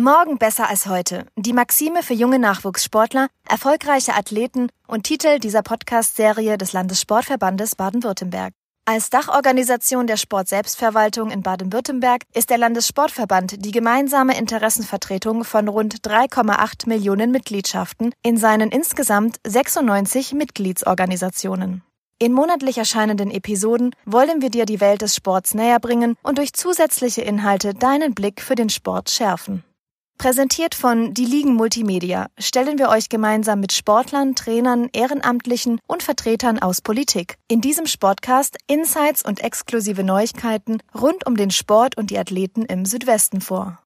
Morgen 0.00 0.38
besser 0.38 0.68
als 0.68 0.86
heute. 0.86 1.26
Die 1.34 1.52
Maxime 1.52 2.04
für 2.04 2.14
junge 2.14 2.38
Nachwuchssportler, 2.38 3.26
erfolgreiche 3.48 4.14
Athleten 4.14 4.68
und 4.86 5.02
Titel 5.02 5.40
dieser 5.40 5.62
Podcast-Serie 5.62 6.56
des 6.56 6.72
Landessportverbandes 6.72 7.74
Baden-Württemberg. 7.74 8.52
Als 8.84 9.10
Dachorganisation 9.10 10.06
der 10.06 10.16
Sportselbstverwaltung 10.16 11.32
in 11.32 11.42
Baden-Württemberg 11.42 12.22
ist 12.32 12.50
der 12.50 12.58
Landessportverband 12.58 13.64
die 13.64 13.72
gemeinsame 13.72 14.38
Interessenvertretung 14.38 15.42
von 15.42 15.66
rund 15.66 15.96
3,8 16.06 16.88
Millionen 16.88 17.32
Mitgliedschaften 17.32 18.12
in 18.22 18.36
seinen 18.36 18.70
insgesamt 18.70 19.40
96 19.48 20.32
Mitgliedsorganisationen. 20.32 21.82
In 22.20 22.32
monatlich 22.32 22.78
erscheinenden 22.78 23.32
Episoden 23.32 23.96
wollen 24.04 24.42
wir 24.42 24.50
dir 24.50 24.64
die 24.64 24.80
Welt 24.80 25.02
des 25.02 25.16
Sports 25.16 25.54
näher 25.54 25.80
bringen 25.80 26.14
und 26.22 26.38
durch 26.38 26.52
zusätzliche 26.52 27.22
Inhalte 27.22 27.74
deinen 27.74 28.14
Blick 28.14 28.40
für 28.40 28.54
den 28.54 28.70
Sport 28.70 29.10
schärfen. 29.10 29.64
Präsentiert 30.18 30.74
von 30.74 31.14
Die 31.14 31.24
Ligen 31.24 31.54
Multimedia 31.54 32.26
stellen 32.40 32.76
wir 32.76 32.88
euch 32.88 33.08
gemeinsam 33.08 33.60
mit 33.60 33.72
Sportlern, 33.72 34.34
Trainern, 34.34 34.88
Ehrenamtlichen 34.92 35.78
und 35.86 36.02
Vertretern 36.02 36.58
aus 36.58 36.80
Politik 36.80 37.36
in 37.46 37.60
diesem 37.60 37.86
Sportcast 37.86 38.56
Insights 38.66 39.24
und 39.24 39.44
exklusive 39.44 40.02
Neuigkeiten 40.02 40.78
rund 40.92 41.24
um 41.24 41.36
den 41.36 41.52
Sport 41.52 41.96
und 41.96 42.10
die 42.10 42.18
Athleten 42.18 42.64
im 42.64 42.84
Südwesten 42.84 43.40
vor. 43.40 43.78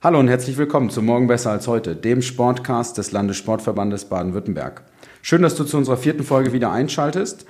Hallo 0.00 0.20
und 0.20 0.28
herzlich 0.28 0.56
willkommen 0.56 0.90
zu 0.90 1.02
Morgen 1.02 1.26
besser 1.26 1.50
als 1.50 1.66
heute, 1.66 1.96
dem 1.96 2.22
Sportcast 2.22 2.96
des 2.96 3.10
Landessportverbandes 3.10 4.04
Baden-Württemberg. 4.04 4.84
Schön, 5.22 5.42
dass 5.42 5.56
du 5.56 5.64
zu 5.64 5.76
unserer 5.76 5.96
vierten 5.96 6.22
Folge 6.22 6.52
wieder 6.52 6.70
einschaltest. 6.70 7.44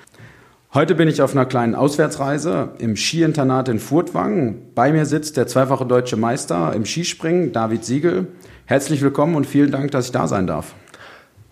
Heute 0.74 0.94
bin 0.94 1.08
ich 1.08 1.22
auf 1.22 1.32
einer 1.32 1.46
kleinen 1.46 1.74
Auswärtsreise 1.74 2.70
im 2.78 2.96
Skiinternat 2.96 3.68
in 3.68 3.78
Furtwangen. 3.78 4.72
Bei 4.74 4.92
mir 4.92 5.06
sitzt 5.06 5.36
der 5.36 5.46
zweifache 5.46 5.86
deutsche 5.86 6.16
Meister 6.16 6.72
im 6.74 6.84
Skispringen, 6.84 7.52
David 7.52 7.84
Siegel. 7.84 8.26
Herzlich 8.66 9.00
willkommen 9.00 9.34
und 9.34 9.46
vielen 9.46 9.70
Dank, 9.70 9.90
dass 9.92 10.06
ich 10.06 10.12
da 10.12 10.28
sein 10.28 10.46
darf. 10.46 10.74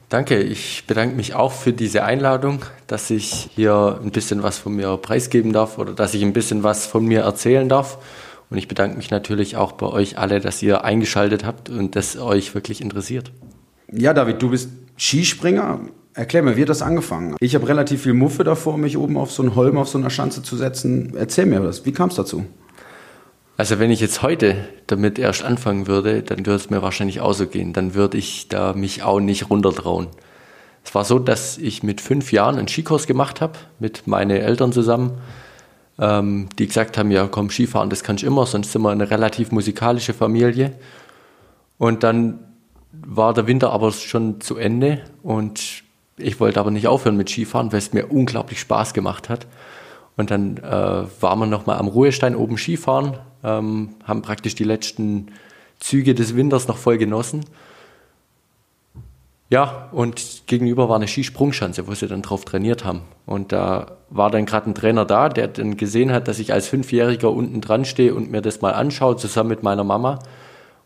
Danke, 0.08 0.40
ich 0.40 0.84
bedanke 0.86 1.16
mich 1.16 1.34
auch 1.34 1.52
für 1.52 1.72
diese 1.72 2.04
Einladung, 2.04 2.60
dass 2.86 3.10
ich 3.10 3.50
hier 3.54 3.98
ein 4.02 4.10
bisschen 4.10 4.42
was 4.42 4.58
von 4.58 4.76
mir 4.76 4.96
preisgeben 4.98 5.52
darf 5.52 5.78
oder 5.78 5.92
dass 5.94 6.14
ich 6.14 6.22
ein 6.22 6.32
bisschen 6.32 6.62
was 6.62 6.86
von 6.86 7.04
mir 7.04 7.22
erzählen 7.22 7.68
darf. 7.68 7.98
Und 8.48 8.58
ich 8.58 8.68
bedanke 8.68 8.96
mich 8.96 9.10
natürlich 9.10 9.56
auch 9.56 9.72
bei 9.72 9.86
euch 9.86 10.18
alle, 10.18 10.40
dass 10.40 10.62
ihr 10.62 10.84
eingeschaltet 10.84 11.44
habt 11.44 11.70
und 11.70 11.96
das 11.96 12.16
euch 12.16 12.54
wirklich 12.54 12.80
interessiert. 12.80 13.32
Ja, 13.90 14.14
David, 14.14 14.40
du 14.42 14.50
bist 14.50 14.70
Skispringer. 14.96 15.80
Erklär 16.16 16.42
mir, 16.42 16.56
wie 16.56 16.62
hat 16.62 16.70
das 16.70 16.80
angefangen? 16.80 17.36
Ich 17.40 17.54
habe 17.54 17.68
relativ 17.68 18.04
viel 18.04 18.14
Muffe 18.14 18.42
davor, 18.42 18.78
mich 18.78 18.96
oben 18.96 19.18
auf 19.18 19.30
so 19.30 19.42
einen 19.42 19.54
Holm, 19.54 19.76
auf 19.76 19.88
so 19.88 19.98
einer 19.98 20.08
Schanze 20.08 20.42
zu 20.42 20.56
setzen. 20.56 21.12
Erzähl 21.14 21.44
mir 21.44 21.60
das. 21.60 21.84
Wie 21.84 21.92
kam 21.92 22.08
es 22.08 22.14
dazu? 22.14 22.46
Also 23.58 23.78
wenn 23.78 23.90
ich 23.90 24.00
jetzt 24.00 24.22
heute 24.22 24.66
damit 24.86 25.18
erst 25.18 25.44
anfangen 25.44 25.86
würde, 25.86 26.22
dann 26.22 26.38
würde 26.38 26.54
es 26.54 26.70
mir 26.70 26.80
wahrscheinlich 26.80 27.20
auch 27.20 27.34
so 27.34 27.46
gehen. 27.46 27.74
Dann 27.74 27.94
würde 27.94 28.16
ich 28.16 28.48
da 28.48 28.72
mich 28.72 29.02
auch 29.02 29.20
nicht 29.20 29.50
runtertrauen. 29.50 30.06
Es 30.86 30.94
war 30.94 31.04
so, 31.04 31.18
dass 31.18 31.58
ich 31.58 31.82
mit 31.82 32.00
fünf 32.00 32.32
Jahren 32.32 32.56
einen 32.56 32.68
Skikurs 32.68 33.06
gemacht 33.06 33.42
habe, 33.42 33.58
mit 33.78 34.06
meinen 34.06 34.30
Eltern 34.30 34.72
zusammen, 34.72 35.18
ähm, 35.98 36.48
die 36.58 36.66
gesagt 36.66 36.96
haben, 36.96 37.10
ja 37.10 37.26
komm, 37.26 37.50
Skifahren, 37.50 37.90
das 37.90 38.02
kannst 38.02 38.22
du 38.22 38.26
immer, 38.26 38.46
sonst 38.46 38.72
sind 38.72 38.80
wir 38.80 38.90
eine 38.90 39.10
relativ 39.10 39.52
musikalische 39.52 40.14
Familie. 40.14 40.72
Und 41.76 42.04
dann 42.04 42.38
war 42.92 43.34
der 43.34 43.46
Winter 43.46 43.70
aber 43.72 43.92
schon 43.92 44.40
zu 44.40 44.56
Ende 44.56 45.02
und 45.22 45.84
ich 46.18 46.40
wollte 46.40 46.60
aber 46.60 46.70
nicht 46.70 46.88
aufhören 46.88 47.16
mit 47.16 47.28
Skifahren, 47.28 47.72
weil 47.72 47.78
es 47.78 47.92
mir 47.92 48.06
unglaublich 48.06 48.60
Spaß 48.60 48.94
gemacht 48.94 49.28
hat. 49.28 49.46
Und 50.16 50.30
dann 50.30 50.56
äh, 50.58 50.62
waren 51.20 51.38
wir 51.38 51.46
nochmal 51.46 51.78
am 51.78 51.88
Ruhestein 51.88 52.36
oben 52.36 52.56
Skifahren, 52.56 53.18
ähm, 53.44 53.90
haben 54.04 54.22
praktisch 54.22 54.54
die 54.54 54.64
letzten 54.64 55.32
Züge 55.78 56.14
des 56.14 56.34
Winters 56.34 56.68
noch 56.68 56.78
voll 56.78 56.96
genossen. 56.96 57.44
Ja, 59.48 59.88
und 59.92 60.42
gegenüber 60.46 60.88
war 60.88 60.96
eine 60.96 61.06
Skisprungschanze, 61.06 61.86
wo 61.86 61.94
sie 61.94 62.08
dann 62.08 62.22
drauf 62.22 62.44
trainiert 62.44 62.84
haben. 62.84 63.02
Und 63.26 63.52
da 63.52 63.98
war 64.10 64.30
dann 64.30 64.44
gerade 64.44 64.70
ein 64.70 64.74
Trainer 64.74 65.04
da, 65.04 65.28
der 65.28 65.48
dann 65.48 65.76
gesehen 65.76 66.12
hat, 66.12 66.26
dass 66.26 66.40
ich 66.40 66.52
als 66.52 66.66
Fünfjähriger 66.66 67.30
unten 67.30 67.60
dran 67.60 67.84
stehe 67.84 68.12
und 68.14 68.30
mir 68.30 68.42
das 68.42 68.60
mal 68.60 68.72
anschaue, 68.72 69.16
zusammen 69.16 69.50
mit 69.50 69.62
meiner 69.62 69.84
Mama. 69.84 70.18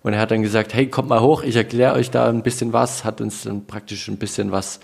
Und 0.02 0.12
er 0.12 0.20
hat 0.20 0.30
dann 0.30 0.42
gesagt, 0.42 0.74
hey, 0.74 0.88
kommt 0.88 1.08
mal 1.08 1.20
hoch, 1.20 1.42
ich 1.42 1.56
erkläre 1.56 1.94
euch 1.94 2.10
da 2.10 2.28
ein 2.28 2.42
bisschen 2.42 2.72
was, 2.72 3.04
hat 3.04 3.20
uns 3.20 3.44
dann 3.44 3.66
praktisch 3.66 4.08
ein 4.08 4.18
bisschen 4.18 4.50
was 4.52 4.80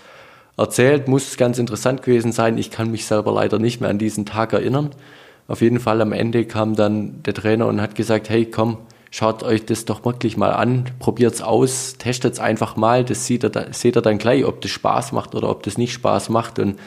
erzählt, 0.57 1.07
muss 1.07 1.37
ganz 1.37 1.59
interessant 1.59 2.01
gewesen 2.03 2.31
sein. 2.31 2.57
Ich 2.57 2.71
kann 2.71 2.91
mich 2.91 3.05
selber 3.05 3.31
leider 3.31 3.59
nicht 3.59 3.79
mehr 3.79 3.89
an 3.89 3.99
diesen 3.99 4.25
Tag 4.25 4.53
erinnern. 4.53 4.89
Auf 5.47 5.61
jeden 5.61 5.79
Fall 5.79 6.01
am 6.01 6.11
Ende 6.11 6.45
kam 6.45 6.75
dann 6.75 7.23
der 7.23 7.33
Trainer 7.33 7.67
und 7.67 7.79
hat 7.79 7.95
gesagt, 7.95 8.29
hey, 8.29 8.45
komm, 8.45 8.77
schaut 9.11 9.43
euch 9.43 9.65
das 9.65 9.85
doch 9.85 10.03
wirklich 10.03 10.35
mal 10.35 10.51
an, 10.51 10.85
probiert's 10.99 11.41
aus, 11.41 11.95
testet's 11.97 12.39
einfach 12.39 12.75
mal, 12.75 13.05
das 13.05 13.25
seht 13.25 13.45
ihr, 13.45 13.51
seht 13.71 13.95
ihr 13.95 14.01
dann 14.01 14.17
gleich, 14.17 14.43
ob 14.45 14.59
das 14.61 14.71
Spaß 14.71 15.13
macht 15.13 15.35
oder 15.35 15.49
ob 15.49 15.63
das 15.63 15.77
nicht 15.77 15.93
Spaß 15.93 16.29
macht. 16.29 16.59
Und 16.59 16.77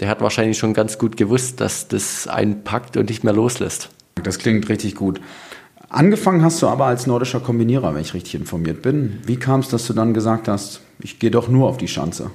der 0.00 0.08
hat 0.08 0.20
wahrscheinlich 0.20 0.58
schon 0.58 0.74
ganz 0.74 0.98
gut 0.98 1.16
gewusst, 1.16 1.60
dass 1.60 1.88
das 1.88 2.28
einen 2.28 2.62
packt 2.62 2.96
und 2.96 3.08
nicht 3.08 3.24
mehr 3.24 3.32
loslässt. 3.32 3.90
Das 4.22 4.38
klingt 4.38 4.68
richtig 4.68 4.94
gut. 4.94 5.20
Angefangen 5.88 6.42
hast 6.42 6.60
du 6.60 6.68
aber 6.68 6.86
als 6.86 7.06
nordischer 7.06 7.40
Kombinierer, 7.40 7.94
wenn 7.94 8.02
ich 8.02 8.14
richtig 8.14 8.34
informiert 8.34 8.82
bin. 8.82 9.20
Wie 9.24 9.36
kam 9.36 9.60
es, 9.60 9.68
dass 9.68 9.86
du 9.86 9.94
dann 9.94 10.12
gesagt 10.12 10.46
hast, 10.46 10.82
ich 11.00 11.18
gehe 11.18 11.30
doch 11.30 11.48
nur 11.48 11.68
auf 11.68 11.78
die 11.78 11.88
Schanze? 11.88 12.30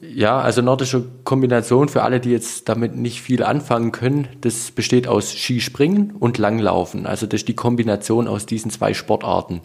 Ja, 0.00 0.40
also 0.40 0.60
nordische 0.60 1.04
Kombination 1.24 1.88
für 1.88 2.02
alle, 2.02 2.20
die 2.20 2.30
jetzt 2.30 2.68
damit 2.68 2.94
nicht 2.96 3.22
viel 3.22 3.42
anfangen 3.42 3.92
können, 3.92 4.28
das 4.42 4.70
besteht 4.70 5.08
aus 5.08 5.32
Skispringen 5.32 6.10
und 6.10 6.36
Langlaufen. 6.36 7.06
Also 7.06 7.26
das 7.26 7.40
ist 7.40 7.48
die 7.48 7.54
Kombination 7.54 8.28
aus 8.28 8.44
diesen 8.44 8.70
zwei 8.70 8.92
Sportarten. 8.92 9.62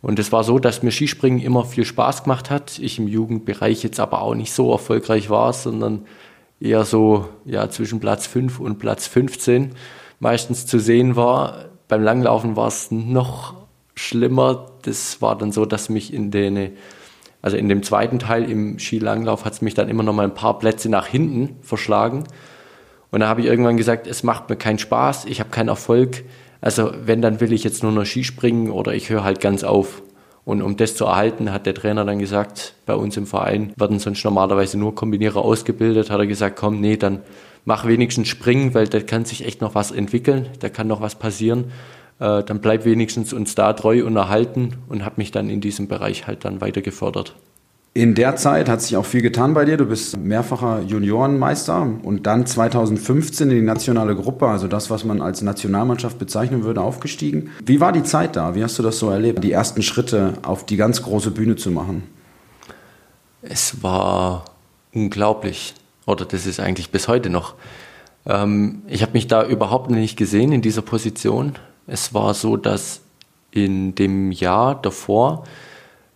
Und 0.00 0.18
es 0.18 0.32
war 0.32 0.42
so, 0.42 0.58
dass 0.58 0.82
mir 0.82 0.90
Skispringen 0.90 1.38
immer 1.38 1.66
viel 1.66 1.84
Spaß 1.84 2.24
gemacht 2.24 2.50
hat. 2.50 2.78
Ich 2.78 2.98
im 2.98 3.08
Jugendbereich 3.08 3.82
jetzt 3.82 4.00
aber 4.00 4.22
auch 4.22 4.34
nicht 4.34 4.52
so 4.52 4.72
erfolgreich 4.72 5.28
war, 5.28 5.52
sondern 5.52 6.06
eher 6.58 6.86
so 6.86 7.28
ja, 7.44 7.68
zwischen 7.68 8.00
Platz 8.00 8.26
5 8.26 8.58
und 8.58 8.78
Platz 8.78 9.06
15 9.06 9.74
meistens 10.18 10.66
zu 10.66 10.78
sehen 10.78 11.14
war. 11.14 11.66
Beim 11.88 12.02
Langlaufen 12.02 12.56
war 12.56 12.68
es 12.68 12.90
noch 12.90 13.54
schlimmer. 13.94 14.70
Das 14.82 15.20
war 15.20 15.36
dann 15.36 15.52
so, 15.52 15.66
dass 15.66 15.90
mich 15.90 16.12
in 16.12 16.30
den 16.30 16.72
also 17.42 17.56
in 17.56 17.68
dem 17.68 17.82
zweiten 17.82 18.20
Teil 18.20 18.48
im 18.48 18.78
Skilanglauf 18.78 19.44
hat 19.44 19.54
es 19.54 19.62
mich 19.62 19.74
dann 19.74 19.88
immer 19.88 20.04
noch 20.04 20.14
mal 20.14 20.24
ein 20.24 20.34
paar 20.34 20.58
Plätze 20.60 20.88
nach 20.88 21.06
hinten 21.06 21.56
verschlagen. 21.60 22.24
Und 23.10 23.20
da 23.20 23.28
habe 23.28 23.40
ich 23.40 23.48
irgendwann 23.48 23.76
gesagt, 23.76 24.06
es 24.06 24.22
macht 24.22 24.48
mir 24.48 24.56
keinen 24.56 24.78
Spaß, 24.78 25.26
ich 25.26 25.40
habe 25.40 25.50
keinen 25.50 25.68
Erfolg. 25.68 26.24
Also 26.60 26.92
wenn, 27.04 27.20
dann 27.20 27.40
will 27.40 27.52
ich 27.52 27.64
jetzt 27.64 27.82
nur 27.82 27.92
noch 27.92 28.06
Skispringen 28.06 28.70
oder 28.70 28.94
ich 28.94 29.10
höre 29.10 29.24
halt 29.24 29.40
ganz 29.40 29.64
auf. 29.64 30.02
Und 30.44 30.62
um 30.62 30.76
das 30.76 30.96
zu 30.96 31.04
erhalten, 31.04 31.52
hat 31.52 31.66
der 31.66 31.74
Trainer 31.74 32.04
dann 32.04 32.20
gesagt, 32.20 32.74
bei 32.86 32.94
uns 32.94 33.16
im 33.16 33.26
Verein 33.26 33.72
werden 33.76 33.98
sonst 33.98 34.24
normalerweise 34.24 34.78
nur 34.78 34.94
Kombinierer 34.94 35.40
ausgebildet, 35.40 36.10
hat 36.10 36.18
er 36.18 36.26
gesagt, 36.26 36.56
komm, 36.56 36.80
nee, 36.80 36.96
dann 36.96 37.20
mach 37.64 37.86
wenigstens 37.86 38.28
Springen, 38.28 38.72
weil 38.74 38.88
da 38.88 39.00
kann 39.00 39.24
sich 39.24 39.44
echt 39.44 39.60
noch 39.60 39.74
was 39.74 39.90
entwickeln, 39.90 40.48
da 40.60 40.68
kann 40.68 40.88
noch 40.88 41.00
was 41.00 41.16
passieren 41.16 41.72
äh, 42.18 42.42
dann 42.42 42.60
bleib 42.60 42.84
wenigstens 42.84 43.32
uns 43.32 43.54
da 43.54 43.72
treu 43.72 44.04
und 44.04 44.16
erhalten 44.16 44.76
und 44.88 45.04
habe 45.04 45.16
mich 45.18 45.30
dann 45.30 45.50
in 45.50 45.60
diesem 45.60 45.88
Bereich 45.88 46.26
halt 46.26 46.44
dann 46.44 46.60
weiter 46.60 46.82
gefördert. 46.82 47.34
In 47.94 48.14
der 48.14 48.36
Zeit 48.36 48.70
hat 48.70 48.80
sich 48.80 48.96
auch 48.96 49.04
viel 49.04 49.20
getan 49.20 49.52
bei 49.52 49.66
dir. 49.66 49.76
Du 49.76 49.84
bist 49.84 50.16
mehrfacher 50.16 50.80
Juniorenmeister 50.80 51.86
und 52.02 52.26
dann 52.26 52.46
2015 52.46 53.50
in 53.50 53.56
die 53.56 53.62
nationale 53.62 54.16
Gruppe, 54.16 54.48
also 54.48 54.66
das, 54.66 54.88
was 54.88 55.04
man 55.04 55.20
als 55.20 55.42
Nationalmannschaft 55.42 56.18
bezeichnen 56.18 56.64
würde, 56.64 56.80
aufgestiegen. 56.80 57.50
Wie 57.62 57.80
war 57.80 57.92
die 57.92 58.02
Zeit 58.02 58.36
da? 58.36 58.54
Wie 58.54 58.64
hast 58.64 58.78
du 58.78 58.82
das 58.82 58.98
so 58.98 59.10
erlebt, 59.10 59.44
die 59.44 59.52
ersten 59.52 59.82
Schritte 59.82 60.34
auf 60.42 60.64
die 60.64 60.76
ganz 60.76 61.02
große 61.02 61.32
Bühne 61.32 61.56
zu 61.56 61.70
machen? 61.70 62.04
Es 63.42 63.82
war 63.82 64.46
unglaublich, 64.94 65.74
oder 66.06 66.24
das 66.24 66.46
ist 66.46 66.60
eigentlich 66.60 66.92
bis 66.92 67.08
heute 67.08 67.28
noch. 67.28 67.56
Ähm, 68.24 68.82
ich 68.86 69.02
habe 69.02 69.12
mich 69.12 69.26
da 69.26 69.46
überhaupt 69.46 69.90
nicht 69.90 70.16
gesehen 70.16 70.52
in 70.52 70.62
dieser 70.62 70.82
Position. 70.82 71.56
Es 71.86 72.14
war 72.14 72.34
so, 72.34 72.56
dass 72.56 73.00
in 73.50 73.94
dem 73.94 74.32
Jahr 74.32 74.80
davor 74.80 75.44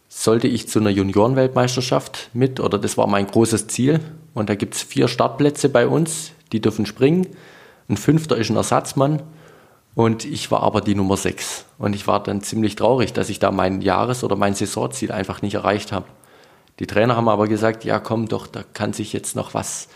sollte 0.09 0.49
ich 0.49 0.69
zu 0.69 0.79
einer 0.79 0.91
Juniorenweltmeisterschaft 0.91 2.31
mit, 2.33 2.61
oder 2.61 2.79
das 2.79 2.97
war 2.97 3.07
mein 3.07 3.27
großes 3.27 3.67
Ziel. 3.67 4.01
Und 4.35 4.49
da 4.49 4.55
gibt 4.55 4.75
es 4.75 4.83
vier 4.83 5.09
Startplätze 5.09 5.69
bei 5.69 5.87
uns, 5.87 6.33
die 6.53 6.61
dürfen 6.61 6.87
springen. 6.87 7.27
Ein 7.89 7.97
fünfter 7.97 8.37
ist 8.37 8.51
ein 8.51 8.57
Ersatzmann. 8.57 9.23
Und 9.95 10.25
ich 10.25 10.51
war 10.51 10.63
aber 10.63 10.83
die 10.83 10.95
Nummer 10.95 11.17
sechs. 11.17 11.65
Und 11.79 11.95
ich 11.95 12.07
war 12.07 12.23
dann 12.23 12.43
ziemlich 12.43 12.77
traurig, 12.77 13.13
dass 13.13 13.31
ich 13.31 13.39
da 13.39 13.51
mein 13.51 13.81
Jahres- 13.81 14.25
oder 14.25 14.37
mein 14.37 14.55
Saisonziel 14.55 15.11
einfach 15.11 15.43
nicht 15.43 15.55
erreicht 15.55 15.93
habe. 15.93 16.07
Die 16.79 16.87
Trainer 16.87 17.17
haben 17.17 17.29
aber 17.29 17.49
gesagt, 17.49 17.85
ja 17.85 17.99
komm 17.99 18.29
doch, 18.29 18.47
da 18.47 18.63
kann 18.75 18.93
sich 18.93 19.15
jetzt 19.15 19.37
noch 19.37 19.55
was 19.55 19.89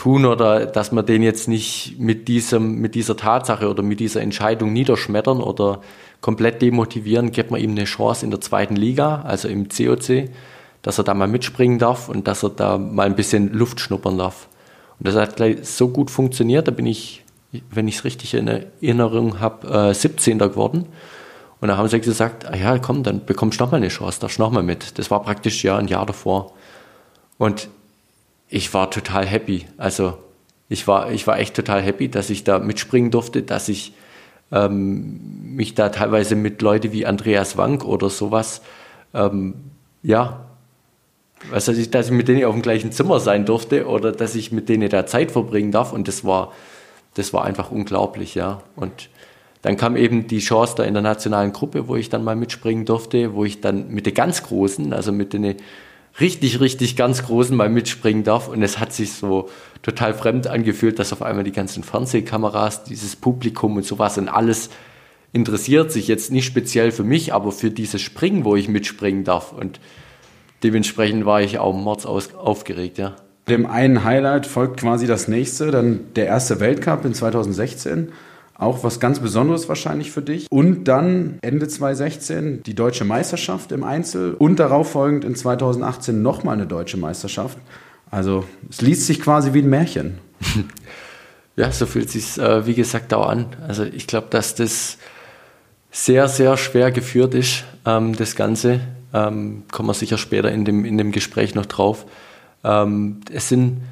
tun 0.00 0.24
oder 0.24 0.64
dass 0.64 0.92
wir 0.92 1.02
den 1.02 1.22
jetzt 1.22 1.46
nicht 1.46 1.96
mit 1.98 2.26
diesem, 2.26 2.76
mit 2.76 2.94
dieser 2.94 3.18
Tatsache 3.18 3.68
oder 3.68 3.82
mit 3.82 4.00
dieser 4.00 4.22
Entscheidung 4.22 4.72
niederschmettern 4.72 5.42
oder 5.42 5.82
komplett 6.22 6.62
demotivieren, 6.62 7.32
gibt 7.32 7.50
man 7.50 7.60
ihm 7.60 7.72
eine 7.72 7.84
Chance 7.84 8.24
in 8.24 8.30
der 8.30 8.40
zweiten 8.40 8.76
Liga, 8.76 9.20
also 9.26 9.48
im 9.48 9.68
COC. 9.68 10.30
dass 10.80 10.96
er 10.96 11.04
da 11.04 11.12
mal 11.12 11.28
mitspringen 11.28 11.78
darf 11.78 12.08
und 12.08 12.26
dass 12.26 12.42
er 12.42 12.48
da 12.48 12.78
mal 12.78 13.04
ein 13.04 13.14
bisschen 13.14 13.52
Luft 13.52 13.80
schnuppern 13.80 14.16
darf. 14.16 14.48
Und 14.98 15.06
das 15.06 15.14
hat 15.14 15.36
gleich 15.36 15.68
so 15.68 15.88
gut 15.88 16.10
funktioniert, 16.10 16.66
da 16.66 16.70
bin 16.70 16.86
ich, 16.86 17.22
wenn 17.70 17.86
ich 17.86 17.96
es 17.96 18.04
richtig 18.04 18.32
in 18.32 18.48
Erinnerung 18.48 19.38
habe, 19.38 19.90
äh, 19.90 19.92
17. 19.92 20.38
geworden. 20.38 20.86
Und 21.60 21.68
da 21.68 21.76
haben 21.76 21.88
sie 21.88 22.00
gesagt, 22.00 22.46
ah 22.46 22.56
ja, 22.56 22.78
komm, 22.78 23.02
dann 23.02 23.26
bekommst 23.26 23.60
du 23.60 23.64
nochmal 23.64 23.80
eine 23.80 23.88
Chance, 23.88 24.18
darfst 24.18 24.38
nochmal 24.38 24.62
mit. 24.62 24.98
Das 24.98 25.10
war 25.10 25.22
praktisch 25.22 25.62
ja 25.62 25.76
ein 25.76 25.88
Jahr 25.88 26.06
davor. 26.06 26.54
Und 27.36 27.68
ich 28.50 28.74
war 28.74 28.90
total 28.90 29.26
happy. 29.26 29.66
Also 29.78 30.18
ich 30.68 30.86
war, 30.86 31.10
ich 31.12 31.26
war 31.26 31.38
echt 31.38 31.54
total 31.54 31.80
happy, 31.80 32.08
dass 32.08 32.30
ich 32.30 32.44
da 32.44 32.58
mitspringen 32.58 33.10
durfte, 33.10 33.42
dass 33.42 33.68
ich 33.68 33.94
ähm, 34.52 35.54
mich 35.54 35.74
da 35.74 35.88
teilweise 35.88 36.34
mit 36.34 36.60
Leuten 36.60 36.92
wie 36.92 37.06
Andreas 37.06 37.56
Wank 37.56 37.84
oder 37.84 38.10
sowas, 38.10 38.62
ähm, 39.14 39.54
ja, 40.02 40.46
was 41.50 41.68
weiß 41.68 41.78
ich, 41.78 41.90
dass 41.90 42.06
ich 42.06 42.12
mit 42.12 42.28
denen 42.28 42.44
auf 42.44 42.54
dem 42.54 42.62
gleichen 42.62 42.92
Zimmer 42.92 43.20
sein 43.20 43.46
durfte 43.46 43.86
oder 43.86 44.12
dass 44.12 44.34
ich 44.34 44.52
mit 44.52 44.68
denen 44.68 44.90
da 44.90 45.06
Zeit 45.06 45.30
verbringen 45.30 45.72
darf 45.72 45.92
und 45.92 46.06
das 46.08 46.24
war, 46.24 46.52
das 47.14 47.32
war 47.32 47.44
einfach 47.44 47.70
unglaublich, 47.70 48.34
ja. 48.34 48.62
Und 48.76 49.08
dann 49.62 49.76
kam 49.76 49.96
eben 49.96 50.26
die 50.26 50.38
Chance 50.38 50.76
der 50.76 50.90
nationalen 50.90 51.52
Gruppe, 51.52 51.86
wo 51.86 51.96
ich 51.96 52.08
dann 52.08 52.24
mal 52.24 52.36
mitspringen 52.36 52.84
durfte, 52.84 53.34
wo 53.34 53.44
ich 53.44 53.60
dann 53.60 53.88
mit 53.90 54.06
den 54.06 54.14
ganz 54.14 54.42
Großen, 54.42 54.92
also 54.92 55.12
mit 55.12 55.32
den 55.32 55.56
richtig, 56.20 56.60
richtig 56.60 56.96
ganz 56.96 57.24
Großen 57.24 57.56
mal 57.56 57.68
mitspringen 57.68 58.24
darf. 58.24 58.48
Und 58.48 58.62
es 58.62 58.78
hat 58.78 58.92
sich 58.92 59.12
so 59.12 59.48
total 59.82 60.14
fremd 60.14 60.46
angefühlt, 60.46 60.98
dass 60.98 61.12
auf 61.12 61.22
einmal 61.22 61.44
die 61.44 61.52
ganzen 61.52 61.82
Fernsehkameras, 61.82 62.84
dieses 62.84 63.16
Publikum 63.16 63.76
und 63.76 63.84
sowas 63.84 64.18
und 64.18 64.28
alles 64.28 64.70
interessiert 65.32 65.92
sich 65.92 66.08
jetzt 66.08 66.32
nicht 66.32 66.44
speziell 66.44 66.90
für 66.92 67.04
mich, 67.04 67.32
aber 67.32 67.52
für 67.52 67.70
dieses 67.70 68.02
Springen, 68.02 68.44
wo 68.44 68.56
ich 68.56 68.68
mitspringen 68.68 69.24
darf. 69.24 69.52
Und 69.52 69.80
dementsprechend 70.62 71.24
war 71.24 71.40
ich 71.40 71.58
auch 71.58 71.74
mords 71.74 72.04
aufgeregt, 72.06 72.98
ja. 72.98 73.16
Dem 73.48 73.66
einen 73.66 74.04
Highlight 74.04 74.46
folgt 74.46 74.80
quasi 74.80 75.06
das 75.06 75.26
nächste, 75.26 75.70
dann 75.70 76.12
der 76.14 76.26
erste 76.26 76.60
Weltcup 76.60 77.04
in 77.04 77.14
2016. 77.14 78.12
Auch 78.60 78.84
was 78.84 79.00
ganz 79.00 79.20
Besonderes 79.20 79.70
wahrscheinlich 79.70 80.10
für 80.10 80.20
dich. 80.20 80.46
Und 80.50 80.84
dann 80.84 81.38
Ende 81.40 81.66
2016 81.66 82.62
die 82.62 82.74
deutsche 82.74 83.06
Meisterschaft 83.06 83.72
im 83.72 83.82
Einzel 83.82 84.34
und 84.34 84.60
darauf 84.60 84.90
folgend 84.90 85.24
in 85.24 85.34
2018 85.34 86.20
nochmal 86.20 86.56
eine 86.56 86.66
deutsche 86.66 86.98
Meisterschaft. 86.98 87.56
Also 88.10 88.44
es 88.68 88.82
liest 88.82 89.06
sich 89.06 89.22
quasi 89.22 89.54
wie 89.54 89.62
ein 89.62 89.70
Märchen. 89.70 90.18
Ja, 91.56 91.70
so 91.72 91.84
fühlt 91.84 92.06
es 92.06 92.12
sich 92.12 92.42
äh, 92.42 92.64
wie 92.64 92.72
gesagt 92.72 93.12
auch 93.12 93.28
an. 93.28 93.46
Also 93.66 93.82
ich 93.82 94.06
glaube, 94.06 94.28
dass 94.30 94.54
das 94.54 94.96
sehr, 95.90 96.26
sehr 96.28 96.56
schwer 96.56 96.90
geführt 96.90 97.34
ist, 97.34 97.64
ähm, 97.84 98.16
das 98.16 98.34
Ganze. 98.34 98.80
Ähm, 99.12 99.64
kommen 99.70 99.88
wir 99.88 99.94
sicher 99.94 100.16
später 100.16 100.50
in 100.50 100.64
dem, 100.64 100.86
in 100.86 100.96
dem 100.96 101.12
Gespräch 101.12 101.54
noch 101.54 101.66
drauf. 101.66 102.06
Ähm, 102.64 103.20
es 103.30 103.50
sind, 103.50 103.82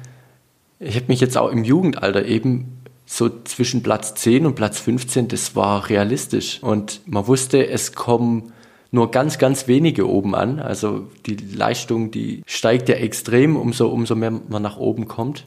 ich 0.79 0.95
habe 0.95 1.07
mich 1.09 1.19
jetzt 1.19 1.37
auch 1.37 1.51
im 1.51 1.63
Jugendalter 1.63 2.25
eben 2.25 2.78
so 3.11 3.27
zwischen 3.43 3.81
Platz 3.81 4.13
10 4.13 4.45
und 4.45 4.53
Platz 4.53 4.79
15, 4.79 5.29
das 5.29 5.55
war 5.55 5.89
realistisch. 5.89 6.61
Und 6.61 7.01
man 7.07 7.25
wusste, 7.25 7.67
es 7.67 7.93
kommen 7.93 8.53
nur 8.91 9.09
ganz, 9.09 9.39
ganz 9.39 9.67
wenige 9.67 10.07
oben 10.07 10.35
an. 10.35 10.59
Also 10.59 11.07
die 11.25 11.35
Leistung, 11.35 12.11
die 12.11 12.43
steigt 12.45 12.87
ja 12.87 12.95
extrem, 12.95 13.55
umso, 13.55 13.87
umso 13.87 14.13
mehr 14.13 14.39
man 14.47 14.61
nach 14.61 14.77
oben 14.77 15.07
kommt. 15.07 15.45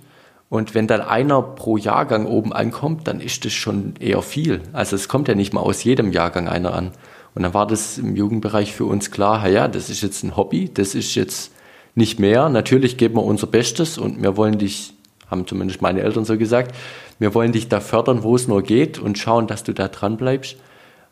Und 0.49 0.75
wenn 0.75 0.89
dann 0.89 1.03
einer 1.03 1.41
pro 1.41 1.77
Jahrgang 1.77 2.27
oben 2.27 2.53
ankommt, 2.53 3.07
dann 3.07 3.21
ist 3.21 3.45
das 3.45 3.53
schon 3.53 3.95
eher 4.01 4.23
viel. 4.23 4.61
Also 4.73 4.97
es 4.97 5.09
kommt 5.09 5.29
ja 5.29 5.37
nicht 5.37 5.55
mal 5.55 5.61
aus 5.61 5.85
jedem 5.85 6.11
Jahrgang 6.11 6.49
einer 6.49 6.75
an. 6.75 6.91
Und 7.37 7.45
dann 7.45 7.55
war 7.55 7.69
das 7.69 7.97
im 7.97 8.17
Jugendbereich 8.17 8.75
für 8.75 8.87
uns 8.87 9.13
klar, 9.13 9.49
ja, 9.49 9.69
das 9.69 9.89
ist 9.89 10.03
jetzt 10.03 10.25
ein 10.25 10.37
Hobby, 10.37 10.69
das 10.69 10.97
ist 10.97 11.15
jetzt 11.15 11.53
nicht 11.95 12.19
mehr. 12.19 12.49
Natürlich 12.49 12.97
geben 12.97 13.15
wir 13.15 13.23
unser 13.23 13.47
Bestes 13.47 13.99
und 13.99 14.21
wir 14.21 14.37
wollen 14.37 14.59
dich, 14.59 14.95
haben 15.33 15.49
zumindest 15.49 15.83
meine 15.83 16.03
Eltern 16.03 16.25
so 16.25 16.39
gesagt, 16.39 16.77
wir 17.19 17.35
wollen 17.35 17.51
dich 17.51 17.69
da 17.69 17.81
fördern, 17.81 18.23
wo 18.23 18.37
es 18.37 18.47
nur 18.47 18.63
geht 18.63 19.01
und 19.01 19.19
schauen, 19.19 19.49
dass 19.49 19.65
du 19.65 19.73
da 19.73 19.89
dran 19.89 20.17
bleibst. 20.17 20.57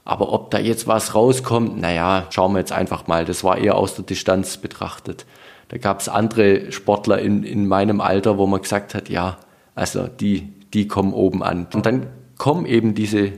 Aber 0.05 0.33
ob 0.33 0.51
da 0.51 0.59
jetzt 0.59 0.87
was 0.87 1.15
rauskommt, 1.15 1.81
naja, 1.81 2.27
schauen 2.31 2.53
wir 2.53 2.59
jetzt 2.61 2.73
einfach 2.73 3.07
mal. 3.07 3.25
Das 3.25 3.45
war 3.45 3.59
eher 3.59 3.77
aus 3.77 3.95
der 3.95 4.05
Distanz 4.05 4.57
betrachtet. 4.57 5.27
Da 5.69 5.79
gab 5.79 6.01
es 6.01 6.09
andere 6.09 6.73
Sportler 6.73 7.21
in, 7.21 7.43
in 7.43 7.67
meinem 7.67 8.01
Alter, 8.01 8.39
wo 8.39 8.47
man 8.47 8.63
gesagt 8.63 8.95
hat, 8.95 9.09
ja, 9.09 9.39
also 9.75 10.09
die, 10.09 10.53
die 10.75 10.89
kommen 10.89 11.13
oben 11.13 11.43
an. 11.43 11.67
Und 11.73 11.87
dann 11.87 12.07
kommen 12.39 12.67
eben 12.67 12.95
diese, 12.95 13.33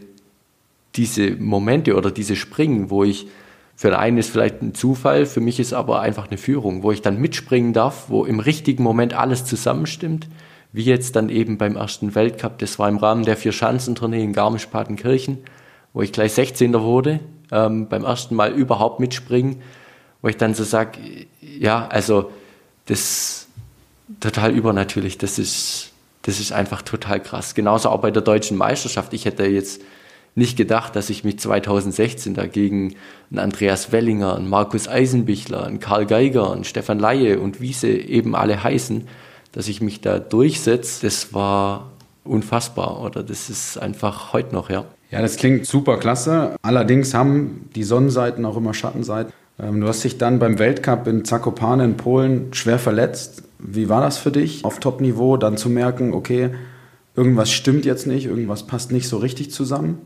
diese 0.94 1.32
Momente 1.32 1.94
oder 1.96 2.10
diese 2.10 2.36
Springen, 2.36 2.88
wo 2.90 3.04
ich, 3.04 3.26
für 3.76 3.88
den 3.88 3.96
einen 3.96 4.18
ist 4.18 4.30
vielleicht 4.30 4.62
ein 4.62 4.74
Zufall, 4.74 5.26
für 5.26 5.40
mich 5.40 5.60
ist 5.60 5.72
aber 5.72 6.00
einfach 6.00 6.28
eine 6.28 6.38
Führung, 6.38 6.82
wo 6.82 6.92
ich 6.92 7.02
dann 7.02 7.20
mitspringen 7.20 7.72
darf, 7.72 8.08
wo 8.08 8.24
im 8.24 8.40
richtigen 8.40 8.82
Moment 8.82 9.12
alles 9.12 9.44
zusammenstimmt 9.44 10.28
wie 10.72 10.84
jetzt 10.84 11.16
dann 11.16 11.28
eben 11.28 11.58
beim 11.58 11.76
ersten 11.76 12.14
Weltcup. 12.14 12.58
Das 12.58 12.78
war 12.78 12.88
im 12.88 12.96
Rahmen 12.96 13.24
der 13.24 13.36
Vier-Schanzentournee 13.36 14.22
in 14.22 14.32
Garmisch-Partenkirchen, 14.32 15.38
wo 15.92 16.02
ich 16.02 16.12
gleich 16.12 16.32
16. 16.32 16.72
wurde, 16.80 17.20
ähm, 17.50 17.88
beim 17.88 18.04
ersten 18.04 18.34
Mal 18.34 18.52
überhaupt 18.52 18.98
mitspringen, 18.98 19.62
wo 20.22 20.28
ich 20.28 20.38
dann 20.38 20.54
so 20.54 20.64
sage, 20.64 20.98
ja, 21.40 21.86
also 21.88 22.30
das 22.86 23.48
total 24.20 24.52
übernatürlich, 24.52 25.18
das 25.18 25.38
ist, 25.38 25.92
das 26.22 26.40
ist 26.40 26.52
einfach 26.52 26.82
total 26.82 27.20
krass. 27.20 27.54
Genauso 27.54 27.90
auch 27.90 28.00
bei 28.00 28.10
der 28.10 28.22
deutschen 28.22 28.56
Meisterschaft. 28.56 29.12
Ich 29.12 29.26
hätte 29.26 29.44
jetzt 29.44 29.82
nicht 30.34 30.56
gedacht, 30.56 30.96
dass 30.96 31.10
ich 31.10 31.24
mich 31.24 31.38
2016 31.38 32.32
dagegen 32.32 32.94
einen 33.30 33.38
Andreas 33.38 33.92
Wellinger, 33.92 34.36
einen 34.36 34.48
Markus 34.48 34.88
Eisenbichler, 34.88 35.66
einen 35.66 35.80
Karl 35.80 36.06
Geiger, 36.06 36.52
einen 36.52 36.64
Stefan 36.64 36.98
Laie 36.98 37.38
und 37.38 37.60
wie 37.60 37.74
sie 37.74 37.90
eben 37.90 38.34
alle 38.34 38.62
heißen, 38.62 39.06
dass 39.52 39.68
ich 39.68 39.80
mich 39.80 40.00
da 40.00 40.18
durchsetze, 40.18 41.06
das 41.06 41.32
war 41.32 41.90
unfassbar 42.24 43.02
oder 43.02 43.22
das 43.22 43.50
ist 43.50 43.78
einfach 43.78 44.32
heute 44.32 44.54
noch, 44.54 44.70
ja. 44.70 44.84
Ja, 45.10 45.20
das 45.20 45.36
klingt 45.36 45.66
super 45.66 45.98
klasse. 45.98 46.56
Allerdings 46.62 47.12
haben 47.12 47.68
die 47.74 47.84
Sonnenseiten 47.84 48.46
auch 48.46 48.56
immer 48.56 48.72
Schattenseiten. 48.72 49.32
Ähm, 49.58 49.80
du 49.80 49.88
hast 49.88 50.02
dich 50.04 50.16
dann 50.16 50.38
beim 50.38 50.58
Weltcup 50.58 51.06
in 51.06 51.24
Zakopane 51.24 51.84
in 51.84 51.96
Polen 51.96 52.54
schwer 52.54 52.78
verletzt. 52.78 53.42
Wie 53.58 53.88
war 53.88 54.00
das 54.00 54.18
für 54.18 54.32
dich, 54.32 54.64
auf 54.64 54.80
Top-Niveau 54.80 55.36
dann 55.36 55.56
zu 55.56 55.68
merken, 55.68 56.14
okay, 56.14 56.50
irgendwas 57.14 57.52
stimmt 57.52 57.84
jetzt 57.84 58.06
nicht, 58.06 58.26
irgendwas 58.26 58.66
passt 58.66 58.90
nicht 58.90 59.06
so 59.06 59.18
richtig 59.18 59.50
zusammen? 59.50 59.98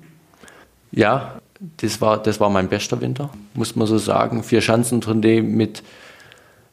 Ja, 0.90 1.40
das 1.78 2.00
war, 2.00 2.22
das 2.22 2.40
war 2.40 2.50
mein 2.50 2.69
bester 2.69 3.00
Winter, 3.00 3.31
muss 3.54 3.76
man 3.76 3.87
so 3.87 3.99
sagen. 3.99 4.42
Vier 4.42 4.60
Schanzentournee 4.60 5.40
mit 5.40 5.82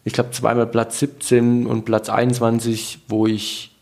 ich 0.03 0.13
glaube, 0.13 0.31
zweimal 0.31 0.67
Platz 0.67 0.99
17 0.99 1.65
und 1.65 1.85
Platz 1.85 2.09
21, 2.09 2.99
wo 3.07 3.25
ich 3.25 3.75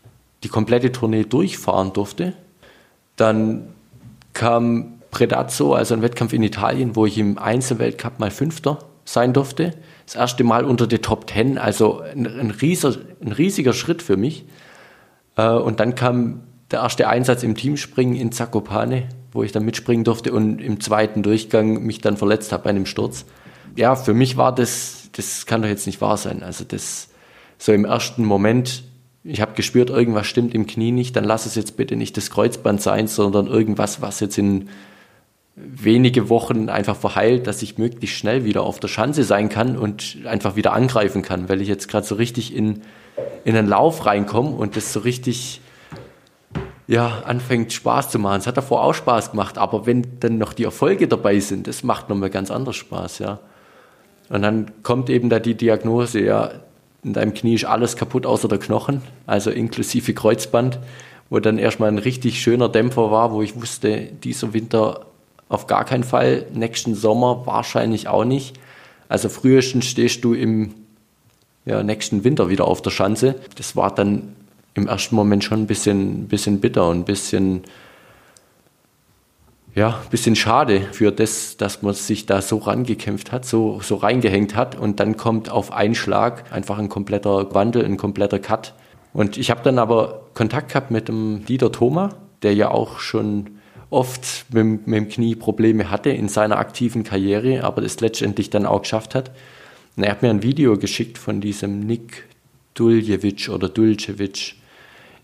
die 0.44 0.48
komplette 0.48 0.92
Tournee 0.92 1.24
durchfahren 1.24 1.92
durfte. 1.92 2.34
Dann 3.16 3.68
kam 4.32 4.94
Predazzo, 5.10 5.74
also 5.74 5.94
ein 5.94 6.02
Wettkampf 6.02 6.32
in 6.32 6.42
Italien, 6.42 6.96
wo 6.96 7.06
ich 7.06 7.18
im 7.18 7.38
Einzelweltcup 7.38 8.18
mal 8.18 8.30
Fünfter 8.30 8.78
sein 9.04 9.32
durfte. 9.32 9.74
Das 10.06 10.14
erste 10.14 10.44
Mal 10.44 10.64
unter 10.64 10.86
der 10.86 11.02
Top 11.02 11.26
Ten, 11.26 11.58
also 11.58 12.00
ein, 12.00 12.26
ein, 12.26 12.50
riesiger, 12.50 12.98
ein 13.20 13.32
riesiger 13.32 13.72
Schritt 13.72 14.02
für 14.02 14.16
mich. 14.16 14.44
Äh, 15.36 15.48
und 15.48 15.80
dann 15.80 15.94
kam 15.94 16.42
der 16.70 16.80
erste 16.80 17.08
Einsatz 17.08 17.42
im 17.42 17.54
Teamspringen 17.54 18.16
in 18.16 18.32
Zakopane, 18.32 19.08
wo 19.32 19.42
ich 19.42 19.52
dann 19.52 19.64
mitspringen 19.64 20.04
durfte 20.04 20.32
und 20.32 20.60
im 20.60 20.80
zweiten 20.80 21.22
Durchgang 21.22 21.82
mich 21.82 22.00
dann 22.00 22.16
verletzt 22.16 22.52
habe 22.52 22.64
bei 22.64 22.70
einem 22.70 22.86
Sturz. 22.86 23.26
Ja, 23.76 23.96
für 23.96 24.14
mich 24.14 24.36
war 24.36 24.54
das 24.54 25.01
das 25.12 25.46
kann 25.46 25.62
doch 25.62 25.68
jetzt 25.68 25.86
nicht 25.86 26.00
wahr 26.00 26.16
sein. 26.16 26.42
Also 26.42 26.64
das 26.64 27.08
so 27.58 27.72
im 27.72 27.84
ersten 27.84 28.24
Moment, 28.24 28.84
ich 29.24 29.40
habe 29.40 29.54
gespürt, 29.54 29.90
irgendwas 29.90 30.26
stimmt 30.26 30.54
im 30.54 30.66
Knie 30.66 30.90
nicht, 30.90 31.14
dann 31.14 31.24
lass 31.24 31.46
es 31.46 31.54
jetzt 31.54 31.76
bitte 31.76 31.96
nicht 31.96 32.16
das 32.16 32.30
Kreuzband 32.30 32.82
sein, 32.82 33.06
sondern 33.06 33.46
irgendwas, 33.46 34.02
was 34.02 34.20
jetzt 34.20 34.36
in 34.38 34.68
wenige 35.54 36.28
Wochen 36.28 36.68
einfach 36.68 36.96
verheilt, 36.96 37.46
dass 37.46 37.62
ich 37.62 37.78
möglichst 37.78 38.16
schnell 38.16 38.44
wieder 38.44 38.62
auf 38.62 38.80
der 38.80 38.88
Schanze 38.88 39.22
sein 39.22 39.48
kann 39.48 39.76
und 39.76 40.18
einfach 40.24 40.56
wieder 40.56 40.72
angreifen 40.72 41.22
kann, 41.22 41.48
weil 41.48 41.60
ich 41.60 41.68
jetzt 41.68 41.88
gerade 41.88 42.06
so 42.06 42.14
richtig 42.14 42.54
in, 42.54 42.82
in 43.44 43.56
einen 43.56 43.68
Lauf 43.68 44.06
reinkomme 44.06 44.50
und 44.50 44.76
das 44.76 44.92
so 44.92 45.00
richtig 45.00 45.60
ja, 46.86 47.22
anfängt 47.24 47.72
Spaß 47.72 48.10
zu 48.10 48.18
machen. 48.18 48.40
Es 48.40 48.46
hat 48.46 48.56
davor 48.56 48.82
auch 48.82 48.94
Spaß 48.94 49.32
gemacht, 49.32 49.56
aber 49.56 49.86
wenn 49.86 50.18
dann 50.20 50.38
noch 50.38 50.52
die 50.52 50.64
Erfolge 50.64 51.06
dabei 51.06 51.38
sind, 51.38 51.66
das 51.66 51.82
macht 51.82 52.08
nochmal 52.08 52.30
ganz 52.30 52.50
anders 52.50 52.76
Spaß, 52.76 53.20
ja. 53.20 53.38
Und 54.28 54.42
dann 54.42 54.70
kommt 54.82 55.10
eben 55.10 55.28
da 55.28 55.38
die 55.38 55.54
Diagnose, 55.54 56.20
ja, 56.20 56.50
in 57.04 57.12
deinem 57.12 57.34
Knie 57.34 57.54
ist 57.54 57.64
alles 57.64 57.96
kaputt 57.96 58.26
außer 58.26 58.48
der 58.48 58.58
Knochen, 58.58 59.02
also 59.26 59.50
inklusive 59.50 60.14
Kreuzband, 60.14 60.78
wo 61.30 61.40
dann 61.40 61.58
erstmal 61.58 61.88
ein 61.88 61.98
richtig 61.98 62.40
schöner 62.40 62.68
Dämpfer 62.68 63.10
war, 63.10 63.32
wo 63.32 63.42
ich 63.42 63.60
wusste, 63.60 64.08
dieser 64.22 64.52
Winter 64.52 65.06
auf 65.48 65.66
gar 65.66 65.84
keinen 65.84 66.04
Fall, 66.04 66.46
nächsten 66.54 66.94
Sommer 66.94 67.42
wahrscheinlich 67.44 68.08
auch 68.08 68.24
nicht. 68.24 68.58
Also 69.08 69.28
frühestens 69.28 69.86
stehst 69.86 70.24
du 70.24 70.32
im 70.32 70.74
ja, 71.64 71.82
nächsten 71.82 72.24
Winter 72.24 72.48
wieder 72.48 72.66
auf 72.66 72.80
der 72.82 72.90
Schanze. 72.90 73.34
Das 73.56 73.76
war 73.76 73.94
dann 73.94 74.34
im 74.74 74.88
ersten 74.88 75.14
Moment 75.14 75.44
schon 75.44 75.60
ein 75.60 75.66
bisschen, 75.66 76.28
bisschen 76.28 76.60
bitter 76.60 76.88
und 76.88 77.00
ein 77.00 77.04
bisschen 77.04 77.62
ja, 79.74 80.02
bisschen 80.10 80.36
schade 80.36 80.82
für 80.92 81.12
das, 81.12 81.56
dass 81.56 81.82
man 81.82 81.94
sich 81.94 82.26
da 82.26 82.42
so 82.42 82.58
rangekämpft 82.58 83.32
hat, 83.32 83.46
so, 83.46 83.80
so 83.82 83.96
reingehängt 83.96 84.54
hat 84.54 84.78
und 84.78 85.00
dann 85.00 85.16
kommt 85.16 85.50
auf 85.50 85.72
einen 85.72 85.94
Schlag 85.94 86.52
einfach 86.52 86.78
ein 86.78 86.88
kompletter 86.88 87.54
Wandel, 87.54 87.84
ein 87.84 87.96
kompletter 87.96 88.38
Cut. 88.38 88.74
Und 89.14 89.36
ich 89.38 89.50
habe 89.50 89.62
dann 89.62 89.78
aber 89.78 90.26
Kontakt 90.34 90.68
gehabt 90.68 90.90
mit 90.90 91.08
dem 91.08 91.44
Dieter 91.46 91.72
Thoma, 91.72 92.10
der 92.42 92.54
ja 92.54 92.70
auch 92.70 92.98
schon 92.98 93.58
oft 93.88 94.46
mit, 94.52 94.86
mit 94.86 94.96
dem 94.96 95.08
Knie 95.08 95.34
Probleme 95.36 95.90
hatte 95.90 96.10
in 96.10 96.28
seiner 96.28 96.58
aktiven 96.58 97.04
Karriere, 97.04 97.64
aber 97.64 97.82
das 97.82 98.00
letztendlich 98.00 98.50
dann 98.50 98.66
auch 98.66 98.82
geschafft 98.82 99.14
hat. 99.14 99.30
Und 99.96 100.04
er 100.04 100.10
hat 100.10 100.22
mir 100.22 100.30
ein 100.30 100.42
Video 100.42 100.78
geschickt 100.78 101.18
von 101.18 101.40
diesem 101.40 101.80
Nick 101.80 102.24
Duljevic 102.74 103.50
oder 103.50 103.68
Dulcevic. 103.68 104.54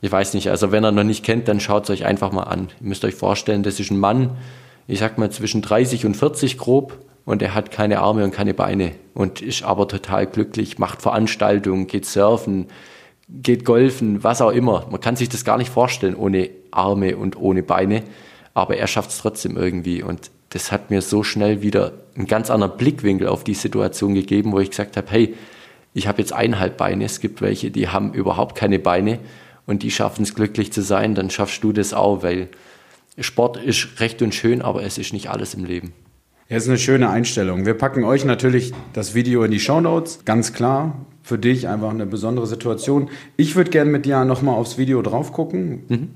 Ich 0.00 0.12
weiß 0.12 0.34
nicht, 0.34 0.48
also 0.48 0.70
wenn 0.70 0.84
er 0.84 0.92
noch 0.92 1.04
nicht 1.04 1.24
kennt, 1.24 1.48
dann 1.48 1.58
schaut 1.58 1.84
es 1.84 1.90
euch 1.90 2.04
einfach 2.04 2.30
mal 2.30 2.44
an. 2.44 2.68
Ihr 2.80 2.88
müsst 2.88 3.04
euch 3.04 3.14
vorstellen, 3.14 3.64
das 3.64 3.80
ist 3.80 3.90
ein 3.90 3.98
Mann, 3.98 4.36
ich 4.86 5.00
sag 5.00 5.18
mal 5.18 5.30
zwischen 5.30 5.60
30 5.60 6.06
und 6.06 6.16
40 6.16 6.56
grob 6.56 6.98
und 7.24 7.42
er 7.42 7.54
hat 7.54 7.70
keine 7.70 8.00
Arme 8.00 8.24
und 8.24 8.30
keine 8.30 8.54
Beine 8.54 8.92
und 9.12 9.42
ist 9.42 9.64
aber 9.64 9.88
total 9.88 10.26
glücklich, 10.26 10.78
macht 10.78 11.02
Veranstaltungen, 11.02 11.88
geht 11.88 12.06
surfen, 12.06 12.68
geht 13.28 13.64
golfen, 13.64 14.22
was 14.22 14.40
auch 14.40 14.52
immer. 14.52 14.86
Man 14.90 15.00
kann 15.00 15.16
sich 15.16 15.28
das 15.28 15.44
gar 15.44 15.58
nicht 15.58 15.70
vorstellen 15.70 16.14
ohne 16.14 16.48
Arme 16.70 17.16
und 17.16 17.36
ohne 17.36 17.64
Beine, 17.64 18.04
aber 18.54 18.76
er 18.76 18.86
schafft 18.86 19.10
es 19.10 19.18
trotzdem 19.18 19.56
irgendwie 19.56 20.02
und 20.02 20.30
das 20.50 20.72
hat 20.72 20.90
mir 20.90 21.02
so 21.02 21.22
schnell 21.24 21.60
wieder 21.60 21.92
einen 22.16 22.26
ganz 22.26 22.50
anderen 22.50 22.76
Blickwinkel 22.76 23.28
auf 23.28 23.44
die 23.44 23.54
Situation 23.54 24.14
gegeben, 24.14 24.52
wo 24.52 24.60
ich 24.60 24.70
gesagt 24.70 24.96
habe, 24.96 25.10
hey, 25.10 25.34
ich 25.92 26.06
habe 26.06 26.20
jetzt 26.20 26.32
eineinhalb 26.32 26.76
Beine, 26.76 27.04
es 27.04 27.20
gibt 27.20 27.42
welche, 27.42 27.70
die 27.70 27.88
haben 27.88 28.14
überhaupt 28.14 28.54
keine 28.54 28.78
Beine 28.78 29.18
und 29.68 29.82
die 29.82 29.90
schaffen 29.90 30.22
es 30.22 30.34
glücklich 30.34 30.72
zu 30.72 30.82
sein, 30.82 31.14
dann 31.14 31.30
schaffst 31.30 31.62
du 31.62 31.72
das 31.72 31.92
auch, 31.92 32.22
weil 32.22 32.48
Sport 33.20 33.58
ist 33.58 34.00
recht 34.00 34.22
und 34.22 34.34
schön, 34.34 34.62
aber 34.62 34.82
es 34.82 34.96
ist 34.96 35.12
nicht 35.12 35.28
alles 35.28 35.54
im 35.54 35.64
Leben. 35.64 35.92
Ja, 36.48 36.56
ist 36.56 36.68
eine 36.68 36.78
schöne 36.78 37.10
Einstellung. 37.10 37.66
Wir 37.66 37.74
packen 37.74 38.02
euch 38.04 38.24
natürlich 38.24 38.72
das 38.94 39.14
Video 39.14 39.44
in 39.44 39.50
die 39.50 39.60
Show 39.60 39.80
Notes, 39.80 40.24
ganz 40.24 40.54
klar. 40.54 41.04
Für 41.22 41.38
dich 41.38 41.68
einfach 41.68 41.90
eine 41.90 42.06
besondere 42.06 42.46
Situation. 42.46 43.10
Ich 43.36 43.54
würde 43.54 43.70
gerne 43.70 43.90
mit 43.90 44.06
dir 44.06 44.24
nochmal 44.24 44.54
aufs 44.54 44.78
Video 44.78 45.02
drauf 45.02 45.32
gucken. 45.32 45.84
Mhm. 45.88 46.10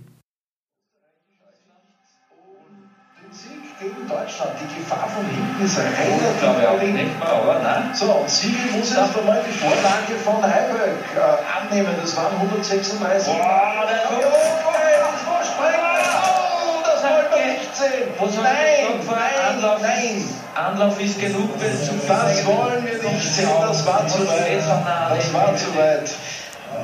Ist 5.64 5.78
relativ 5.78 6.81
gering. 6.81 7.11
Aber 7.21 7.61
nein. 7.62 7.90
So, 7.95 8.12
und 8.12 8.31
Siegel 8.31 8.73
muss 8.73 8.95
erst 8.95 9.16
einmal 9.16 9.42
die 9.47 9.52
Vorlage 9.52 10.14
von 10.25 10.42
Heiberg 10.42 10.99
äh, 11.14 11.21
annehmen. 11.47 11.95
Das 12.00 12.16
waren 12.16 12.37
136. 12.37 13.33
Boah, 13.33 13.87
der 13.88 13.99
kommt. 14.09 14.25
Oh, 14.25 14.38
das 16.85 17.02
wollte 17.02 17.38
ich 17.38 17.61
nicht 17.61 17.76
sehen. 17.76 18.42
Nein, 18.42 19.00
nein, 19.07 19.54
Anlauf, 19.57 19.81
nein. 19.83 20.25
Anlauf 20.54 21.00
ist 21.00 21.21
genug. 21.21 21.50
Das 21.61 22.47
wollen 22.47 22.87
wir 22.87 23.11
nicht 23.11 23.35
sehen. 23.35 23.49
Das 23.61 23.87
war 23.87 24.07
zu 24.07 24.26
weit. 24.26 24.62
Das 25.16 25.33
war 25.33 25.57
zu 25.57 25.76
weit. 25.76 26.11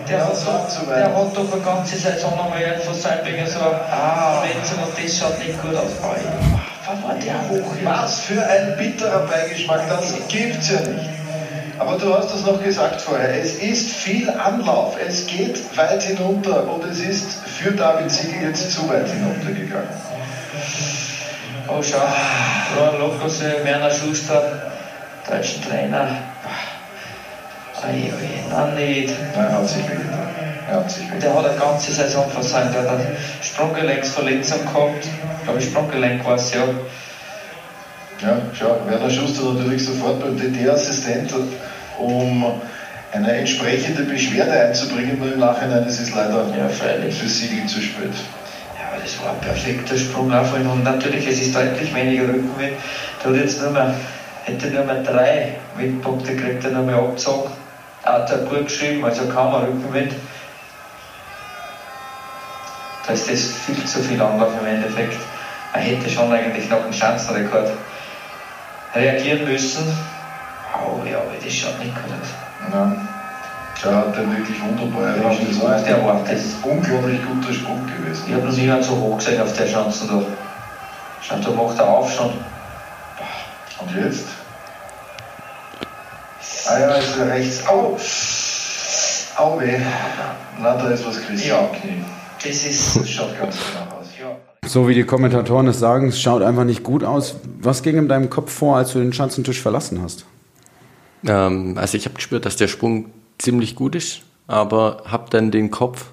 Der 0.08 0.20
hat, 0.20 0.32
doch, 0.32 0.86
der 0.86 1.04
hat 1.04 1.36
doch 1.36 1.52
eine 1.52 1.62
ganze 1.62 1.96
Saison 1.96 2.36
nochmal 2.36 2.78
von 2.84 2.94
Seibinger 2.94 3.46
so 3.46 3.60
ah. 3.60 4.42
Verletzung 4.42 4.82
und 4.84 4.92
das 5.02 5.18
schaut 5.18 5.38
nicht 5.38 5.60
gut 5.62 5.74
aus. 5.74 6.02
War 6.02 6.14
der 6.14 6.32
hoch? 6.32 6.57
Was 7.84 8.20
für 8.20 8.42
ein 8.46 8.76
bitterer 8.78 9.26
Beigeschmack, 9.26 9.88
das 9.88 10.14
gibt's 10.28 10.70
ja 10.70 10.80
nicht. 10.80 11.10
Aber 11.78 11.98
du 11.98 12.14
hast 12.14 12.34
es 12.34 12.46
noch 12.46 12.62
gesagt 12.62 13.00
vorher, 13.00 13.40
es 13.40 13.56
ist 13.56 13.92
viel 13.92 14.28
Anlauf, 14.30 14.96
es 14.98 15.26
geht 15.26 15.76
weit 15.76 16.02
hinunter 16.02 16.66
und 16.66 16.84
es 16.84 17.00
ist 17.00 17.46
für 17.46 17.72
David 17.72 18.10
Siegel 18.10 18.48
jetzt 18.48 18.72
zu 18.72 18.88
weit 18.88 19.06
hinuntergegangen. 19.06 19.88
Oh, 21.68 21.82
schau, 21.82 21.98
Rohr 22.78 22.98
Lokose, 22.98 23.64
Werner 23.64 23.90
Schuster, 23.90 24.72
deutschen 25.28 25.62
Trainer. 25.62 26.08
Oje, 27.82 28.12
oje, 28.14 28.44
nein, 28.50 28.74
nicht. 28.74 29.14
Nein, 29.36 29.52
hat 29.52 29.68
sich 29.68 29.88
wehgetan. 29.88 30.27
Der 30.68 31.34
hat 31.34 31.46
eine 31.46 31.58
ganze 31.58 31.92
Saison 31.92 32.30
versäumt. 32.30 32.74
Der 32.74 32.82
hat 32.82 32.88
eine 32.88 33.16
Sprunggelenksverletzung 33.40 34.60
gehabt. 34.60 35.06
Ich 35.38 35.44
glaube, 35.44 35.60
Sprunggelenk 35.62 36.24
war 36.26 36.34
es 36.34 36.52
ja. 36.52 36.64
Ja, 38.20 38.36
schau, 38.52 38.76
Werner 38.86 39.10
Schuster 39.10 39.52
natürlich 39.52 39.84
sofort 39.84 40.20
beim 40.20 40.36
DD-Assistent, 40.36 41.32
um 41.98 42.60
eine 43.12 43.32
entsprechende 43.32 44.02
Beschwerde 44.02 44.60
einzubringen, 44.60 45.18
nur 45.18 45.32
im 45.32 45.38
Nachhinein 45.38 45.86
ist 45.86 46.00
es 46.00 46.10
leider 46.10 46.44
ja, 46.56 46.68
für 46.68 47.28
Siegel 47.28 47.66
zu 47.66 47.80
spät. 47.80 48.10
Ja, 48.76 48.88
aber 48.90 49.00
das 49.00 49.18
war 49.22 49.32
ein 49.32 49.40
perfekter 49.40 49.96
Sprung 49.96 50.32
auf 50.34 50.52
ihn 50.58 50.66
und 50.66 50.84
natürlich, 50.84 51.26
es 51.26 51.40
ist 51.40 51.54
deutlich 51.54 51.94
weniger 51.94 52.24
Rückenwind. 52.24 52.74
Der 53.22 53.30
hat 53.30 53.36
jetzt 53.36 53.62
nur 53.62 53.70
mehr, 53.70 53.94
hätte 54.44 54.66
nur 54.68 54.82
mehr 54.82 55.02
drei 55.02 55.52
Windpunkte 55.76 56.34
gekriegt, 56.34 56.64
er 56.64 56.72
nur 56.72 56.82
mehr 56.82 56.96
abgezogen. 56.96 57.50
Hat 58.04 58.30
er 58.30 58.38
gut 58.38 58.66
geschrieben, 58.66 59.04
also 59.04 59.24
kaum 59.26 59.54
ein 59.54 59.62
Rückenwind. 59.62 60.12
Da 63.08 63.14
ist 63.14 63.30
das 63.30 63.40
viel 63.40 63.86
zu 63.86 64.02
viel 64.02 64.20
Anlauf 64.20 64.52
im 64.60 64.66
Endeffekt. 64.66 65.16
Er 65.72 65.80
hätte 65.80 66.10
schon 66.10 66.30
eigentlich 66.30 66.68
noch 66.68 66.84
einen 66.84 66.92
Chancenrekord 66.92 67.70
reagieren 68.94 69.46
müssen. 69.46 69.82
Oh 70.74 71.02
ja, 71.06 71.16
aber 71.16 71.32
das 71.42 71.50
schaut 71.50 71.78
nicht 71.78 71.94
gut 71.94 72.04
aus. 72.04 72.28
Nein. 72.70 73.08
Der 73.82 73.96
hat 73.96 74.14
wirklich 74.14 74.60
wunderbar 74.60 75.16
erwischt. 75.16 75.42
Das 75.48 75.62
war 75.62 75.80
der 75.80 76.04
war 76.04 76.20
das 76.22 76.44
ist 76.44 76.56
unglaublich 76.62 77.20
guter 77.24 77.54
Sprung 77.54 77.86
gewesen. 77.86 78.24
Ich 78.26 78.34
habe 78.34 78.46
noch 78.46 78.54
nie 78.54 78.82
so 78.82 78.96
hoch 78.96 79.16
gesehen 79.16 79.40
auf 79.40 79.56
der 79.56 79.72
Chance 79.72 80.06
da. 80.06 80.22
Schaut, 81.22 81.46
da 81.46 81.50
macht 81.50 81.78
er 81.78 81.88
auf 81.88 82.12
schon. 82.12 82.34
Und 83.78 84.04
jetzt? 84.04 84.26
Ah 86.66 86.78
ja, 86.78 86.90
ist 86.96 87.16
er 87.16 87.28
rechts. 87.28 87.66
Au! 87.66 87.98
Au 89.36 89.58
weh. 89.58 89.80
Na, 90.58 90.74
da 90.74 90.90
ist 90.90 91.06
was 91.06 91.22
gerissen. 91.22 91.48
Ja, 91.48 91.60
okay. 91.60 92.02
Das, 92.42 92.64
ist, 92.64 92.96
das 92.96 93.08
schaut 93.08 93.38
ganz 93.38 93.56
genau 93.56 93.98
aus. 93.98 94.06
Ja. 94.20 94.36
So 94.68 94.88
wie 94.88 94.94
die 94.94 95.04
Kommentatoren 95.04 95.66
es 95.68 95.78
sagen, 95.78 96.08
es 96.08 96.20
schaut 96.20 96.42
einfach 96.42 96.64
nicht 96.64 96.82
gut 96.82 97.04
aus. 97.04 97.36
Was 97.60 97.82
ging 97.82 97.96
in 97.96 98.08
deinem 98.08 98.30
Kopf 98.30 98.52
vor, 98.52 98.76
als 98.76 98.92
du 98.92 98.98
den 98.98 99.12
Schanzentisch 99.12 99.60
verlassen 99.60 100.02
hast? 100.02 100.24
Ähm, 101.26 101.76
also 101.76 101.96
ich 101.96 102.04
habe 102.04 102.14
gespürt, 102.14 102.44
dass 102.44 102.56
der 102.56 102.68
Sprung 102.68 103.06
ziemlich 103.38 103.74
gut 103.74 103.94
ist, 103.94 104.20
aber 104.46 105.02
habe 105.06 105.30
dann 105.30 105.50
den 105.50 105.70
Kopf, 105.70 106.06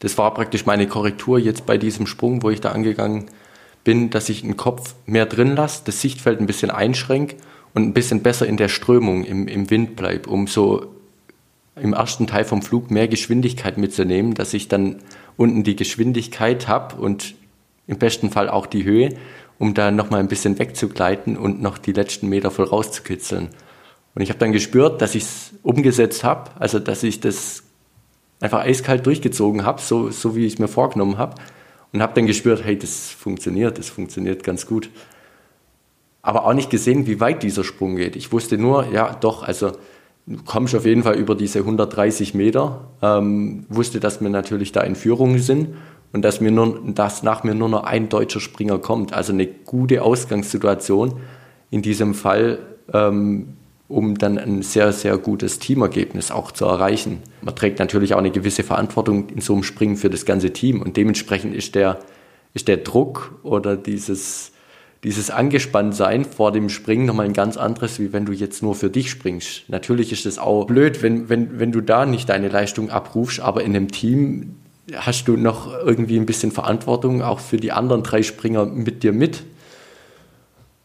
das 0.00 0.16
war 0.18 0.32
praktisch 0.34 0.66
meine 0.66 0.86
Korrektur 0.86 1.38
jetzt 1.38 1.66
bei 1.66 1.78
diesem 1.78 2.06
Sprung, 2.06 2.42
wo 2.42 2.50
ich 2.50 2.60
da 2.60 2.72
angegangen 2.72 3.26
bin, 3.84 4.10
dass 4.10 4.28
ich 4.28 4.42
den 4.42 4.56
Kopf 4.56 4.94
mehr 5.06 5.26
drin 5.26 5.56
lasse, 5.56 5.82
das 5.84 6.00
Sichtfeld 6.00 6.40
ein 6.40 6.46
bisschen 6.46 6.70
einschränke 6.70 7.36
und 7.74 7.84
ein 7.84 7.94
bisschen 7.94 8.22
besser 8.22 8.46
in 8.46 8.56
der 8.56 8.68
Strömung 8.68 9.24
im, 9.24 9.48
im 9.48 9.70
Wind 9.70 9.96
bleibe, 9.96 10.28
um 10.28 10.46
so 10.46 10.86
im 11.80 11.92
ersten 11.92 12.26
Teil 12.26 12.44
vom 12.44 12.62
Flug 12.62 12.90
mehr 12.90 13.08
Geschwindigkeit 13.08 13.78
mitzunehmen, 13.78 14.34
dass 14.34 14.54
ich 14.54 14.68
dann 14.68 14.96
unten 15.36 15.62
die 15.64 15.76
Geschwindigkeit 15.76 16.68
habe 16.68 16.96
und 16.96 17.34
im 17.86 17.98
besten 17.98 18.30
Fall 18.30 18.48
auch 18.48 18.66
die 18.66 18.84
Höhe, 18.84 19.14
um 19.58 19.74
da 19.74 19.90
nochmal 19.90 20.20
ein 20.20 20.28
bisschen 20.28 20.58
wegzugleiten 20.58 21.36
und 21.36 21.60
noch 21.60 21.78
die 21.78 21.92
letzten 21.92 22.28
Meter 22.28 22.50
voll 22.50 22.66
rauszukitzeln. 22.66 23.48
Und 24.14 24.22
ich 24.22 24.30
habe 24.30 24.38
dann 24.38 24.52
gespürt, 24.52 25.02
dass 25.02 25.14
ich 25.14 25.24
es 25.24 25.52
umgesetzt 25.62 26.24
habe, 26.24 26.50
also 26.58 26.78
dass 26.78 27.02
ich 27.02 27.20
das 27.20 27.62
einfach 28.40 28.60
eiskalt 28.60 29.06
durchgezogen 29.06 29.64
habe, 29.64 29.80
so, 29.80 30.10
so 30.10 30.34
wie 30.34 30.46
ich 30.46 30.54
es 30.54 30.58
mir 30.58 30.68
vorgenommen 30.68 31.18
habe. 31.18 31.34
Und 31.92 32.02
habe 32.02 32.14
dann 32.14 32.26
gespürt, 32.26 32.64
hey, 32.64 32.78
das 32.78 33.10
funktioniert, 33.10 33.78
das 33.78 33.88
funktioniert 33.88 34.44
ganz 34.44 34.66
gut. 34.66 34.90
Aber 36.22 36.44
auch 36.44 36.54
nicht 36.54 36.70
gesehen, 36.70 37.06
wie 37.06 37.20
weit 37.20 37.42
dieser 37.42 37.64
Sprung 37.64 37.96
geht. 37.96 38.14
Ich 38.14 38.32
wusste 38.32 38.58
nur, 38.58 38.92
ja, 38.92 39.14
doch, 39.14 39.42
also 39.42 39.72
kommst 40.44 40.74
auf 40.74 40.86
jeden 40.86 41.02
Fall 41.02 41.16
über 41.16 41.34
diese 41.34 41.60
130 41.60 42.34
Meter. 42.34 42.88
Ähm, 43.02 43.64
wusste, 43.68 44.00
dass 44.00 44.20
wir 44.20 44.28
natürlich 44.28 44.72
da 44.72 44.82
in 44.82 44.94
Führung 44.94 45.38
sind 45.38 45.74
und 46.12 46.22
dass, 46.22 46.40
mir 46.40 46.50
nur, 46.50 46.80
dass 46.86 47.22
nach 47.22 47.44
mir 47.44 47.54
nur 47.54 47.68
noch 47.68 47.84
ein 47.84 48.08
deutscher 48.08 48.40
Springer 48.40 48.78
kommt. 48.78 49.12
Also 49.12 49.32
eine 49.32 49.46
gute 49.46 50.02
Ausgangssituation 50.02 51.14
in 51.70 51.82
diesem 51.82 52.14
Fall, 52.14 52.58
ähm, 52.92 53.56
um 53.88 54.18
dann 54.18 54.38
ein 54.38 54.62
sehr, 54.62 54.92
sehr 54.92 55.18
gutes 55.18 55.58
Teamergebnis 55.58 56.30
auch 56.30 56.52
zu 56.52 56.64
erreichen. 56.64 57.22
Man 57.42 57.56
trägt 57.56 57.78
natürlich 57.78 58.14
auch 58.14 58.18
eine 58.18 58.30
gewisse 58.30 58.62
Verantwortung 58.62 59.28
in 59.30 59.40
so 59.40 59.52
einem 59.52 59.62
Springen 59.62 59.96
für 59.96 60.10
das 60.10 60.24
ganze 60.24 60.52
Team 60.52 60.80
und 60.80 60.96
dementsprechend 60.96 61.54
ist 61.54 61.74
der, 61.74 61.98
ist 62.54 62.68
der 62.68 62.78
Druck 62.78 63.38
oder 63.42 63.76
dieses 63.76 64.49
dieses 65.02 65.30
Angespanntsein 65.30 66.24
vor 66.24 66.52
dem 66.52 66.68
Springen 66.68 67.06
nochmal 67.06 67.26
ein 67.26 67.32
ganz 67.32 67.56
anderes, 67.56 67.98
wie 67.98 68.12
wenn 68.12 68.26
du 68.26 68.32
jetzt 68.32 68.62
nur 68.62 68.74
für 68.74 68.90
dich 68.90 69.10
springst. 69.10 69.64
Natürlich 69.68 70.12
ist 70.12 70.26
es 70.26 70.38
auch 70.38 70.66
blöd, 70.66 71.02
wenn, 71.02 71.28
wenn, 71.28 71.58
wenn 71.58 71.72
du 71.72 71.80
da 71.80 72.04
nicht 72.04 72.28
deine 72.28 72.48
Leistung 72.48 72.90
abrufst, 72.90 73.40
aber 73.40 73.62
in 73.64 73.74
einem 73.74 73.90
Team 73.90 74.56
hast 74.94 75.28
du 75.28 75.36
noch 75.36 75.72
irgendwie 75.72 76.18
ein 76.18 76.26
bisschen 76.26 76.52
Verantwortung, 76.52 77.22
auch 77.22 77.40
für 77.40 77.56
die 77.56 77.72
anderen 77.72 78.02
drei 78.02 78.22
Springer 78.22 78.66
mit 78.66 79.02
dir 79.02 79.12
mit. 79.12 79.44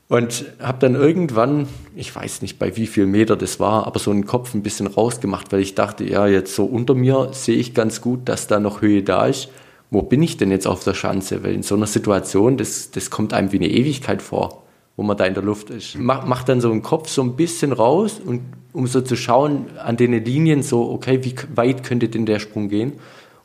Und 0.07 0.45
habe 0.59 0.77
dann 0.79 0.93
irgendwann, 0.93 1.67
ich 1.95 2.15
weiß 2.15 2.43
nicht 2.43 2.59
bei 2.59 2.77
wie 2.77 2.85
viel 2.85 3.07
Meter 3.07 3.35
das 3.35 3.59
war, 3.59 3.87
aber 3.87 3.99
so 3.99 4.11
einen 4.11 4.27
Kopf 4.27 4.53
ein 4.53 4.61
bisschen 4.61 4.85
rausgemacht, 4.85 5.51
weil 5.51 5.61
ich 5.61 5.73
dachte, 5.73 6.03
ja, 6.03 6.27
jetzt 6.27 6.55
so 6.55 6.63
unter 6.63 6.93
mir 6.93 7.29
sehe 7.31 7.57
ich 7.57 7.73
ganz 7.73 8.01
gut, 8.01 8.29
dass 8.29 8.45
da 8.45 8.59
noch 8.59 8.81
Höhe 8.81 9.01
da 9.01 9.25
ist 9.25 9.49
wo 9.95 10.01
bin 10.01 10.21
ich 10.21 10.35
denn 10.35 10.51
jetzt 10.51 10.67
auf 10.67 10.83
der 10.83 10.93
Schanze? 10.93 11.41
Weil 11.41 11.53
in 11.53 11.63
so 11.63 11.73
einer 11.73 11.87
Situation, 11.87 12.57
das, 12.57 12.91
das 12.91 13.09
kommt 13.09 13.33
einem 13.33 13.53
wie 13.53 13.57
eine 13.57 13.69
Ewigkeit 13.69 14.21
vor, 14.21 14.63
wo 14.97 15.03
man 15.03 15.15
da 15.15 15.25
in 15.25 15.33
der 15.33 15.43
Luft 15.43 15.69
ist. 15.69 15.97
Mach, 15.97 16.25
mach 16.25 16.43
dann 16.43 16.59
so 16.59 16.69
den 16.69 16.81
Kopf 16.81 17.07
so 17.07 17.21
ein 17.21 17.37
bisschen 17.37 17.71
raus, 17.71 18.19
und, 18.23 18.41
um 18.73 18.87
so 18.87 18.99
zu 18.99 19.15
schauen 19.15 19.67
an 19.77 19.95
den 19.95 20.11
Linien, 20.25 20.63
so, 20.63 20.91
okay, 20.91 21.23
wie 21.23 21.33
weit 21.55 21.83
könnte 21.83 22.09
denn 22.09 22.25
der 22.25 22.39
Sprung 22.39 22.67
gehen? 22.67 22.93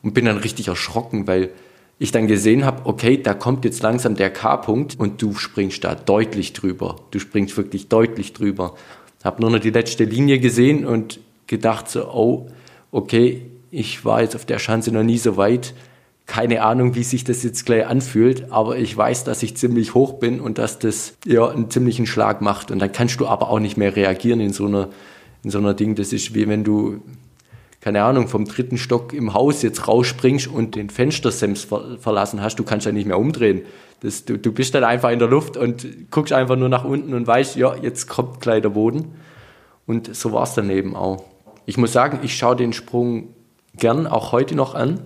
Und 0.03 0.13
bin 0.13 0.25
dann 0.25 0.37
richtig 0.37 0.67
erschrocken, 0.67 1.25
weil 1.25 1.51
ich 1.99 2.11
dann 2.11 2.27
gesehen 2.27 2.65
habe, 2.65 2.85
okay, 2.85 3.15
da 3.21 3.33
kommt 3.33 3.63
jetzt 3.63 3.81
langsam 3.81 4.15
der 4.15 4.29
K-Punkt 4.29 4.99
und 4.99 5.21
du 5.21 5.35
springst 5.35 5.85
da 5.85 5.95
deutlich 5.95 6.51
drüber. 6.51 6.97
Du 7.11 7.19
springst 7.19 7.55
wirklich 7.55 7.87
deutlich 7.87 8.33
drüber. 8.33 8.75
Habe 9.23 9.41
nur 9.41 9.51
noch 9.51 9.59
die 9.59 9.69
letzte 9.69 10.03
Linie 10.03 10.39
gesehen 10.39 10.85
und 10.85 11.21
gedacht 11.47 11.89
so, 11.89 12.09
oh, 12.11 12.49
okay, 12.91 13.45
ich 13.69 14.03
war 14.03 14.21
jetzt 14.21 14.35
auf 14.35 14.45
der 14.45 14.59
Schanze 14.59 14.91
noch 14.91 15.03
nie 15.03 15.17
so 15.17 15.37
weit. 15.37 15.73
Keine 16.31 16.63
Ahnung, 16.63 16.95
wie 16.95 17.03
sich 17.03 17.25
das 17.25 17.43
jetzt 17.43 17.65
gleich 17.65 17.85
anfühlt, 17.85 18.53
aber 18.53 18.77
ich 18.77 18.95
weiß, 18.95 19.25
dass 19.25 19.43
ich 19.43 19.57
ziemlich 19.57 19.93
hoch 19.93 20.13
bin 20.13 20.39
und 20.39 20.59
dass 20.59 20.79
das 20.79 21.17
ja 21.25 21.49
einen 21.49 21.69
ziemlichen 21.69 22.05
Schlag 22.05 22.41
macht. 22.41 22.71
Und 22.71 22.79
dann 22.79 22.93
kannst 22.93 23.19
du 23.19 23.27
aber 23.27 23.49
auch 23.49 23.59
nicht 23.59 23.75
mehr 23.75 23.97
reagieren 23.97 24.39
in 24.39 24.53
so 24.53 24.65
einer, 24.65 24.87
in 25.43 25.49
so 25.49 25.57
einer 25.57 25.73
Ding. 25.73 25.95
Das 25.95 26.13
ist 26.13 26.33
wie 26.33 26.47
wenn 26.47 26.63
du 26.63 27.01
keine 27.81 28.03
Ahnung, 28.03 28.29
vom 28.29 28.45
dritten 28.45 28.77
Stock 28.77 29.11
im 29.11 29.33
Haus 29.33 29.61
jetzt 29.61 29.89
rausspringst 29.89 30.47
und 30.47 30.75
den 30.75 30.89
Fenstersems 30.89 31.65
ver 31.65 31.97
verlassen 31.99 32.41
hast, 32.41 32.55
du 32.57 32.63
kannst 32.63 32.85
ja 32.85 32.93
nicht 32.93 33.07
mehr 33.07 33.19
umdrehen. 33.19 33.63
Das, 33.99 34.23
du, 34.23 34.37
du 34.37 34.53
bist 34.53 34.73
dann 34.73 34.85
einfach 34.85 35.09
in 35.09 35.19
der 35.19 35.27
Luft 35.27 35.57
und 35.57 36.11
guckst 36.11 36.31
einfach 36.31 36.55
nur 36.55 36.69
nach 36.69 36.85
unten 36.85 37.13
und 37.13 37.27
weißt, 37.27 37.57
ja, 37.57 37.75
jetzt 37.75 38.07
kommt 38.07 38.39
gleich 38.39 38.61
der 38.61 38.69
Boden. 38.69 39.15
Und 39.85 40.15
so 40.15 40.31
war 40.31 40.43
es 40.43 40.53
dann 40.53 40.69
eben 40.69 40.95
auch. 40.95 41.25
Ich 41.65 41.75
muss 41.75 41.91
sagen, 41.91 42.19
ich 42.21 42.37
schaue 42.37 42.55
den 42.55 42.71
Sprung 42.71 43.33
gern 43.75 44.07
auch 44.07 44.31
heute 44.31 44.55
noch 44.55 44.75
an, 44.75 45.01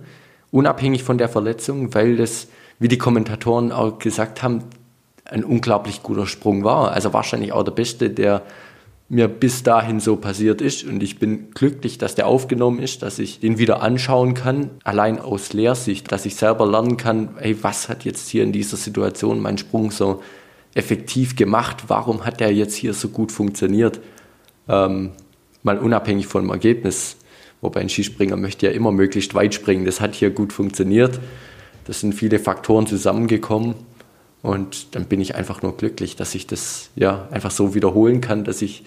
unabhängig 0.56 1.04
von 1.04 1.18
der 1.18 1.28
Verletzung, 1.28 1.94
weil 1.94 2.16
das, 2.16 2.48
wie 2.78 2.88
die 2.88 2.96
Kommentatoren 2.96 3.72
auch 3.72 3.98
gesagt 3.98 4.42
haben, 4.42 4.64
ein 5.26 5.44
unglaublich 5.44 6.02
guter 6.02 6.26
Sprung 6.26 6.64
war. 6.64 6.92
Also 6.92 7.12
wahrscheinlich 7.12 7.52
auch 7.52 7.62
der 7.62 7.72
beste, 7.72 8.08
der 8.08 8.42
mir 9.10 9.28
bis 9.28 9.62
dahin 9.62 10.00
so 10.00 10.16
passiert 10.16 10.62
ist. 10.62 10.84
Und 10.84 11.02
ich 11.02 11.18
bin 11.18 11.50
glücklich, 11.50 11.98
dass 11.98 12.14
der 12.14 12.26
aufgenommen 12.26 12.78
ist, 12.78 13.02
dass 13.02 13.18
ich 13.18 13.38
den 13.40 13.58
wieder 13.58 13.82
anschauen 13.82 14.32
kann, 14.32 14.70
allein 14.82 15.20
aus 15.20 15.52
Lehrsicht, 15.52 16.10
dass 16.10 16.24
ich 16.24 16.36
selber 16.36 16.66
lernen 16.66 16.96
kann, 16.96 17.34
hey, 17.38 17.62
was 17.62 17.90
hat 17.90 18.06
jetzt 18.06 18.26
hier 18.30 18.42
in 18.42 18.52
dieser 18.52 18.78
Situation 18.78 19.40
mein 19.40 19.58
Sprung 19.58 19.90
so 19.90 20.22
effektiv 20.74 21.36
gemacht? 21.36 21.84
Warum 21.88 22.24
hat 22.24 22.40
der 22.40 22.52
jetzt 22.54 22.74
hier 22.74 22.94
so 22.94 23.10
gut 23.10 23.30
funktioniert? 23.30 24.00
Ähm, 24.68 25.10
mal 25.62 25.78
unabhängig 25.78 26.26
vom 26.26 26.48
Ergebnis. 26.48 27.15
Wobei 27.60 27.80
ein 27.80 27.88
Skispringer 27.88 28.36
möchte 28.36 28.66
ja 28.66 28.72
immer 28.72 28.92
möglichst 28.92 29.34
weit 29.34 29.54
springen. 29.54 29.84
Das 29.84 30.00
hat 30.00 30.14
hier 30.14 30.30
gut 30.30 30.52
funktioniert. 30.52 31.18
Das 31.84 32.00
sind 32.00 32.14
viele 32.14 32.38
Faktoren 32.38 32.86
zusammengekommen. 32.86 33.74
Und 34.42 34.94
dann 34.94 35.06
bin 35.06 35.20
ich 35.20 35.34
einfach 35.34 35.62
nur 35.62 35.76
glücklich, 35.76 36.16
dass 36.16 36.34
ich 36.34 36.46
das 36.46 36.90
ja 36.94 37.28
einfach 37.30 37.50
so 37.50 37.74
wiederholen 37.74 38.20
kann, 38.20 38.44
dass 38.44 38.62
ich 38.62 38.84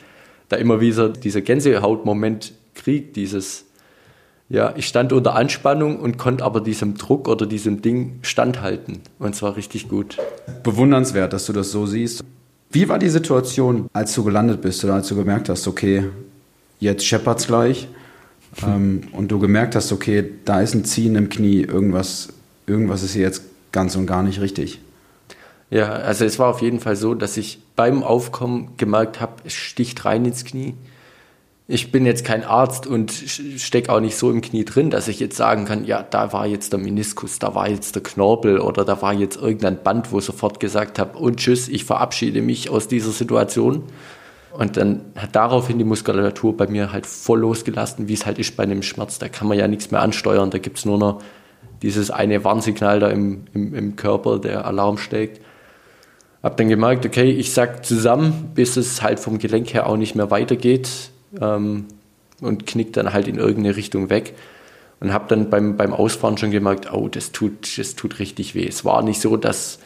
da 0.48 0.56
immer 0.56 0.80
wieder 0.80 1.10
dieser 1.10 1.42
Gänsehautmoment 1.42 2.54
kriege, 2.76 3.12
dieses, 3.12 3.66
ja, 4.48 4.74
ich 4.78 4.88
stand 4.88 5.12
unter 5.12 5.36
Anspannung 5.36 6.00
und 6.00 6.18
konnte 6.18 6.44
aber 6.44 6.62
diesem 6.62 6.96
Druck 6.96 7.28
oder 7.28 7.46
diesem 7.46 7.82
Ding 7.82 8.20
standhalten. 8.22 9.02
Und 9.20 9.36
zwar 9.36 9.58
richtig 9.58 9.90
gut. 9.90 10.18
Bewundernswert, 10.64 11.34
dass 11.34 11.46
du 11.46 11.54
das 11.54 11.72
so 11.72 11.86
siehst. 11.86 12.24
Wie 12.72 12.88
war 12.88 13.00
die 13.00 13.10
Situation, 13.10 13.90
als 13.94 14.14
du 14.14 14.24
gelandet 14.24 14.62
bist 14.62 14.84
oder 14.84 14.94
als 14.94 15.08
du 15.08 15.16
gemerkt 15.16 15.50
hast, 15.50 15.68
okay, 15.68 16.06
jetzt 16.80 17.06
scheppert's 17.06 17.48
gleich 17.48 17.88
ähm, 18.66 19.02
und 19.12 19.30
du 19.30 19.40
gemerkt 19.40 19.76
hast, 19.76 19.92
okay, 19.92 20.24
da 20.46 20.62
ist 20.62 20.74
ein 20.74 20.86
Ziehen 20.86 21.16
im 21.16 21.30
Knie, 21.30 21.62
irgendwas, 21.62 22.30
irgendwas 22.68 23.04
ist 23.04 23.14
hier 23.14 23.24
jetzt 23.24 23.44
ganz 23.72 23.96
und 23.96 24.06
gar 24.06 24.24
nicht 24.24 24.42
richtig? 24.42 24.80
Ja, 25.70 25.92
also 25.92 26.26
es 26.26 26.40
war 26.40 26.48
auf 26.48 26.62
jeden 26.62 26.80
Fall 26.80 26.96
so, 26.96 27.14
dass 27.14 27.38
ich 27.38 27.60
beim 27.76 28.04
Aufkommen 28.04 28.72
gemerkt 28.78 29.22
habe, 29.22 29.34
es 29.46 29.54
sticht 29.54 30.04
rein 30.06 30.26
ins 30.26 30.44
Knie. 30.44 30.74
Ich 31.68 31.92
bin 31.92 32.08
jetzt 32.08 32.26
kein 32.26 32.44
Arzt 32.44 32.88
und 32.88 33.12
stecke 33.12 33.94
auch 33.94 34.00
nicht 34.00 34.18
so 34.18 34.32
im 34.32 34.42
Knie 34.42 34.66
drin, 34.66 34.90
dass 34.90 35.08
ich 35.08 35.20
jetzt 35.20 35.38
sagen 35.38 35.66
kann, 35.66 35.86
ja, 35.86 36.02
da 36.02 36.34
war 36.34 36.48
jetzt 36.48 36.74
der 36.74 36.80
Meniskus, 36.80 37.38
da 37.38 37.54
war 37.54 37.70
jetzt 37.70 37.94
der 37.94 38.02
Knorpel 38.02 38.60
oder 38.60 38.84
da 38.84 39.04
war 39.04 39.14
jetzt 39.14 39.36
irgendein 39.36 39.84
Band, 39.84 40.12
wo 40.12 40.18
ich 40.18 40.26
sofort 40.26 40.60
gesagt 40.60 40.98
habe, 40.98 41.20
und 41.20 41.38
tschüss, 41.38 41.68
ich 41.68 41.86
verabschiede 41.86 42.42
mich 42.42 42.72
aus 42.72 42.88
dieser 42.88 43.12
Situation. 43.12 43.84
Und 44.52 44.78
dann 44.78 45.02
hat 45.16 45.36
daraufhin 45.36 45.78
die 45.78 45.84
Muskulatur 45.84 46.58
bei 46.58 46.68
mir 46.68 46.92
halt 46.92 47.06
voll 47.06 47.40
losgelassen, 47.40 48.08
wie 48.08 48.14
es 48.14 48.26
halt 48.26 48.40
ist 48.40 48.58
bei 48.58 48.64
einem 48.64 48.82
Schmerz. 48.82 49.20
Da 49.20 49.30
kann 49.30 49.48
man 49.48 49.58
ja 49.58 49.68
nichts 49.68 49.92
mehr 49.92 50.02
ansteuern, 50.02 50.50
da 50.50 50.58
gibt 50.58 50.80
es 50.80 50.86
nur 50.86 50.98
noch 50.98 51.22
dieses 51.82 52.12
eine 52.12 52.44
Warnsignal 52.44 53.00
da 53.00 53.10
im, 53.10 53.46
im, 53.54 53.74
im 53.74 53.96
Körper, 53.96 54.40
der 54.40 54.66
Alarm 54.66 54.98
schlägt. 54.98 55.42
Hab 56.42 56.58
dann 56.58 56.70
gemerkt, 56.70 57.06
okay, 57.06 57.32
ich 57.32 57.54
sack 57.54 57.86
zusammen, 57.86 58.52
bis 58.56 58.78
es 58.78 59.02
halt 59.02 59.20
vom 59.20 59.40
Gelenk 59.40 59.74
her 59.74 59.88
auch 59.88 59.98
nicht 59.98 60.16
mehr 60.16 60.32
weitergeht 60.32 61.12
ähm, 61.40 61.86
und 62.42 62.66
knickt 62.66 62.98
dann 62.98 63.14
halt 63.14 63.28
in 63.28 63.36
irgendeine 63.36 63.76
Richtung 63.76 64.10
weg. 64.10 64.36
Und 65.02 65.14
habe 65.14 65.26
dann 65.30 65.50
beim, 65.50 65.78
beim 65.78 65.94
Ausfahren 65.94 66.38
schon 66.38 66.52
gemerkt, 66.52 66.92
oh, 66.92 67.08
das 67.08 67.32
tut, 67.32 67.78
das 67.78 67.96
tut 67.96 68.20
richtig 68.20 68.54
weh. 68.54 68.68
Es 68.68 68.84
war 68.84 69.02
nicht 69.02 69.22
so, 69.22 69.38
dass, 69.38 69.80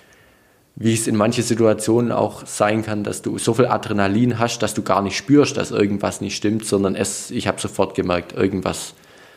wie 0.75 0.93
es 0.93 1.07
in 1.07 1.15
manchen 1.15 1.43
Situationen 1.43 2.11
auch 2.11 2.45
sein 2.47 2.83
kann, 2.83 3.03
dass 3.03 3.21
du 3.21 3.37
so 3.37 3.53
viel 3.53 3.67
Adrenalin 3.67 4.39
hast, 4.39 4.63
dass 4.63 4.73
du 4.73 4.81
gar 4.81 5.01
nicht 5.01 5.15
spürst, 5.15 5.57
dass 5.57 5.71
irgendwas 5.71 6.19
nicht 6.19 6.35
stimmt, 6.35 6.65
sondern 6.65 6.95
es, 6.95 7.29
ich 7.29 7.47
habe 7.47 7.61
sofort 7.61 7.93
gemerkt, 7.95 8.33
irgendwas, 8.33 8.95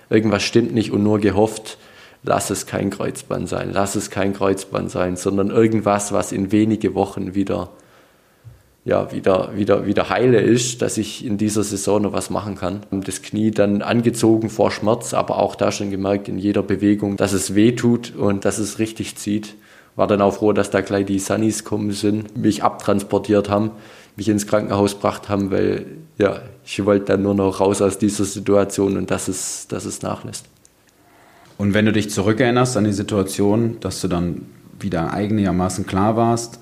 irgendwas 0.09 0.43
stimmt 0.43 0.73
nicht 0.73 0.93
und 0.93 1.03
nur 1.03 1.19
gehofft, 1.21 1.77
lass 2.23 2.49
es 2.49 2.67
kein 2.67 2.91
Kreuzband 2.91 3.49
sein, 3.49 3.71
lass 3.73 3.97
es 3.97 4.11
kein 4.11 4.33
Kreuzband 4.33 4.91
sein, 4.91 5.17
sondern 5.17 5.51
irgendwas, 5.51 6.13
was 6.13 6.33
in 6.33 6.53
wenige 6.53 6.95
Wochen 6.95 7.35
wieder, 7.35 7.69
ja, 8.87 9.13
wieder, 9.13 9.51
wieder, 9.55 9.85
wieder 9.85 10.09
heile 10.09 10.41
ist, 10.41 10.81
dass 10.81 10.97
ich 10.97 11.23
in 11.23 11.37
dieser 11.37 11.65
Saison 11.65 12.01
noch 12.01 12.13
was 12.13 12.31
machen 12.31 12.55
kann. 12.55 12.81
Und 12.91 13.09
das 13.09 13.21
Knie 13.21 13.51
dann 13.51 13.83
angezogen 13.83 14.49
vor 14.49 14.71
Schmerz, 14.71 15.13
aber 15.13 15.39
auch 15.39 15.55
da 15.55 15.71
schon 15.71 15.91
gemerkt 15.91 16.29
in 16.29 16.39
jeder 16.39 16.63
Bewegung, 16.63 17.17
dass 17.17 17.33
es 17.33 17.55
weh 17.55 17.73
tut 17.73 18.15
und 18.17 18.45
dass 18.45 18.59
es 18.59 18.79
richtig 18.79 19.17
zieht. 19.17 19.55
War 19.97 20.07
dann 20.07 20.21
auch 20.21 20.35
froh, 20.35 20.53
dass 20.53 20.71
da 20.71 20.83
gleich 20.83 21.07
die 21.07 21.19
Sunnies 21.19 21.65
kommen 21.65 21.91
sind, 21.93 22.37
mich 22.37 22.63
abtransportiert 22.63 23.49
haben, 23.49 23.71
mich 24.17 24.29
ins 24.29 24.47
Krankenhaus 24.47 24.95
gebracht 24.95 25.29
haben, 25.29 25.51
weil 25.51 25.87
ja, 26.19 26.41
ich 26.65 26.85
wollte 26.85 27.07
dann 27.07 27.23
nur 27.23 27.35
noch 27.35 27.61
raus 27.61 27.83
aus 27.83 27.99
dieser 27.99 28.25
Situation 28.25 28.97
und 28.97 29.11
dass 29.11 29.29
es, 29.29 29.67
dass 29.69 29.85
es 29.85 30.03
nachlässt. 30.03 30.47
Und 31.59 31.75
wenn 31.75 31.87
du 31.87 31.93
dich 31.93 32.11
zurückerinnerst 32.11 32.77
an 32.77 32.85
die 32.85 32.93
Situation, 32.93 33.79
dass 33.81 34.01
du 34.01 34.09
dann 34.09 34.43
wieder 34.79 35.13
einigermaßen 35.13 35.87
klar 35.87 36.17
warst, 36.17 36.61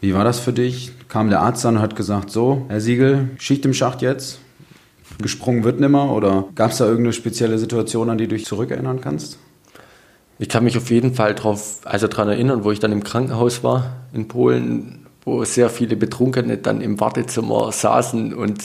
wie 0.00 0.14
war 0.14 0.24
das 0.24 0.40
für 0.40 0.52
dich? 0.52 0.90
Kam 1.08 1.30
der 1.30 1.40
Arzt 1.40 1.64
dann 1.64 1.76
und 1.76 1.82
hat 1.82 1.94
gesagt, 1.94 2.30
so, 2.30 2.66
Herr 2.68 2.80
Siegel, 2.80 3.30
Schicht 3.38 3.64
im 3.64 3.72
Schacht 3.72 4.02
jetzt? 4.02 4.40
Gesprungen 5.20 5.62
wird 5.62 5.78
nimmer? 5.78 6.12
Oder 6.12 6.48
gab 6.56 6.72
es 6.72 6.78
da 6.78 6.86
irgendeine 6.86 7.12
spezielle 7.12 7.58
Situation, 7.58 8.10
an 8.10 8.18
die 8.18 8.26
du 8.26 8.34
dich 8.34 8.44
zurückerinnern 8.44 9.00
kannst? 9.00 9.38
Ich 10.42 10.48
kann 10.48 10.64
mich 10.64 10.76
auf 10.76 10.90
jeden 10.90 11.14
Fall 11.14 11.36
drauf, 11.36 11.78
also 11.84 12.08
daran 12.08 12.28
erinnern, 12.28 12.64
wo 12.64 12.72
ich 12.72 12.80
dann 12.80 12.90
im 12.90 13.04
Krankenhaus 13.04 13.62
war 13.62 13.98
in 14.12 14.26
Polen, 14.26 15.06
wo 15.24 15.44
sehr 15.44 15.70
viele 15.70 15.94
Betrunkene 15.94 16.58
dann 16.58 16.80
im 16.80 16.98
Wartezimmer 16.98 17.70
saßen 17.70 18.34
und 18.34 18.60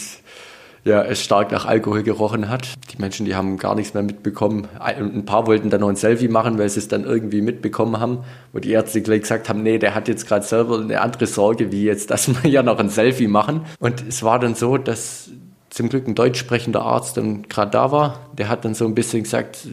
ja, 0.85 1.03
es 1.03 1.21
stark 1.21 1.51
nach 1.51 1.65
Alkohol 1.65 2.01
gerochen 2.01 2.49
hat. 2.49 2.73
Die 2.91 2.99
Menschen, 2.99 3.27
die 3.27 3.35
haben 3.35 3.57
gar 3.57 3.75
nichts 3.75 3.93
mehr 3.93 4.01
mitbekommen. 4.01 4.67
Ein 4.79 5.25
paar 5.25 5.45
wollten 5.45 5.69
dann 5.69 5.81
noch 5.81 5.89
ein 5.89 5.95
Selfie 5.95 6.29
machen, 6.29 6.57
weil 6.57 6.67
sie 6.67 6.79
es 6.79 6.87
dann 6.87 7.03
irgendwie 7.03 7.41
mitbekommen 7.41 7.99
haben, 7.99 8.23
wo 8.53 8.57
die 8.57 8.71
Ärzte 8.71 9.03
gleich 9.03 9.21
gesagt 9.21 9.47
haben, 9.47 9.61
nee, 9.61 9.77
der 9.77 9.93
hat 9.93 10.07
jetzt 10.07 10.27
gerade 10.27 10.43
selber 10.43 10.79
eine 10.79 10.99
andere 10.99 11.27
Sorge, 11.27 11.71
wie 11.71 11.83
jetzt, 11.83 12.09
dass 12.09 12.27
wir 12.27 12.49
ja 12.49 12.63
noch 12.63 12.79
ein 12.79 12.89
Selfie 12.89 13.27
machen. 13.27 13.61
Und 13.77 14.03
es 14.09 14.23
war 14.23 14.39
dann 14.39 14.55
so, 14.55 14.79
dass 14.79 15.29
zum 15.69 15.89
Glück 15.89 16.07
ein 16.07 16.15
deutsch 16.15 16.39
sprechender 16.39 16.81
Arzt 16.81 17.17
dann 17.17 17.43
gerade 17.43 17.69
da 17.69 17.91
war. 17.91 18.31
Der 18.35 18.49
hat 18.49 18.65
dann 18.65 18.73
so 18.73 18.85
ein 18.85 18.95
bisschen 18.95 19.21
gesagt, 19.21 19.67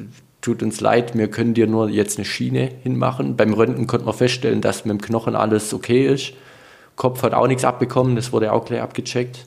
tut 0.44 0.62
uns 0.62 0.80
leid, 0.80 1.16
wir 1.16 1.28
können 1.28 1.54
dir 1.54 1.66
nur 1.66 1.88
jetzt 1.88 2.18
eine 2.18 2.24
Schiene 2.24 2.70
hinmachen. 2.82 3.36
Beim 3.36 3.54
Röntgen 3.54 3.86
konnte 3.86 4.06
man 4.06 4.14
feststellen, 4.14 4.60
dass 4.60 4.84
mit 4.84 4.92
dem 4.92 5.00
Knochen 5.00 5.34
alles 5.34 5.72
okay 5.72 6.06
ist. 6.06 6.34
Kopf 6.96 7.22
hat 7.22 7.34
auch 7.34 7.48
nichts 7.48 7.64
abbekommen, 7.64 8.14
das 8.14 8.32
wurde 8.32 8.52
auch 8.52 8.64
gleich 8.64 8.80
abgecheckt 8.80 9.46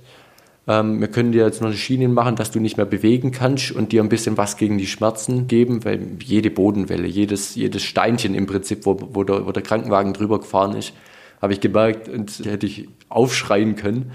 ähm, 0.68 1.00
wir 1.00 1.08
können 1.08 1.32
dir 1.32 1.46
jetzt 1.46 1.62
noch 1.62 1.70
eine 1.70 1.78
Schiene 1.78 2.08
machen, 2.10 2.36
dass 2.36 2.52
du 2.52 2.60
nicht 2.60 2.78
mehr 2.78 2.86
bewegen 2.86 3.32
kannst 3.32 3.72
und 3.72 3.92
dir 3.92 4.04
ein 4.04 4.10
bisschen 4.10 4.38
was 4.38 4.58
gegen 4.58 4.78
die 4.78 4.88
Schmerzen 4.88 5.48
geben, 5.48 5.86
weil 5.86 6.06
jede 6.24 6.52
Bodenwelle, 6.52 7.08
jedes, 7.08 7.56
jedes 7.56 7.84
Steinchen 7.84 8.36
im 8.36 8.48
Prinzip, 8.48 8.86
wo, 8.86 8.98
wo, 9.14 9.24
der, 9.24 9.46
wo 9.46 9.52
der 9.52 9.64
Krankenwagen 9.64 10.14
drüber 10.14 10.40
gefahren 10.40 10.76
ist, 10.76 10.94
habe 11.42 11.54
ich 11.54 11.62
gemerkt 11.62 12.10
und 12.10 12.42
hätte 12.46 12.66
ich 12.66 12.90
aufschreien 13.10 13.76
können. 13.76 14.12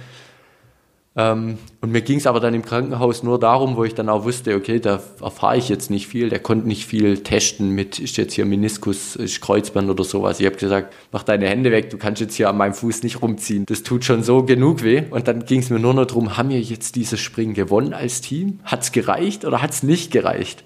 Ähm, 1.15 1.59
und 1.83 1.93
mir 1.93 2.01
ging 2.01 2.19
es 2.19 2.27
aber 2.27 2.41
dann 2.41 2.55
im 2.55 2.65
Krankenhaus 2.65 3.23
nur 3.23 3.39
darum, 3.39 3.77
wo 3.77 3.85
ich 3.85 3.95
dann 3.95 4.09
auch 4.09 4.25
wusste, 4.25 4.55
okay, 4.55 4.81
da 4.81 5.03
erfahre 5.21 5.59
ich 5.59 5.69
jetzt 5.69 5.91
nicht 5.91 6.07
viel. 6.07 6.31
Der 6.31 6.39
konnte 6.39 6.67
nicht 6.67 6.87
viel 6.87 7.19
testen 7.19 7.71
mit, 7.71 7.99
ist 7.99 8.17
jetzt 8.17 8.33
hier 8.33 8.47
Meniskus, 8.47 9.17
ist 9.17 9.43
Kreuzband 9.43 9.91
oder 9.91 10.05
sowas. 10.05 10.41
Ich 10.41 10.47
habe 10.47 10.57
gesagt, 10.57 10.95
mach 11.13 11.23
deine 11.23 11.49
Hände 11.49 11.71
weg, 11.71 11.91
du 11.91 11.99
kannst 11.99 12.21
jetzt 12.23 12.35
hier 12.35 12.49
an 12.49 12.57
meinem 12.57 12.73
Fuß 12.73 13.03
nicht 13.03 13.21
rumziehen. 13.21 13.67
Das 13.67 13.83
tut 13.83 14.05
schon 14.05 14.23
so 14.23 14.43
genug 14.45 14.83
weh. 14.83 15.03
Und 15.11 15.29
dann 15.29 15.45
ging 15.45 15.61
es 15.61 15.69
mir 15.69 15.79
nur 15.79 15.93
noch 15.93 16.07
darum, 16.07 16.39
haben 16.39 16.49
wir 16.49 16.61
jetzt 16.61 16.97
dieses 16.97 17.21
Springen 17.21 17.53
gewonnen 17.53 17.93
als 17.93 18.23
Team? 18.23 18.61
Hat 18.65 18.83
es 18.83 18.93
gereicht 18.93 19.45
oder 19.45 19.61
hat 19.61 19.73
es 19.73 19.83
nicht 19.83 20.13
gereicht? 20.13 20.65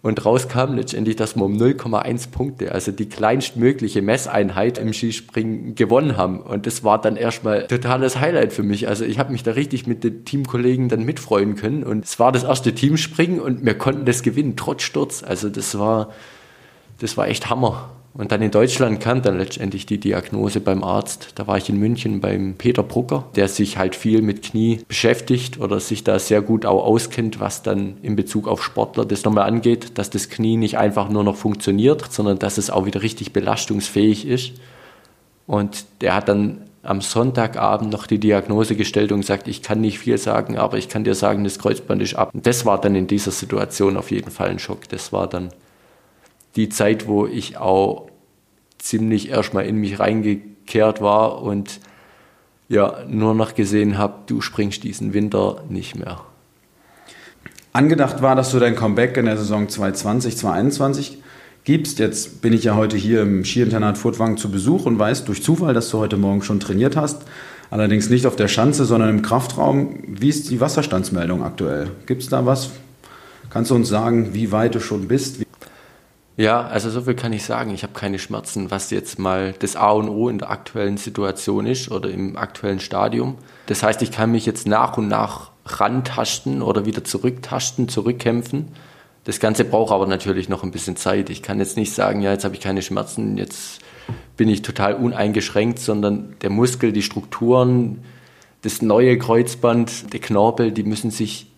Und 0.00 0.24
raus 0.24 0.48
kam 0.48 0.74
letztendlich, 0.74 1.16
dass 1.16 1.34
wir 1.34 1.44
um 1.44 1.56
0,1 1.56 2.30
Punkte, 2.30 2.72
also 2.72 2.92
die 2.92 3.08
kleinstmögliche 3.08 4.00
Messeinheit 4.00 4.78
im 4.78 4.92
Skispringen 4.92 5.74
gewonnen 5.74 6.16
haben. 6.16 6.40
Und 6.40 6.66
das 6.66 6.84
war 6.84 7.00
dann 7.00 7.16
erstmal 7.16 7.66
totales 7.66 8.20
Highlight 8.20 8.52
für 8.52 8.62
mich. 8.62 8.86
Also 8.86 9.04
ich 9.04 9.18
habe 9.18 9.32
mich 9.32 9.42
da 9.42 9.52
richtig 9.52 9.86
mit 9.88 10.04
den 10.04 10.24
Teamkollegen 10.24 10.88
dann 10.88 11.04
mitfreuen 11.04 11.56
können. 11.56 11.82
Und 11.82 12.04
es 12.04 12.20
war 12.20 12.30
das 12.30 12.44
erste 12.44 12.74
Teamspringen 12.74 13.40
und 13.40 13.64
wir 13.64 13.76
konnten 13.76 14.04
das 14.04 14.22
gewinnen, 14.22 14.54
trotz 14.56 14.82
Sturz. 14.82 15.24
Also 15.24 15.48
das 15.48 15.76
war, 15.78 16.10
das 17.00 17.16
war 17.16 17.26
echt 17.26 17.50
Hammer. 17.50 17.90
Und 18.18 18.32
dann 18.32 18.42
in 18.42 18.50
Deutschland 18.50 18.98
kam 18.98 19.22
dann 19.22 19.38
letztendlich 19.38 19.86
die 19.86 19.98
Diagnose 19.98 20.58
beim 20.58 20.82
Arzt. 20.82 21.28
Da 21.36 21.46
war 21.46 21.56
ich 21.56 21.68
in 21.68 21.78
München 21.78 22.20
beim 22.20 22.56
Peter 22.58 22.82
Brucker, 22.82 23.26
der 23.36 23.46
sich 23.46 23.78
halt 23.78 23.94
viel 23.94 24.22
mit 24.22 24.42
Knie 24.42 24.80
beschäftigt 24.88 25.60
oder 25.60 25.78
sich 25.78 26.02
da 26.02 26.18
sehr 26.18 26.42
gut 26.42 26.66
auch 26.66 26.84
auskennt, 26.84 27.38
was 27.38 27.62
dann 27.62 27.96
in 28.02 28.16
Bezug 28.16 28.48
auf 28.48 28.64
Sportler 28.64 29.04
das 29.04 29.22
nochmal 29.22 29.46
angeht, 29.46 29.98
dass 29.98 30.10
das 30.10 30.30
Knie 30.30 30.56
nicht 30.56 30.78
einfach 30.78 31.08
nur 31.10 31.22
noch 31.22 31.36
funktioniert, 31.36 32.10
sondern 32.10 32.40
dass 32.40 32.58
es 32.58 32.70
auch 32.70 32.86
wieder 32.86 33.02
richtig 33.02 33.32
belastungsfähig 33.32 34.26
ist. 34.26 34.54
Und 35.46 35.84
der 36.00 36.16
hat 36.16 36.28
dann 36.28 36.62
am 36.82 37.00
Sonntagabend 37.00 37.92
noch 37.92 38.08
die 38.08 38.18
Diagnose 38.18 38.74
gestellt 38.74 39.12
und 39.12 39.20
gesagt, 39.20 39.46
ich 39.46 39.62
kann 39.62 39.80
nicht 39.80 40.00
viel 40.00 40.18
sagen, 40.18 40.58
aber 40.58 40.76
ich 40.76 40.88
kann 40.88 41.04
dir 41.04 41.14
sagen, 41.14 41.44
das 41.44 41.60
Kreuzband 41.60 42.02
ist 42.02 42.16
ab. 42.16 42.30
Und 42.34 42.44
das 42.48 42.66
war 42.66 42.80
dann 42.80 42.96
in 42.96 43.06
dieser 43.06 43.30
Situation 43.30 43.96
auf 43.96 44.10
jeden 44.10 44.32
Fall 44.32 44.48
ein 44.48 44.58
Schock. 44.58 44.88
Das 44.88 45.12
war 45.12 45.28
dann 45.28 45.50
die 46.56 46.68
Zeit, 46.68 47.06
wo 47.06 47.24
ich 47.24 47.58
auch 47.58 48.07
ziemlich 48.78 49.30
erstmal 49.30 49.66
in 49.66 49.76
mich 49.76 50.00
reingekehrt 50.00 51.00
war 51.00 51.42
und 51.42 51.80
ja, 52.68 52.98
nur 53.08 53.34
noch 53.34 53.54
gesehen 53.54 53.96
habe, 53.96 54.14
du 54.26 54.40
springst 54.40 54.84
diesen 54.84 55.14
Winter 55.14 55.64
nicht 55.68 55.98
mehr. 55.98 56.20
Angedacht 57.72 58.22
war, 58.22 58.34
dass 58.34 58.50
du 58.50 58.58
dein 58.58 58.76
Comeback 58.76 59.16
in 59.16 59.26
der 59.26 59.36
Saison 59.36 59.68
2020, 59.68 60.36
2021 60.36 61.18
gibst. 61.64 61.98
Jetzt 61.98 62.42
bin 62.42 62.52
ich 62.52 62.64
ja 62.64 62.76
heute 62.76 62.96
hier 62.96 63.22
im 63.22 63.44
Skiinternat 63.44 63.98
Furtwangen 63.98 64.36
zu 64.36 64.50
Besuch 64.50 64.86
und 64.86 64.98
weiß 64.98 65.24
durch 65.24 65.42
Zufall, 65.42 65.74
dass 65.74 65.90
du 65.90 65.98
heute 65.98 66.16
Morgen 66.16 66.42
schon 66.42 66.60
trainiert 66.60 66.96
hast. 66.96 67.22
Allerdings 67.70 68.08
nicht 68.08 68.26
auf 68.26 68.36
der 68.36 68.48
Schanze, 68.48 68.84
sondern 68.84 69.10
im 69.10 69.22
Kraftraum. 69.22 69.98
Wie 70.06 70.30
ist 70.30 70.50
die 70.50 70.60
Wasserstandsmeldung 70.60 71.42
aktuell? 71.42 71.90
Gibt 72.06 72.22
es 72.22 72.28
da 72.28 72.46
was? 72.46 72.70
Kannst 73.50 73.70
du 73.70 73.74
uns 73.74 73.88
sagen, 73.88 74.30
wie 74.32 74.50
weit 74.52 74.74
du 74.74 74.80
schon 74.80 75.08
bist? 75.08 75.40
Ja, 76.38 76.64
also 76.68 76.88
so 76.88 77.00
viel 77.00 77.14
kann 77.14 77.32
ich 77.32 77.44
sagen. 77.44 77.74
Ich 77.74 77.82
habe 77.82 77.94
keine 77.94 78.20
Schmerzen, 78.20 78.70
was 78.70 78.90
jetzt 78.90 79.18
mal 79.18 79.54
das 79.58 79.74
A 79.74 79.90
und 79.90 80.08
O 80.08 80.28
in 80.28 80.38
der 80.38 80.50
aktuellen 80.50 80.96
Situation 80.96 81.66
ist 81.66 81.90
oder 81.90 82.08
im 82.10 82.36
aktuellen 82.36 82.78
Stadium. 82.78 83.38
Das 83.66 83.82
heißt, 83.82 84.02
ich 84.02 84.12
kann 84.12 84.30
mich 84.30 84.46
jetzt 84.46 84.64
nach 84.64 84.96
und 84.96 85.08
nach 85.08 85.50
rantasten 85.66 86.62
oder 86.62 86.86
wieder 86.86 87.02
zurücktasten, 87.02 87.88
zurückkämpfen. 87.88 88.68
Das 89.24 89.40
Ganze 89.40 89.64
braucht 89.64 89.90
aber 89.90 90.06
natürlich 90.06 90.48
noch 90.48 90.62
ein 90.62 90.70
bisschen 90.70 90.94
Zeit. 90.94 91.28
Ich 91.28 91.42
kann 91.42 91.58
jetzt 91.58 91.76
nicht 91.76 91.92
sagen, 91.92 92.22
ja, 92.22 92.30
jetzt 92.30 92.44
habe 92.44 92.54
ich 92.54 92.60
keine 92.60 92.82
Schmerzen, 92.82 93.36
jetzt 93.36 93.80
bin 94.36 94.48
ich 94.48 94.62
total 94.62 94.94
uneingeschränkt, 94.94 95.80
sondern 95.80 96.36
der 96.42 96.50
Muskel, 96.50 96.92
die 96.92 97.02
Strukturen, 97.02 98.04
das 98.62 98.80
neue 98.80 99.18
Kreuzband, 99.18 100.12
der 100.12 100.20
Knorpel, 100.20 100.70
die 100.70 100.84
müssen 100.84 101.10
sich 101.10 101.48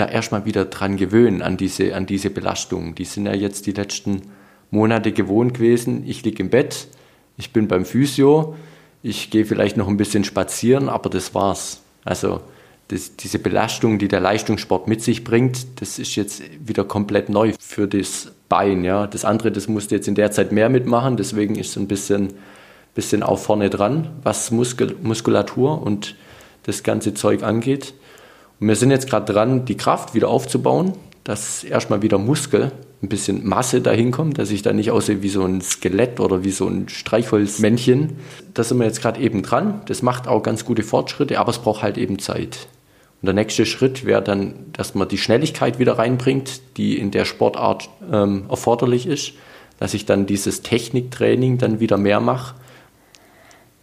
da 0.00 0.06
erstmal 0.06 0.44
wieder 0.44 0.64
dran 0.64 0.96
gewöhnen, 0.96 1.42
an 1.42 1.56
diese, 1.56 1.94
an 1.94 2.06
diese 2.06 2.30
Belastung. 2.30 2.94
Die 2.94 3.04
sind 3.04 3.26
ja 3.26 3.34
jetzt 3.34 3.66
die 3.66 3.72
letzten 3.72 4.22
Monate 4.70 5.12
gewohnt 5.12 5.54
gewesen. 5.54 6.04
Ich 6.06 6.24
liege 6.24 6.42
im 6.42 6.50
Bett, 6.50 6.88
ich 7.36 7.52
bin 7.52 7.68
beim 7.68 7.84
Physio, 7.84 8.56
ich 9.02 9.30
gehe 9.30 9.44
vielleicht 9.44 9.76
noch 9.76 9.88
ein 9.88 9.96
bisschen 9.96 10.24
spazieren, 10.24 10.88
aber 10.88 11.10
das 11.10 11.34
war's. 11.34 11.82
Also 12.04 12.40
das, 12.88 13.16
diese 13.16 13.38
Belastung, 13.38 13.98
die 13.98 14.08
der 14.08 14.20
Leistungssport 14.20 14.88
mit 14.88 15.02
sich 15.02 15.22
bringt, 15.22 15.80
das 15.80 15.98
ist 15.98 16.16
jetzt 16.16 16.42
wieder 16.64 16.84
komplett 16.84 17.28
neu 17.28 17.52
für 17.60 17.86
das 17.86 18.32
Bein. 18.48 18.84
Ja. 18.84 19.06
Das 19.06 19.24
andere, 19.24 19.52
das 19.52 19.68
musste 19.68 19.94
jetzt 19.94 20.08
in 20.08 20.16
der 20.16 20.32
Zeit 20.32 20.50
mehr 20.50 20.68
mitmachen, 20.68 21.16
deswegen 21.16 21.54
ist 21.56 21.70
es 21.70 21.76
ein 21.76 21.88
bisschen, 21.88 22.34
bisschen 22.94 23.22
auch 23.22 23.38
vorne 23.38 23.70
dran, 23.70 24.10
was 24.22 24.50
Muskel, 24.50 24.96
Muskulatur 25.02 25.80
und 25.82 26.16
das 26.64 26.82
ganze 26.82 27.14
Zeug 27.14 27.42
angeht. 27.42 27.94
Und 28.60 28.68
wir 28.68 28.76
sind 28.76 28.90
jetzt 28.90 29.08
gerade 29.08 29.32
dran, 29.32 29.64
die 29.64 29.76
Kraft 29.76 30.14
wieder 30.14 30.28
aufzubauen, 30.28 30.92
dass 31.24 31.64
erstmal 31.64 32.02
wieder 32.02 32.18
Muskel, 32.18 32.72
ein 33.02 33.08
bisschen 33.08 33.46
Masse 33.46 33.80
dahin 33.80 34.10
kommt, 34.10 34.36
dass 34.38 34.50
ich 34.50 34.60
da 34.60 34.74
nicht 34.74 34.90
aussehe 34.90 35.22
wie 35.22 35.30
so 35.30 35.42
ein 35.42 35.62
Skelett 35.62 36.20
oder 36.20 36.44
wie 36.44 36.50
so 36.50 36.66
ein 36.66 36.88
Streichholzmännchen. 36.90 38.18
Da 38.52 38.62
sind 38.62 38.78
wir 38.78 38.84
jetzt 38.84 39.00
gerade 39.00 39.20
eben 39.20 39.42
dran. 39.42 39.80
Das 39.86 40.02
macht 40.02 40.28
auch 40.28 40.42
ganz 40.42 40.66
gute 40.66 40.82
Fortschritte, 40.82 41.38
aber 41.38 41.50
es 41.50 41.58
braucht 41.58 41.82
halt 41.82 41.96
eben 41.96 42.18
Zeit. 42.18 42.68
Und 43.22 43.26
der 43.26 43.34
nächste 43.34 43.64
Schritt 43.64 44.04
wäre 44.04 44.22
dann, 44.22 44.54
dass 44.72 44.94
man 44.94 45.08
die 45.08 45.18
Schnelligkeit 45.18 45.78
wieder 45.78 45.98
reinbringt, 45.98 46.60
die 46.76 46.98
in 46.98 47.10
der 47.10 47.24
Sportart 47.24 47.88
ähm, 48.12 48.44
erforderlich 48.50 49.06
ist, 49.06 49.32
dass 49.78 49.94
ich 49.94 50.04
dann 50.04 50.26
dieses 50.26 50.60
Techniktraining 50.60 51.56
dann 51.56 51.80
wieder 51.80 51.96
mehr 51.96 52.20
mache. 52.20 52.54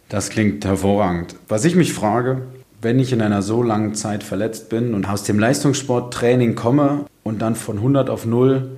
Das 0.08 0.30
klingt 0.30 0.64
hervorragend. 0.64 1.34
Was 1.48 1.64
ich 1.64 1.74
mich 1.74 1.92
frage, 1.92 2.42
wenn 2.80 2.98
ich 2.98 3.12
in 3.12 3.20
einer 3.20 3.42
so 3.42 3.62
langen 3.62 3.94
Zeit 3.94 4.22
verletzt 4.22 4.68
bin 4.68 4.94
und 4.94 5.08
aus 5.08 5.24
dem 5.24 5.38
Leistungssporttraining 5.38 6.54
komme 6.54 7.06
und 7.24 7.42
dann 7.42 7.54
von 7.54 7.76
100 7.78 8.10
auf 8.10 8.26
0 8.26 8.70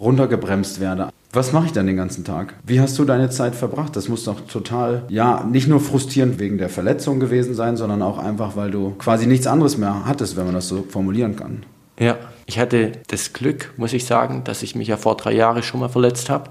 runtergebremst 0.00 0.80
werde, 0.80 1.10
was 1.34 1.52
mache 1.52 1.66
ich 1.66 1.72
dann 1.72 1.86
den 1.86 1.96
ganzen 1.96 2.24
Tag? 2.24 2.54
Wie 2.66 2.80
hast 2.80 2.98
du 2.98 3.04
deine 3.04 3.30
Zeit 3.30 3.54
verbracht? 3.54 3.96
Das 3.96 4.08
muss 4.08 4.24
doch 4.24 4.40
total, 4.40 5.04
ja, 5.08 5.44
nicht 5.44 5.66
nur 5.66 5.80
frustrierend 5.80 6.38
wegen 6.38 6.58
der 6.58 6.68
Verletzung 6.68 7.20
gewesen 7.20 7.54
sein, 7.54 7.78
sondern 7.78 8.02
auch 8.02 8.18
einfach, 8.18 8.54
weil 8.54 8.70
du 8.70 8.90
quasi 8.98 9.26
nichts 9.26 9.46
anderes 9.46 9.78
mehr 9.78 10.04
hattest, 10.04 10.36
wenn 10.36 10.44
man 10.44 10.54
das 10.54 10.68
so 10.68 10.84
formulieren 10.88 11.36
kann. 11.36 11.64
Ja, 11.98 12.18
ich 12.46 12.58
hatte 12.58 12.92
das 13.08 13.32
Glück, 13.32 13.72
muss 13.76 13.94
ich 13.94 14.04
sagen, 14.04 14.44
dass 14.44 14.62
ich 14.62 14.74
mich 14.74 14.88
ja 14.88 14.96
vor 14.96 15.16
drei 15.16 15.32
Jahren 15.32 15.62
schon 15.62 15.80
mal 15.80 15.88
verletzt 15.88 16.28
habe. 16.28 16.50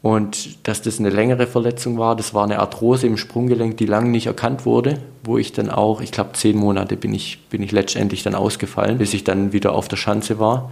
Und 0.00 0.66
dass 0.68 0.80
das 0.80 1.00
eine 1.00 1.10
längere 1.10 1.46
Verletzung 1.46 1.98
war, 1.98 2.14
das 2.14 2.32
war 2.32 2.44
eine 2.44 2.60
Arthrose 2.60 3.06
im 3.06 3.16
Sprunggelenk, 3.16 3.76
die 3.78 3.86
lange 3.86 4.10
nicht 4.10 4.26
erkannt 4.26 4.64
wurde, 4.64 5.00
wo 5.24 5.38
ich 5.38 5.52
dann 5.52 5.70
auch, 5.70 6.00
ich 6.00 6.12
glaube, 6.12 6.32
zehn 6.34 6.56
Monate 6.56 6.96
bin 6.96 7.12
ich, 7.12 7.48
bin 7.48 7.62
ich 7.62 7.72
letztendlich 7.72 8.22
dann 8.22 8.36
ausgefallen, 8.36 8.98
bis 8.98 9.12
ich 9.12 9.24
dann 9.24 9.52
wieder 9.52 9.72
auf 9.72 9.88
der 9.88 9.96
Schanze 9.96 10.38
war. 10.38 10.70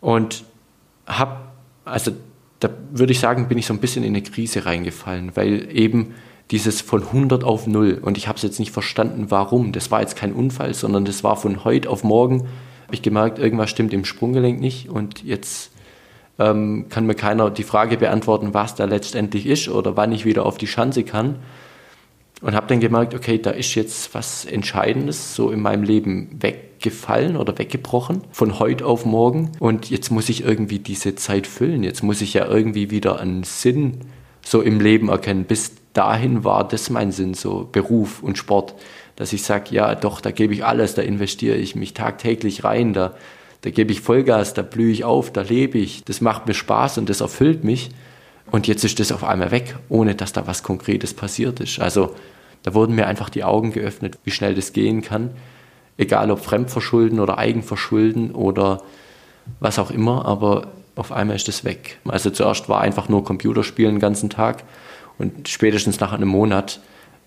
Und 0.00 0.44
habe, 1.06 1.38
also 1.84 2.12
da 2.60 2.70
würde 2.92 3.12
ich 3.12 3.18
sagen, 3.18 3.48
bin 3.48 3.58
ich 3.58 3.66
so 3.66 3.74
ein 3.74 3.80
bisschen 3.80 4.04
in 4.04 4.14
eine 4.14 4.22
Krise 4.22 4.64
reingefallen, 4.64 5.32
weil 5.34 5.68
eben 5.76 6.14
dieses 6.50 6.82
von 6.82 7.02
100 7.02 7.42
auf 7.42 7.66
0 7.66 7.98
und 8.00 8.16
ich 8.16 8.28
habe 8.28 8.36
es 8.36 8.42
jetzt 8.42 8.60
nicht 8.60 8.70
verstanden, 8.70 9.26
warum. 9.30 9.72
Das 9.72 9.90
war 9.90 10.00
jetzt 10.00 10.16
kein 10.16 10.32
Unfall, 10.32 10.74
sondern 10.74 11.04
das 11.04 11.24
war 11.24 11.36
von 11.36 11.64
heute 11.64 11.90
auf 11.90 12.04
morgen, 12.04 12.40
habe 12.84 12.94
ich 12.94 13.02
gemerkt, 13.02 13.38
irgendwas 13.38 13.70
stimmt 13.70 13.92
im 13.92 14.04
Sprunggelenk 14.04 14.60
nicht 14.60 14.88
und 14.88 15.24
jetzt 15.24 15.70
ähm, 16.38 16.86
kann 16.88 17.06
mir 17.06 17.14
keiner 17.14 17.50
die 17.50 17.62
Frage 17.62 17.96
beantworten, 17.96 18.54
was 18.54 18.74
da 18.74 18.84
letztendlich 18.84 19.46
ist 19.46 19.68
oder 19.68 19.96
wann 19.96 20.12
ich 20.12 20.24
wieder 20.24 20.46
auf 20.46 20.58
die 20.58 20.66
Schanze 20.66 21.04
kann. 21.04 21.36
Und 22.42 22.54
habe 22.54 22.66
dann 22.66 22.80
gemerkt, 22.80 23.14
okay, 23.14 23.38
da 23.38 23.50
ist 23.50 23.74
jetzt 23.74 24.14
was 24.14 24.44
Entscheidendes 24.44 25.34
so 25.34 25.50
in 25.50 25.62
meinem 25.62 25.82
Leben 25.82 26.36
weggefallen 26.40 27.36
oder 27.36 27.56
weggebrochen 27.56 28.22
von 28.32 28.58
heute 28.58 28.84
auf 28.84 29.06
morgen. 29.06 29.52
Und 29.60 29.88
jetzt 29.88 30.10
muss 30.10 30.28
ich 30.28 30.44
irgendwie 30.44 30.78
diese 30.78 31.14
Zeit 31.14 31.46
füllen. 31.46 31.82
Jetzt 31.84 32.02
muss 32.02 32.20
ich 32.20 32.34
ja 32.34 32.46
irgendwie 32.46 32.90
wieder 32.90 33.18
einen 33.18 33.44
Sinn 33.44 34.00
so 34.44 34.60
im 34.60 34.80
Leben 34.80 35.08
erkennen. 35.08 35.44
Bis 35.44 35.72
dahin 35.94 36.44
war 36.44 36.68
das 36.68 36.90
mein 36.90 37.12
Sinn, 37.12 37.32
so 37.34 37.68
Beruf 37.70 38.22
und 38.22 38.36
Sport, 38.36 38.74
dass 39.16 39.32
ich 39.32 39.42
sage, 39.42 39.74
ja 39.74 39.94
doch, 39.94 40.20
da 40.20 40.30
gebe 40.30 40.52
ich 40.52 40.64
alles, 40.64 40.94
da 40.94 41.02
investiere 41.02 41.56
ich 41.56 41.76
mich 41.76 41.94
tagtäglich 41.94 42.64
rein, 42.64 42.92
da 42.92 43.14
da 43.64 43.70
gebe 43.70 43.92
ich 43.92 44.02
Vollgas, 44.02 44.52
da 44.52 44.60
blühe 44.60 44.92
ich 44.92 45.04
auf, 45.04 45.32
da 45.32 45.40
lebe 45.40 45.78
ich, 45.78 46.04
das 46.04 46.20
macht 46.20 46.46
mir 46.46 46.52
Spaß 46.52 46.98
und 46.98 47.08
das 47.08 47.22
erfüllt 47.22 47.64
mich. 47.64 47.88
Und 48.50 48.66
jetzt 48.66 48.84
ist 48.84 49.00
das 49.00 49.10
auf 49.10 49.24
einmal 49.24 49.52
weg, 49.52 49.76
ohne 49.88 50.14
dass 50.14 50.34
da 50.34 50.46
was 50.46 50.62
Konkretes 50.62 51.14
passiert 51.14 51.60
ist. 51.60 51.80
Also 51.80 52.14
da 52.62 52.74
wurden 52.74 52.94
mir 52.94 53.06
einfach 53.06 53.30
die 53.30 53.42
Augen 53.42 53.72
geöffnet, 53.72 54.18
wie 54.22 54.32
schnell 54.32 54.54
das 54.54 54.74
gehen 54.74 55.00
kann. 55.00 55.30
Egal 55.96 56.30
ob 56.30 56.40
Fremdverschulden 56.44 57.20
oder 57.20 57.38
Eigenverschulden 57.38 58.32
oder 58.32 58.82
was 59.60 59.78
auch 59.78 59.90
immer, 59.90 60.26
aber 60.26 60.68
auf 60.94 61.10
einmal 61.10 61.36
ist 61.36 61.48
das 61.48 61.64
weg. 61.64 61.98
Also 62.04 62.28
zuerst 62.28 62.68
war 62.68 62.82
einfach 62.82 63.08
nur 63.08 63.24
Computerspielen 63.24 63.94
den 63.94 64.00
ganzen 64.00 64.28
Tag 64.28 64.64
und 65.16 65.48
spätestens 65.48 66.00
nach 66.00 66.12
einem 66.12 66.28
Monat 66.28 66.80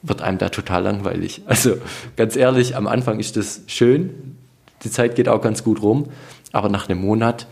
wird 0.04 0.22
einem 0.22 0.38
da 0.38 0.50
total 0.50 0.84
langweilig. 0.84 1.42
Also 1.48 1.78
ganz 2.16 2.36
ehrlich, 2.36 2.76
am 2.76 2.86
Anfang 2.86 3.20
ist 3.20 3.38
das 3.38 3.62
schön, 3.66 4.37
die 4.84 4.92
Zeit 4.92 5.16
geht 5.16 5.30
auch 5.30 5.42
ganz 5.42 5.64
gut 5.64 5.82
rum, 5.82 6.06
aber 6.52 6.70
nach 6.70 6.90
einem 6.90 7.02
Monat, 7.02 7.48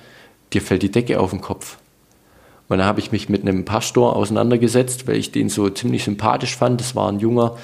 dir 0.54 0.62
fällt 0.62 0.84
die 0.84 0.92
Decke 0.92 1.20
auf 1.20 1.32
den 1.32 1.42
Kopf. 1.42 1.78
Und 2.68 2.80
dann 2.80 2.88
habe 2.88 3.00
ich 3.00 3.12
mich 3.12 3.30
mit 3.30 3.42
einem 3.42 3.66
Pastor 3.66 4.16
auseinandergesetzt, 4.16 5.08
weil 5.08 5.18
ich 5.18 5.32
den 5.32 5.50
so 5.50 5.70
ziemlich 5.70 6.04
sympathisch 6.04 6.56
fand. 6.56 6.80
Das 6.80 6.96
war 6.96 7.12
ein 7.12 7.20
Junger 7.20 7.58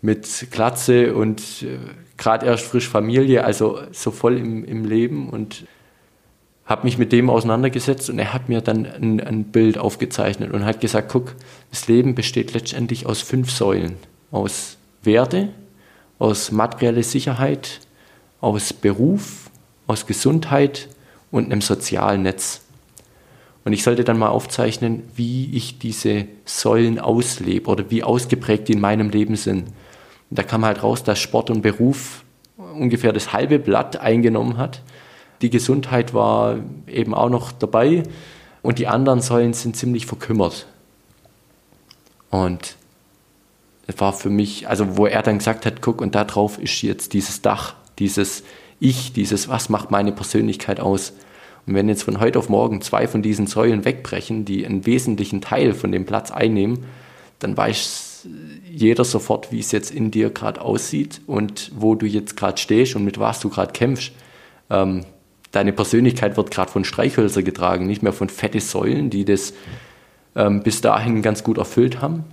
mit 0.00 0.46
Glatze 0.50 1.14
und 1.14 1.40
äh, 1.62 1.78
gerade 2.16 2.46
erst 2.46 2.64
frisch 2.64 2.88
Familie, 2.88 3.44
also 3.44 3.80
so 3.92 4.10
voll 4.10 4.38
im, 4.38 4.64
im 4.64 4.84
Leben 4.84 5.28
und 5.28 5.64
habe 6.64 6.84
mich 6.84 6.98
mit 6.98 7.12
dem 7.12 7.28
auseinandergesetzt 7.28 8.08
und 8.10 8.18
er 8.18 8.32
hat 8.32 8.48
mir 8.48 8.60
dann 8.60 8.86
ein, 8.86 9.20
ein, 9.20 9.44
Bild 9.44 9.76
aufgezeichnet 9.76 10.52
und 10.52 10.64
hat 10.64 10.80
gesagt, 10.80 11.10
guck, 11.10 11.34
das 11.70 11.88
Leben 11.88 12.14
besteht 12.14 12.54
letztendlich 12.54 13.06
aus 13.06 13.20
fünf 13.22 13.50
Säulen. 13.50 13.96
Aus 14.30 14.76
Werte, 15.02 15.48
aus 16.20 16.52
materielle 16.52 17.02
Sicherheit, 17.02 17.80
aus 18.40 18.72
Beruf, 18.72 19.50
aus 19.86 20.06
Gesundheit 20.06 20.88
und 21.30 21.46
einem 21.46 21.60
sozialen 21.60 22.22
Netz. 22.22 22.62
Und 23.64 23.72
ich 23.72 23.82
sollte 23.82 24.04
dann 24.04 24.18
mal 24.18 24.28
aufzeichnen, 24.28 25.02
wie 25.16 25.54
ich 25.54 25.78
diese 25.78 26.26
Säulen 26.44 26.98
auslebe 26.98 27.70
oder 27.70 27.90
wie 27.90 28.02
ausgeprägt 28.02 28.68
die 28.68 28.72
in 28.72 28.80
meinem 28.80 29.10
Leben 29.10 29.36
sind. 29.36 29.68
Und 30.30 30.38
da 30.38 30.42
kam 30.42 30.64
halt 30.64 30.82
raus, 30.82 31.02
dass 31.02 31.18
Sport 31.18 31.50
und 31.50 31.62
Beruf 31.62 32.24
ungefähr 32.56 33.12
das 33.12 33.32
halbe 33.32 33.58
Blatt 33.58 33.98
eingenommen 33.98 34.56
hat. 34.56 34.82
Die 35.42 35.50
Gesundheit 35.50 36.14
war 36.14 36.58
eben 36.86 37.14
auch 37.14 37.30
noch 37.30 37.52
dabei 37.52 38.02
und 38.62 38.78
die 38.78 38.86
anderen 38.86 39.20
Säulen 39.20 39.52
sind 39.52 39.76
ziemlich 39.76 40.06
verkümmert. 40.06 40.66
Und 42.30 42.76
das 43.86 44.00
war 44.00 44.12
für 44.12 44.30
mich, 44.30 44.68
also 44.68 44.96
wo 44.96 45.06
er 45.06 45.22
dann 45.22 45.38
gesagt 45.38 45.66
hat, 45.66 45.82
guck, 45.82 46.00
und 46.00 46.14
da 46.14 46.24
drauf 46.24 46.58
ist 46.58 46.82
jetzt 46.82 47.12
dieses 47.12 47.42
Dach, 47.42 47.74
dieses 48.00 48.42
Ich, 48.80 49.12
dieses 49.12 49.48
Was 49.48 49.68
macht 49.68 49.90
meine 49.90 50.10
Persönlichkeit 50.12 50.80
aus. 50.80 51.12
Und 51.66 51.74
wenn 51.74 51.88
jetzt 51.88 52.02
von 52.02 52.18
heute 52.18 52.38
auf 52.38 52.48
morgen 52.48 52.80
zwei 52.80 53.06
von 53.06 53.22
diesen 53.22 53.46
Säulen 53.46 53.84
wegbrechen, 53.84 54.44
die 54.44 54.66
einen 54.66 54.86
wesentlichen 54.86 55.40
Teil 55.40 55.74
von 55.74 55.92
dem 55.92 56.06
Platz 56.06 56.30
einnehmen, 56.30 56.84
dann 57.38 57.56
weiß 57.56 58.26
jeder 58.70 59.04
sofort, 59.04 59.52
wie 59.52 59.60
es 59.60 59.72
jetzt 59.72 59.90
in 59.90 60.10
dir 60.10 60.30
gerade 60.30 60.60
aussieht 60.60 61.20
und 61.26 61.70
wo 61.74 61.94
du 61.94 62.06
jetzt 62.06 62.36
gerade 62.36 62.58
stehst 62.58 62.96
und 62.96 63.04
mit 63.04 63.18
was 63.18 63.40
du 63.40 63.48
gerade 63.48 63.72
kämpfst. 63.72 64.12
Ähm, 64.68 65.04
deine 65.52 65.72
Persönlichkeit 65.72 66.36
wird 66.36 66.50
gerade 66.50 66.70
von 66.70 66.84
Streichhölzer 66.84 67.42
getragen, 67.42 67.86
nicht 67.86 68.02
mehr 68.02 68.12
von 68.12 68.28
fette 68.28 68.60
Säulen, 68.60 69.10
die 69.10 69.24
das 69.24 69.54
ähm, 70.36 70.62
bis 70.62 70.80
dahin 70.80 71.22
ganz 71.22 71.42
gut 71.42 71.58
erfüllt 71.58 72.00
haben. 72.00 72.24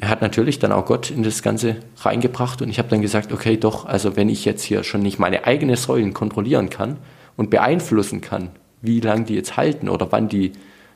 Er 0.00 0.08
hat 0.08 0.20
natürlich 0.20 0.58
dann 0.58 0.72
auch 0.72 0.84
Gott 0.84 1.10
in 1.10 1.22
das 1.22 1.42
Ganze 1.42 1.76
reingebracht 1.98 2.60
und 2.60 2.68
ich 2.68 2.78
habe 2.78 2.88
dann 2.88 3.02
gesagt, 3.02 3.32
okay, 3.32 3.56
doch, 3.56 3.86
also 3.86 4.16
wenn 4.16 4.28
ich 4.28 4.44
jetzt 4.44 4.64
hier 4.64 4.82
schon 4.82 5.02
nicht 5.02 5.18
meine 5.18 5.44
eigenen 5.44 5.76
Säulen 5.76 6.12
kontrollieren 6.12 6.70
kann 6.70 6.98
und 7.36 7.50
beeinflussen 7.50 8.20
kann, 8.20 8.50
wie 8.82 9.00
lange 9.00 9.24
die 9.24 9.34
jetzt 9.34 9.56
halten 9.56 9.88
oder 9.88 10.10
wann 10.10 10.28
die 10.28 10.52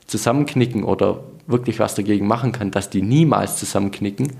zusammenknicken 0.07 0.83
oder 0.83 1.23
wirklich 1.47 1.79
was 1.79 1.95
dagegen 1.95 2.27
machen 2.27 2.51
kann, 2.51 2.71
dass 2.71 2.89
die 2.89 3.01
niemals 3.01 3.57
zusammenknicken, 3.57 4.33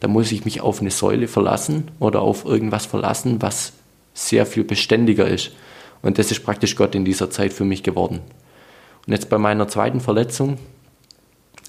dann 0.00 0.12
muss 0.12 0.30
ich 0.30 0.44
mich 0.44 0.60
auf 0.60 0.80
eine 0.80 0.90
Säule 0.90 1.26
verlassen 1.26 1.90
oder 1.98 2.22
auf 2.22 2.44
irgendwas 2.44 2.86
verlassen, 2.86 3.42
was 3.42 3.72
sehr 4.14 4.46
viel 4.46 4.64
beständiger 4.64 5.26
ist. 5.26 5.52
Und 6.02 6.18
das 6.18 6.30
ist 6.30 6.44
praktisch 6.44 6.76
Gott 6.76 6.94
in 6.94 7.04
dieser 7.04 7.30
Zeit 7.30 7.52
für 7.52 7.64
mich 7.64 7.82
geworden. 7.82 8.20
Und 9.06 9.12
jetzt 9.12 9.28
bei 9.28 9.38
meiner 9.38 9.66
zweiten 9.68 10.00
Verletzung 10.00 10.58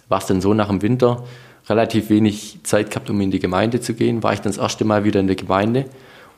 war 0.10 0.20
es 0.20 0.28
dann 0.28 0.42
so 0.42 0.54
nach 0.54 0.68
dem 0.68 0.82
Winter, 0.82 1.24
relativ 1.70 2.10
wenig 2.10 2.60
Zeit 2.64 2.90
gehabt, 2.90 3.10
um 3.10 3.22
in 3.22 3.32
die 3.32 3.40
Gemeinde 3.40 3.80
zu 3.80 3.94
gehen, 3.94 4.24
war 4.24 4.34
ich 4.34 4.40
dann 4.40 4.52
das 4.52 4.62
erste 4.62 4.86
Mal 4.86 5.04
wieder 5.04 5.20
in 5.20 5.28
der 5.28 5.36
Gemeinde 5.36 5.86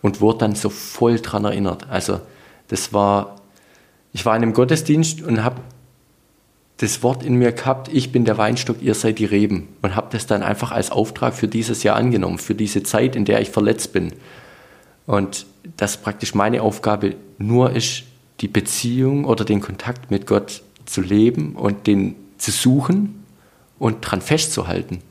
und 0.01 0.21
wurde 0.21 0.39
dann 0.39 0.55
so 0.55 0.69
voll 0.69 1.19
dran 1.19 1.45
erinnert. 1.45 1.89
Also 1.89 2.19
das 2.67 2.93
war, 2.93 3.37
ich 4.13 4.25
war 4.25 4.35
in 4.35 4.43
einem 4.43 4.53
Gottesdienst 4.53 5.21
und 5.21 5.43
habe 5.43 5.61
das 6.77 7.03
Wort 7.03 7.23
in 7.23 7.35
mir 7.35 7.51
gehabt, 7.51 7.89
ich 7.93 8.11
bin 8.11 8.25
der 8.25 8.37
Weinstock, 8.37 8.81
ihr 8.81 8.95
seid 8.95 9.19
die 9.19 9.25
Reben 9.25 9.67
und 9.83 9.95
habe 9.95 10.07
das 10.11 10.25
dann 10.25 10.41
einfach 10.41 10.71
als 10.71 10.91
Auftrag 10.91 11.35
für 11.35 11.47
dieses 11.47 11.83
Jahr 11.83 11.95
angenommen, 11.95 12.39
für 12.39 12.55
diese 12.55 12.81
Zeit, 12.81 13.15
in 13.15 13.25
der 13.25 13.39
ich 13.39 13.51
verletzt 13.51 13.93
bin. 13.93 14.13
Und 15.05 15.45
dass 15.77 15.97
praktisch 15.97 16.33
meine 16.33 16.63
Aufgabe 16.63 17.15
nur 17.37 17.71
ist, 17.71 18.03
die 18.39 18.47
Beziehung 18.47 19.25
oder 19.25 19.45
den 19.45 19.61
Kontakt 19.61 20.09
mit 20.09 20.25
Gott 20.25 20.63
zu 20.85 21.01
leben 21.01 21.55
und 21.55 21.85
den 21.85 22.15
zu 22.37 22.49
suchen 22.49 23.23
und 23.77 24.01
dran 24.01 24.21
festzuhalten. 24.21 25.01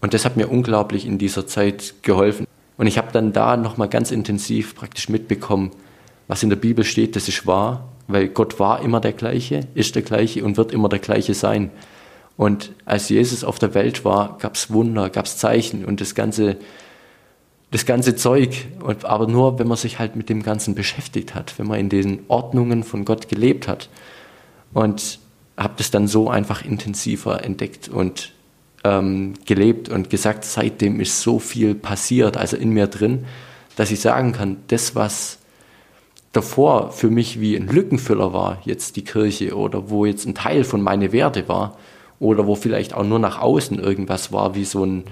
Und 0.00 0.14
das 0.14 0.24
hat 0.24 0.36
mir 0.36 0.48
unglaublich 0.48 1.06
in 1.06 1.18
dieser 1.18 1.46
Zeit 1.46 1.94
geholfen. 2.02 2.46
Und 2.76 2.86
ich 2.86 2.96
habe 2.96 3.12
dann 3.12 3.32
da 3.32 3.56
nochmal 3.56 3.88
ganz 3.88 4.10
intensiv 4.10 4.74
praktisch 4.74 5.08
mitbekommen, 5.08 5.70
was 6.28 6.42
in 6.42 6.48
der 6.48 6.56
Bibel 6.56 6.84
steht, 6.84 7.16
das 7.16 7.28
ist 7.28 7.46
wahr, 7.46 7.88
weil 8.08 8.28
Gott 8.28 8.58
war 8.58 8.82
immer 8.82 9.00
der 9.00 9.12
gleiche, 9.12 9.66
ist 9.74 9.94
der 9.96 10.02
gleiche 10.02 10.44
und 10.44 10.56
wird 10.56 10.72
immer 10.72 10.88
der 10.88 11.00
gleiche 11.00 11.34
sein. 11.34 11.70
Und 12.36 12.72
als 12.86 13.08
Jesus 13.08 13.44
auf 13.44 13.58
der 13.58 13.74
Welt 13.74 14.04
war, 14.04 14.38
gab 14.38 14.54
es 14.54 14.70
Wunder, 14.70 15.10
gab 15.10 15.26
es 15.26 15.36
Zeichen 15.36 15.84
und 15.84 16.00
das 16.00 16.14
ganze, 16.14 16.56
das 17.70 17.84
ganze 17.84 18.16
Zeug. 18.16 18.68
Und, 18.82 19.04
aber 19.04 19.26
nur, 19.26 19.58
wenn 19.58 19.68
man 19.68 19.76
sich 19.76 19.98
halt 19.98 20.16
mit 20.16 20.30
dem 20.30 20.42
Ganzen 20.42 20.74
beschäftigt 20.74 21.34
hat, 21.34 21.58
wenn 21.58 21.66
man 21.66 21.78
in 21.78 21.90
den 21.90 22.20
Ordnungen 22.28 22.84
von 22.84 23.04
Gott 23.04 23.28
gelebt 23.28 23.68
hat. 23.68 23.90
Und 24.72 25.18
habe 25.58 25.74
das 25.76 25.90
dann 25.90 26.08
so 26.08 26.30
einfach 26.30 26.64
intensiver 26.64 27.44
entdeckt 27.44 27.88
und 27.88 28.32
ähm, 28.84 29.34
gelebt 29.46 29.88
und 29.88 30.10
gesagt, 30.10 30.44
seitdem 30.44 31.00
ist 31.00 31.20
so 31.20 31.38
viel 31.38 31.74
passiert, 31.74 32.36
also 32.36 32.56
in 32.56 32.70
mir 32.70 32.86
drin, 32.86 33.26
dass 33.76 33.90
ich 33.90 34.00
sagen 34.00 34.32
kann, 34.32 34.58
das, 34.68 34.94
was 34.94 35.38
davor 36.32 36.92
für 36.92 37.10
mich 37.10 37.40
wie 37.40 37.56
ein 37.56 37.66
Lückenfüller 37.66 38.32
war, 38.32 38.58
jetzt 38.64 38.96
die 38.96 39.04
Kirche, 39.04 39.56
oder 39.56 39.90
wo 39.90 40.06
jetzt 40.06 40.26
ein 40.26 40.34
Teil 40.34 40.64
von 40.64 40.80
meine 40.80 41.12
Werte 41.12 41.48
war, 41.48 41.76
oder 42.18 42.46
wo 42.46 42.54
vielleicht 42.54 42.94
auch 42.94 43.04
nur 43.04 43.18
nach 43.18 43.40
außen 43.40 43.78
irgendwas 43.78 44.32
war, 44.32 44.54
wie 44.54 44.64
so 44.64 44.84
ein, 44.84 45.04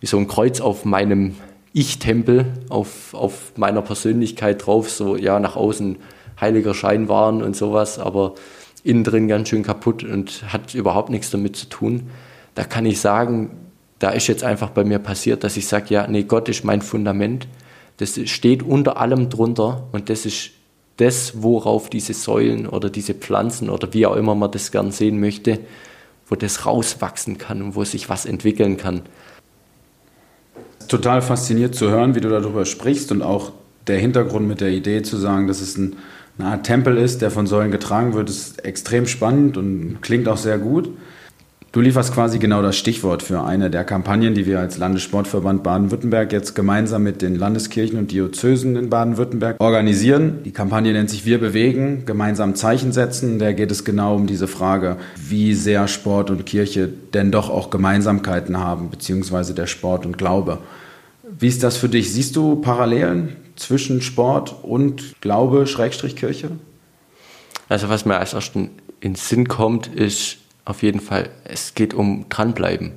wie 0.00 0.06
so 0.06 0.18
ein 0.18 0.26
Kreuz 0.26 0.60
auf 0.60 0.84
meinem 0.84 1.36
Ich-Tempel, 1.72 2.46
auf, 2.68 3.14
auf 3.14 3.52
meiner 3.56 3.82
Persönlichkeit 3.82 4.66
drauf, 4.66 4.90
so 4.90 5.16
ja, 5.16 5.38
nach 5.38 5.56
außen 5.56 5.96
heiliger 6.40 6.74
Schein 6.74 7.08
waren 7.08 7.42
und 7.42 7.56
sowas, 7.56 7.98
aber 7.98 8.34
innen 8.82 9.04
drin 9.04 9.28
ganz 9.28 9.48
schön 9.48 9.62
kaputt 9.62 10.04
und 10.04 10.44
hat 10.52 10.74
überhaupt 10.74 11.10
nichts 11.10 11.30
damit 11.30 11.56
zu 11.56 11.66
tun 11.66 12.08
da 12.56 12.64
kann 12.64 12.86
ich 12.86 13.00
sagen, 13.00 13.50
da 13.98 14.10
ist 14.10 14.26
jetzt 14.26 14.42
einfach 14.42 14.70
bei 14.70 14.82
mir 14.82 14.98
passiert, 14.98 15.44
dass 15.44 15.56
ich 15.56 15.68
sage, 15.68 15.86
ja, 15.90 16.06
nee, 16.08 16.24
Gott 16.24 16.48
ist 16.48 16.64
mein 16.64 16.82
Fundament. 16.82 17.46
Das 17.98 18.18
steht 18.28 18.62
unter 18.62 18.96
allem 18.96 19.30
drunter 19.30 19.86
und 19.92 20.10
das 20.10 20.26
ist 20.26 20.50
das, 20.96 21.42
worauf 21.42 21.90
diese 21.90 22.14
Säulen 22.14 22.66
oder 22.66 22.88
diese 22.90 23.14
Pflanzen 23.14 23.68
oder 23.68 23.92
wie 23.92 24.06
auch 24.06 24.16
immer 24.16 24.34
man 24.34 24.50
das 24.50 24.72
gern 24.72 24.90
sehen 24.90 25.20
möchte, 25.20 25.60
wo 26.26 26.34
das 26.34 26.64
rauswachsen 26.64 27.36
kann 27.36 27.62
und 27.62 27.76
wo 27.76 27.84
sich 27.84 28.08
was 28.08 28.24
entwickeln 28.24 28.78
kann. 28.78 29.02
Total 30.88 31.20
fasziniert 31.20 31.74
zu 31.74 31.90
hören, 31.90 32.14
wie 32.14 32.20
du 32.20 32.30
darüber 32.30 32.64
sprichst 32.64 33.12
und 33.12 33.20
auch 33.20 33.52
der 33.86 33.98
Hintergrund 33.98 34.48
mit 34.48 34.62
der 34.62 34.70
Idee 34.70 35.02
zu 35.02 35.18
sagen, 35.18 35.46
dass 35.46 35.60
es 35.60 35.76
ein, 35.76 35.96
eine 36.38 36.48
Art 36.48 36.64
Tempel 36.64 36.96
ist, 36.96 37.20
der 37.20 37.30
von 37.30 37.46
Säulen 37.46 37.70
getragen 37.70 38.14
wird, 38.14 38.30
ist 38.30 38.64
extrem 38.64 39.06
spannend 39.06 39.58
und 39.58 39.98
klingt 40.00 40.26
auch 40.26 40.38
sehr 40.38 40.58
gut. 40.58 40.90
Du 41.76 41.82
lieferst 41.82 42.14
quasi 42.14 42.38
genau 42.38 42.62
das 42.62 42.78
Stichwort 42.78 43.22
für 43.22 43.42
eine 43.42 43.68
der 43.68 43.84
Kampagnen, 43.84 44.32
die 44.32 44.46
wir 44.46 44.60
als 44.60 44.78
Landessportverband 44.78 45.62
Baden-Württemberg 45.62 46.32
jetzt 46.32 46.54
gemeinsam 46.54 47.02
mit 47.02 47.20
den 47.20 47.34
Landeskirchen 47.34 47.98
und 47.98 48.10
Diözesen 48.10 48.76
in 48.76 48.88
Baden-Württemberg 48.88 49.60
organisieren. 49.60 50.38
Die 50.46 50.52
Kampagne 50.52 50.94
nennt 50.94 51.10
sich 51.10 51.26
Wir 51.26 51.38
bewegen, 51.38 52.06
gemeinsam 52.06 52.54
Zeichen 52.54 52.92
setzen. 52.92 53.38
Da 53.38 53.52
geht 53.52 53.70
es 53.70 53.84
genau 53.84 54.16
um 54.16 54.26
diese 54.26 54.48
Frage, 54.48 54.96
wie 55.16 55.52
sehr 55.52 55.86
Sport 55.86 56.30
und 56.30 56.46
Kirche 56.46 56.88
denn 57.12 57.30
doch 57.30 57.50
auch 57.50 57.68
Gemeinsamkeiten 57.68 58.56
haben, 58.56 58.88
beziehungsweise 58.88 59.52
der 59.52 59.66
Sport 59.66 60.06
und 60.06 60.16
Glaube. 60.16 60.60
Wie 61.38 61.48
ist 61.48 61.62
das 61.62 61.76
für 61.76 61.90
dich? 61.90 62.10
Siehst 62.10 62.36
du 62.36 62.56
Parallelen 62.56 63.36
zwischen 63.56 64.00
Sport 64.00 64.56
und 64.62 65.20
Glaube, 65.20 65.66
Schrägstrich 65.66 66.16
Kirche? 66.16 66.52
Also 67.68 67.90
was 67.90 68.06
mir 68.06 68.16
als 68.16 68.32
erstes 68.32 68.68
in 69.00 69.14
Sinn 69.14 69.46
kommt, 69.46 69.88
ist, 69.88 70.38
auf 70.66 70.82
jeden 70.82 71.00
Fall, 71.00 71.30
es 71.44 71.74
geht 71.74 71.94
um 71.94 72.26
dranbleiben. 72.28 72.92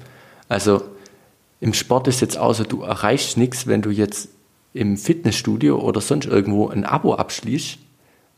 Also 0.49 0.82
im 1.62 1.73
Sport 1.73 2.08
ist 2.08 2.19
jetzt 2.19 2.38
außer 2.38 2.65
du 2.65 2.82
erreichst 2.82 3.38
nichts, 3.38 3.67
wenn 3.67 3.82
du 3.82 3.91
jetzt 3.91 4.29
im 4.73 4.97
Fitnessstudio 4.97 5.79
oder 5.79 6.01
sonst 6.01 6.25
irgendwo 6.25 6.67
ein 6.67 6.84
Abo 6.84 7.15
abschließt 7.15 7.77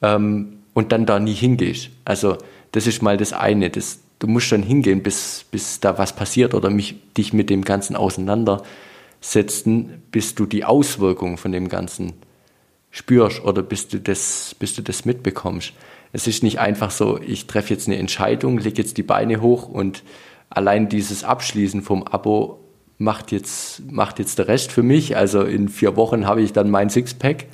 ähm, 0.02 0.58
und 0.74 0.92
dann 0.92 1.06
da 1.06 1.20
nie 1.20 1.34
hingehst. 1.34 1.90
Also 2.06 2.38
das 2.72 2.88
ist 2.88 3.02
mal 3.02 3.18
das 3.18 3.34
eine. 3.34 3.70
Das, 3.70 4.00
du 4.20 4.28
musst 4.28 4.52
dann 4.52 4.64
hingehen, 4.64 5.02
bis, 5.02 5.46
bis 5.50 5.80
da 5.80 5.98
was 5.98 6.16
passiert 6.16 6.54
oder 6.54 6.70
mich, 6.70 6.96
dich 7.18 7.34
mit 7.34 7.50
dem 7.50 7.64
Ganzen 7.64 7.96
auseinandersetzen, 7.96 10.02
bis 10.12 10.36
du 10.36 10.46
die 10.46 10.66
Auswirkungen 10.66 11.38
von 11.38 11.52
dem 11.52 11.70
Ganzen 11.70 12.14
spürst 12.92 13.44
oder 13.46 13.62
bis 13.62 13.88
du 13.88 14.00
das, 14.00 14.56
bis 14.60 14.76
du 14.76 14.82
das 14.82 15.06
mitbekommst. 15.06 15.74
Es 16.14 16.28
ist 16.28 16.44
nicht 16.44 16.60
einfach 16.60 16.92
so, 16.92 17.20
ich 17.20 17.48
treffe 17.48 17.74
jetzt 17.74 17.88
eine 17.88 17.98
Entscheidung, 17.98 18.58
lege 18.58 18.82
jetzt 18.82 18.98
die 18.98 19.04
Beine 19.04 19.42
hoch 19.42 19.68
und 19.68 20.04
allein 20.50 20.90
dieses 20.90 21.24
Abschließen 21.24 21.82
vom 21.82 22.04
Abo 22.04 22.60
macht 22.98 23.32
jetzt, 23.32 23.92
macht 23.92 24.20
jetzt 24.20 24.38
der 24.38 24.48
Rest 24.48 24.72
für 24.72 24.84
mich. 24.84 25.16
Also 25.16 25.42
in 25.42 25.70
vier 25.70 25.96
Wochen 25.96 26.28
habe 26.28 26.42
ich 26.42 26.54
dann 26.54 26.70
mein 26.70 26.90
Sixpack, 26.90 27.48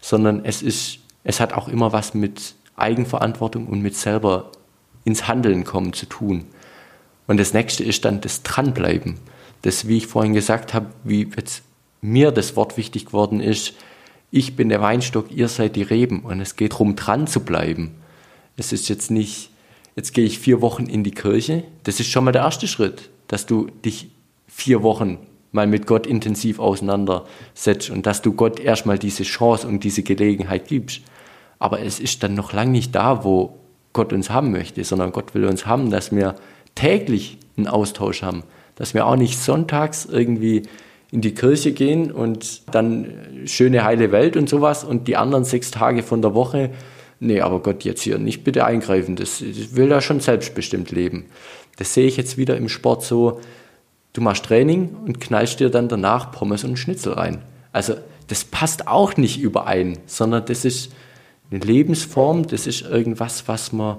sondern 0.00 0.44
es 0.44 0.62
ist, 0.62 0.98
es 1.24 1.40
hat 1.40 1.52
auch 1.52 1.68
immer 1.68 1.92
was 1.92 2.14
mit 2.14 2.54
Eigenverantwortung 2.76 3.66
und 3.66 3.82
mit 3.82 3.94
selber 3.94 4.50
ins 5.04 5.28
Handeln 5.28 5.64
kommen 5.64 5.92
zu 5.92 6.06
tun. 6.06 6.46
Und 7.26 7.38
das 7.38 7.54
nächste 7.54 7.84
ist 7.84 8.04
dann 8.04 8.20
das 8.20 8.42
Dranbleiben. 8.42 9.16
Das, 9.62 9.86
wie 9.86 9.98
ich 9.98 10.06
vorhin 10.06 10.32
gesagt 10.32 10.74
habe, 10.74 10.86
wie 11.04 11.28
jetzt 11.36 11.62
mir 12.00 12.32
das 12.32 12.56
Wort 12.56 12.76
wichtig 12.76 13.06
geworden 13.06 13.40
ist, 13.40 13.74
ich 14.30 14.56
bin 14.56 14.68
der 14.68 14.80
Weinstock, 14.80 15.30
ihr 15.30 15.48
seid 15.48 15.76
die 15.76 15.82
Reben. 15.82 16.20
Und 16.20 16.40
es 16.40 16.56
geht 16.56 16.72
darum, 16.72 16.96
dran 16.96 17.26
zu 17.26 17.40
bleiben. 17.40 17.96
Es 18.56 18.72
ist 18.72 18.88
jetzt 18.88 19.10
nicht, 19.10 19.50
jetzt 19.96 20.12
gehe 20.12 20.24
ich 20.24 20.38
vier 20.38 20.60
Wochen 20.60 20.86
in 20.86 21.04
die 21.04 21.10
Kirche. 21.10 21.64
Das 21.84 22.00
ist 22.00 22.08
schon 22.08 22.24
mal 22.24 22.32
der 22.32 22.42
erste 22.42 22.68
Schritt, 22.68 23.10
dass 23.28 23.46
du 23.46 23.68
dich 23.84 24.10
vier 24.46 24.82
Wochen 24.82 25.18
mal 25.52 25.66
mit 25.66 25.86
Gott 25.86 26.06
intensiv 26.06 26.60
auseinandersetzt 26.60 27.90
und 27.90 28.06
dass 28.06 28.22
du 28.22 28.32
Gott 28.32 28.60
erstmal 28.60 28.98
diese 28.98 29.24
Chance 29.24 29.66
und 29.66 29.82
diese 29.82 30.02
Gelegenheit 30.02 30.68
gibst. 30.68 31.00
Aber 31.58 31.80
es 31.80 31.98
ist 31.98 32.22
dann 32.22 32.34
noch 32.34 32.52
lange 32.52 32.70
nicht 32.70 32.94
da, 32.94 33.24
wo 33.24 33.58
Gott 33.92 34.12
uns 34.12 34.30
haben 34.30 34.52
möchte, 34.52 34.84
sondern 34.84 35.10
Gott 35.10 35.34
will 35.34 35.44
uns 35.44 35.66
haben, 35.66 35.90
dass 35.90 36.14
wir 36.14 36.36
täglich 36.76 37.38
einen 37.56 37.66
Austausch 37.66 38.22
haben, 38.22 38.44
dass 38.76 38.94
wir 38.94 39.06
auch 39.06 39.16
nicht 39.16 39.38
sonntags 39.38 40.04
irgendwie 40.04 40.62
in 41.12 41.20
die 41.20 41.34
Kirche 41.34 41.72
gehen 41.72 42.12
und 42.12 42.62
dann 42.72 43.42
schöne 43.46 43.84
heile 43.84 44.12
Welt 44.12 44.36
und 44.36 44.48
sowas 44.48 44.84
und 44.84 45.08
die 45.08 45.16
anderen 45.16 45.44
sechs 45.44 45.70
Tage 45.70 46.02
von 46.02 46.22
der 46.22 46.34
Woche, 46.34 46.70
nee, 47.18 47.40
aber 47.40 47.60
Gott 47.60 47.84
jetzt 47.84 48.02
hier 48.02 48.18
nicht 48.18 48.44
bitte 48.44 48.64
eingreifen, 48.64 49.16
das, 49.16 49.38
das 49.40 49.74
will 49.74 49.90
er 49.90 50.00
schon 50.00 50.20
selbstbestimmt 50.20 50.90
leben. 50.90 51.26
Das 51.78 51.94
sehe 51.94 52.06
ich 52.06 52.16
jetzt 52.16 52.36
wieder 52.36 52.56
im 52.56 52.68
Sport 52.68 53.02
so, 53.04 53.40
du 54.12 54.20
machst 54.20 54.44
Training 54.44 54.96
und 55.04 55.20
knallst 55.20 55.60
dir 55.60 55.70
dann 55.70 55.88
danach 55.88 56.30
Pommes 56.30 56.62
und 56.64 56.78
Schnitzel 56.78 57.14
rein. 57.14 57.42
Also 57.72 57.94
das 58.28 58.44
passt 58.44 58.86
auch 58.86 59.16
nicht 59.16 59.40
überein, 59.40 59.98
sondern 60.06 60.44
das 60.46 60.64
ist 60.64 60.92
eine 61.50 61.60
Lebensform, 61.60 62.46
das 62.46 62.68
ist 62.68 62.82
irgendwas, 62.82 63.48
was 63.48 63.72
man 63.72 63.96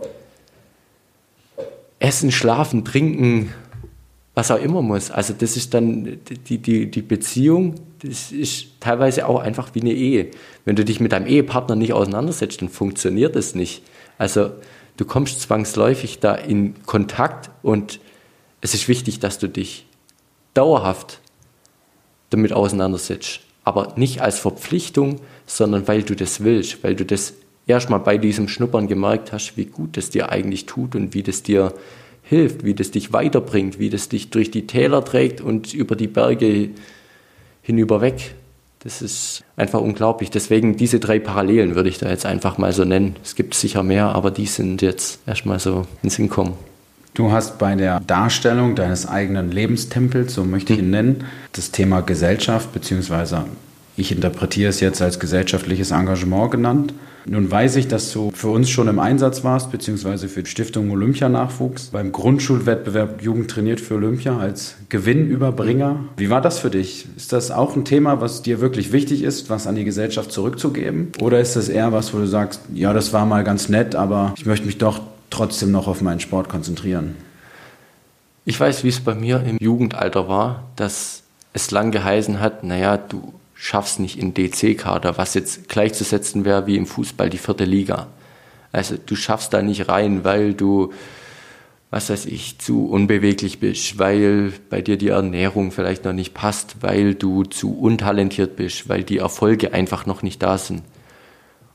essen, 1.99 2.31
schlafen, 2.31 2.85
trinken, 2.85 3.53
was 4.33 4.49
auch 4.49 4.61
immer 4.61 4.81
muss. 4.81 5.11
Also 5.11 5.33
das 5.37 5.57
ist 5.57 5.73
dann 5.73 6.19
die, 6.47 6.57
die, 6.57 6.89
die 6.89 7.01
Beziehung, 7.01 7.75
das 8.01 8.31
ist 8.31 8.67
teilweise 8.79 9.27
auch 9.27 9.39
einfach 9.39 9.75
wie 9.75 9.81
eine 9.81 9.93
Ehe. 9.93 10.31
Wenn 10.63 10.75
du 10.75 10.85
dich 10.85 10.99
mit 10.99 11.11
deinem 11.11 11.27
Ehepartner 11.27 11.75
nicht 11.75 11.93
auseinandersetzt, 11.93 12.61
dann 12.61 12.69
funktioniert 12.69 13.35
das 13.35 13.55
nicht. 13.55 13.83
Also 14.17 14.51
du 14.97 15.05
kommst 15.05 15.41
zwangsläufig 15.41 16.19
da 16.19 16.35
in 16.35 16.75
Kontakt 16.85 17.49
und 17.61 17.99
es 18.61 18.73
ist 18.73 18.87
wichtig, 18.87 19.19
dass 19.19 19.37
du 19.37 19.49
dich 19.49 19.85
dauerhaft 20.53 21.19
damit 22.29 22.53
auseinandersetzt. 22.53 23.41
Aber 23.63 23.93
nicht 23.95 24.21
als 24.21 24.39
Verpflichtung, 24.39 25.19
sondern 25.45 25.87
weil 25.87 26.03
du 26.03 26.15
das 26.15 26.43
willst, 26.43 26.83
weil 26.83 26.95
du 26.95 27.05
das 27.05 27.33
erstmal 27.67 27.99
bei 27.99 28.17
diesem 28.17 28.47
Schnuppern 28.47 28.87
gemerkt 28.87 29.33
hast, 29.33 29.57
wie 29.57 29.65
gut 29.65 29.97
es 29.97 30.09
dir 30.09 30.29
eigentlich 30.29 30.65
tut 30.65 30.95
und 30.95 31.13
wie 31.13 31.23
das 31.23 31.43
dir 31.43 31.73
hilft, 32.31 32.63
wie 32.63 32.73
das 32.73 32.91
dich 32.91 33.11
weiterbringt, 33.11 33.77
wie 33.77 33.89
das 33.89 34.07
dich 34.07 34.29
durch 34.29 34.51
die 34.51 34.65
Täler 34.65 35.03
trägt 35.03 35.41
und 35.41 35.73
über 35.73 35.97
die 35.97 36.07
Berge 36.07 36.69
hinüber 37.61 37.99
weg. 37.99 38.35
Das 38.79 39.01
ist 39.01 39.43
einfach 39.57 39.81
unglaublich. 39.81 40.31
Deswegen 40.31 40.77
diese 40.77 41.01
drei 41.01 41.19
Parallelen 41.19 41.75
würde 41.75 41.89
ich 41.89 41.97
da 41.97 42.09
jetzt 42.09 42.25
einfach 42.25 42.57
mal 42.57 42.71
so 42.71 42.85
nennen. 42.85 43.17
Es 43.21 43.35
gibt 43.35 43.53
sicher 43.53 43.83
mehr, 43.83 44.15
aber 44.15 44.31
die 44.31 44.45
sind 44.45 44.81
jetzt 44.81 45.19
erstmal 45.27 45.59
so 45.59 45.85
ins 46.03 46.15
Sinn 46.15 46.29
kommen. 46.29 46.53
Du 47.15 47.33
hast 47.33 47.59
bei 47.59 47.75
der 47.75 47.99
Darstellung 47.99 48.75
deines 48.75 49.05
eigenen 49.05 49.51
Lebenstempels, 49.51 50.33
so 50.33 50.45
möchte 50.45 50.71
ich 50.71 50.79
ihn 50.79 50.89
nennen, 50.89 51.25
das 51.51 51.71
Thema 51.71 51.99
Gesellschaft, 51.99 52.71
beziehungsweise 52.71 53.43
ich 53.97 54.13
interpretiere 54.13 54.69
es 54.69 54.79
jetzt 54.79 55.01
als 55.01 55.19
gesellschaftliches 55.19 55.91
Engagement 55.91 56.51
genannt. 56.51 56.93
Nun 57.25 57.49
weiß 57.49 57.75
ich, 57.75 57.87
dass 57.87 58.11
du 58.11 58.31
für 58.33 58.49
uns 58.49 58.69
schon 58.69 58.87
im 58.87 58.99
Einsatz 58.99 59.43
warst, 59.43 59.71
beziehungsweise 59.71 60.27
für 60.27 60.43
die 60.43 60.49
Stiftung 60.49 60.89
Olympia-Nachwuchs, 60.91 61.87
beim 61.87 62.11
Grundschulwettbewerb 62.11 63.21
Jugend 63.21 63.51
trainiert 63.51 63.79
für 63.79 63.95
Olympia 63.95 64.37
als 64.37 64.75
Gewinnüberbringer. 64.89 66.05
Wie 66.17 66.29
war 66.29 66.41
das 66.41 66.59
für 66.59 66.69
dich? 66.69 67.05
Ist 67.15 67.31
das 67.33 67.51
auch 67.51 67.75
ein 67.75 67.85
Thema, 67.85 68.21
was 68.21 68.41
dir 68.41 68.59
wirklich 68.59 68.91
wichtig 68.91 69.23
ist, 69.23 69.49
was 69.49 69.67
an 69.67 69.75
die 69.75 69.85
Gesellschaft 69.85 70.31
zurückzugeben? 70.31 71.11
Oder 71.21 71.39
ist 71.39 71.55
das 71.55 71.69
eher 71.69 71.91
was, 71.91 72.13
wo 72.13 72.17
du 72.17 72.27
sagst, 72.27 72.61
ja, 72.73 72.93
das 72.93 73.13
war 73.13 73.25
mal 73.25 73.43
ganz 73.43 73.69
nett, 73.69 73.95
aber 73.95 74.33
ich 74.37 74.45
möchte 74.45 74.65
mich 74.65 74.77
doch 74.77 75.01
trotzdem 75.29 75.71
noch 75.71 75.87
auf 75.87 76.01
meinen 76.01 76.19
Sport 76.19 76.49
konzentrieren? 76.49 77.15
Ich 78.45 78.59
weiß, 78.59 78.83
wie 78.83 78.89
es 78.89 78.99
bei 78.99 79.13
mir 79.13 79.43
im 79.43 79.57
Jugendalter 79.59 80.27
war, 80.27 80.63
dass 80.75 81.21
es 81.53 81.69
lang 81.69 81.91
geheißen 81.91 82.39
hat, 82.39 82.63
naja, 82.63 82.97
du 82.97 83.33
schaffst 83.63 83.99
nicht 83.99 84.17
in 84.17 84.33
DC-Kader, 84.33 85.19
was 85.19 85.35
jetzt 85.35 85.69
gleichzusetzen 85.69 86.45
wäre 86.45 86.65
wie 86.65 86.77
im 86.77 86.87
Fußball 86.87 87.29
die 87.29 87.37
vierte 87.37 87.63
Liga. 87.63 88.07
Also 88.71 88.95
du 88.97 89.15
schaffst 89.15 89.53
da 89.53 89.61
nicht 89.61 89.87
rein, 89.87 90.23
weil 90.23 90.55
du, 90.55 90.93
was 91.91 92.09
weiß 92.09 92.25
ich, 92.25 92.57
zu 92.57 92.87
unbeweglich 92.87 93.59
bist, 93.59 93.99
weil 93.99 94.51
bei 94.71 94.81
dir 94.81 94.97
die 94.97 95.09
Ernährung 95.09 95.69
vielleicht 95.69 96.05
noch 96.05 96.11
nicht 96.13 96.33
passt, 96.33 96.77
weil 96.81 97.13
du 97.13 97.43
zu 97.43 97.77
untalentiert 97.77 98.55
bist, 98.55 98.89
weil 98.89 99.03
die 99.03 99.19
Erfolge 99.19 99.75
einfach 99.75 100.07
noch 100.07 100.23
nicht 100.23 100.41
da 100.41 100.57
sind. 100.57 100.81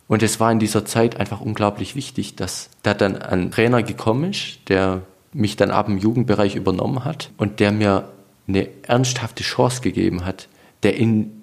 Und 0.08 0.24
es 0.24 0.40
war 0.40 0.50
in 0.50 0.58
dieser 0.58 0.84
Zeit 0.86 1.20
einfach 1.20 1.40
unglaublich 1.40 1.94
wichtig, 1.94 2.34
dass 2.34 2.68
da 2.82 2.94
dann 2.94 3.16
ein 3.16 3.52
Trainer 3.52 3.84
gekommen 3.84 4.32
ist, 4.32 4.58
der 4.68 5.02
mich 5.32 5.54
dann 5.54 5.70
ab 5.70 5.86
dem 5.86 5.98
Jugendbereich 5.98 6.56
übernommen 6.56 7.04
hat 7.04 7.30
und 7.36 7.60
der 7.60 7.70
mir 7.70 8.08
eine 8.48 8.66
ernsthafte 8.82 9.44
Chance 9.44 9.82
gegeben 9.82 10.24
hat, 10.24 10.48
der 10.82 10.96
in 10.96 11.35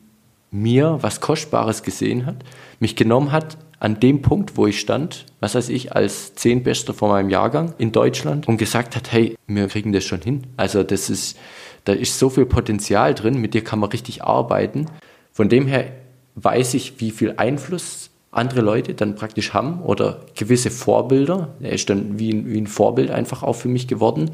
mir 0.54 1.00
was 1.02 1.20
Kostbares 1.20 1.84
gesehen 1.84 2.26
hat, 2.26 2.38
mich 2.80 2.96
genommen 2.96 3.32
hat 3.32 3.58
an 3.80 4.00
dem 4.00 4.22
Punkt, 4.22 4.56
wo 4.56 4.68
ich 4.68 4.80
stand, 4.80 5.26
was 5.42 5.56
weiß 5.56 5.68
ich, 5.70 5.94
als 5.94 6.36
Zehnbester 6.36 6.94
von 6.94 7.10
meinem 7.10 7.30
Jahrgang 7.30 7.74
in 7.80 7.92
Deutschland 7.92 8.48
und 8.48 8.58
gesagt 8.58 8.96
hat, 8.96 9.12
hey, 9.12 9.36
wir 9.48 9.68
kriegen 9.68 9.92
das 9.92 10.06
schon 10.06 10.22
hin. 10.22 10.44
Also 10.56 10.84
das 10.84 11.10
ist, 11.10 11.38
da 11.84 11.92
ist 11.92 12.18
so 12.18 12.30
viel 12.30 12.46
Potenzial 12.46 13.13
drin, 13.13 13.42
mit 13.42 13.54
dir 13.54 13.63
kann 13.63 13.80
man 13.80 13.89
richtig 13.89 14.24
arbeiten. 14.24 14.86
Von 15.34 15.50
dem 15.50 15.68
her 15.68 15.92
weiß 16.36 16.76
ich, 16.76 17.02
wie 17.02 17.12
viel 17.12 17.34
Einfluss 17.36 18.10
andere 18.32 18.62
Leute 18.62 18.94
dann 18.94 19.16
praktisch 19.16 19.54
haben 19.54 19.82
oder 19.82 20.22
gewisse 20.36 20.72
Vorbilder. 20.72 21.50
Er 21.60 21.74
ist 21.74 21.89
dann 21.89 22.20
wie 22.20 22.32
ein, 22.32 22.48
wie 22.48 22.62
ein 22.62 22.68
Vorbild 22.68 23.12
einfach 23.12 23.44
auch 23.44 23.54
für 23.54 23.68
mich 23.68 23.88
geworden 23.88 24.32